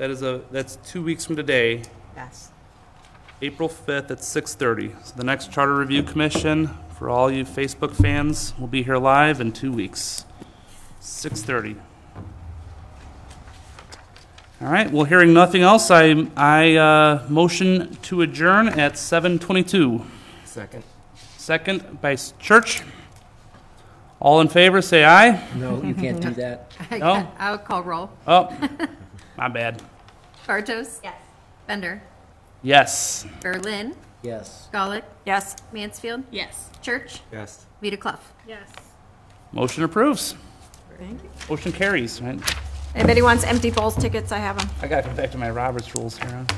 Okay. 0.00 0.06
That 0.06 0.10
is 0.10 0.22
a, 0.22 0.40
that's 0.50 0.76
two 0.76 1.02
weeks 1.02 1.24
from 1.26 1.36
today, 1.36 1.82
Yes. 2.16 2.50
April 3.42 3.68
fifth 3.68 4.10
at 4.10 4.22
six 4.22 4.54
thirty. 4.54 4.94
So 5.04 5.14
the 5.16 5.24
next 5.24 5.50
Charter 5.52 5.74
Review 5.76 6.02
Commission, 6.02 6.70
for 6.98 7.08
all 7.10 7.30
you 7.30 7.44
Facebook 7.44 7.94
fans, 7.94 8.52
will 8.58 8.66
be 8.66 8.82
here 8.82 8.96
live 8.98 9.40
in 9.40 9.52
two 9.52 9.72
weeks, 9.72 10.24
six 11.00 11.42
thirty. 11.42 11.76
All 14.62 14.68
right, 14.68 14.90
well, 14.92 15.04
hearing 15.04 15.32
nothing 15.32 15.62
else, 15.62 15.90
I, 15.90 16.26
I, 16.36 16.74
uh, 16.76 17.24
motion 17.30 17.94
to 18.02 18.20
adjourn 18.22 18.68
at 18.68 18.98
seven 18.98 19.38
twenty-two. 19.38 20.04
Second. 20.44 20.82
Second 21.38 22.00
by 22.02 22.12
S- 22.12 22.34
Church. 22.38 22.82
All 24.18 24.42
in 24.42 24.48
favor, 24.48 24.82
say 24.82 25.02
aye. 25.04 25.42
No, 25.56 25.82
you 25.82 25.94
can't 25.94 26.20
do 26.20 26.30
that. 26.42 26.70
No? 26.90 27.26
I'll 27.38 27.56
call 27.56 27.82
roll. 27.82 28.10
Oh, 28.26 28.54
my 29.40 29.48
bad. 29.48 29.82
Bartos. 30.46 31.00
Yes. 31.02 31.14
Bender. 31.66 32.02
Yes. 32.62 33.26
Berlin. 33.40 33.96
Yes. 34.22 34.68
Golick. 34.72 35.02
Yes. 35.24 35.56
Mansfield. 35.72 36.24
Yes. 36.30 36.68
Church. 36.82 37.20
Yes. 37.32 37.64
Vita 37.80 37.96
Clough. 37.96 38.18
Yes. 38.46 38.68
Motion 39.52 39.82
approves. 39.84 40.34
Thank 40.98 41.22
you. 41.22 41.30
Motion 41.48 41.72
carries, 41.72 42.20
right? 42.20 42.38
Anybody 42.94 43.22
wants 43.22 43.44
empty 43.44 43.70
bowls 43.70 43.96
tickets, 43.96 44.30
I 44.30 44.38
have 44.38 44.58
them. 44.58 44.68
I 44.82 44.88
gotta 44.88 45.08
go 45.08 45.14
back 45.14 45.30
to 45.30 45.38
my 45.38 45.48
Roberts 45.48 45.94
rules 45.94 46.18
here. 46.18 46.28
huh? 46.28 46.54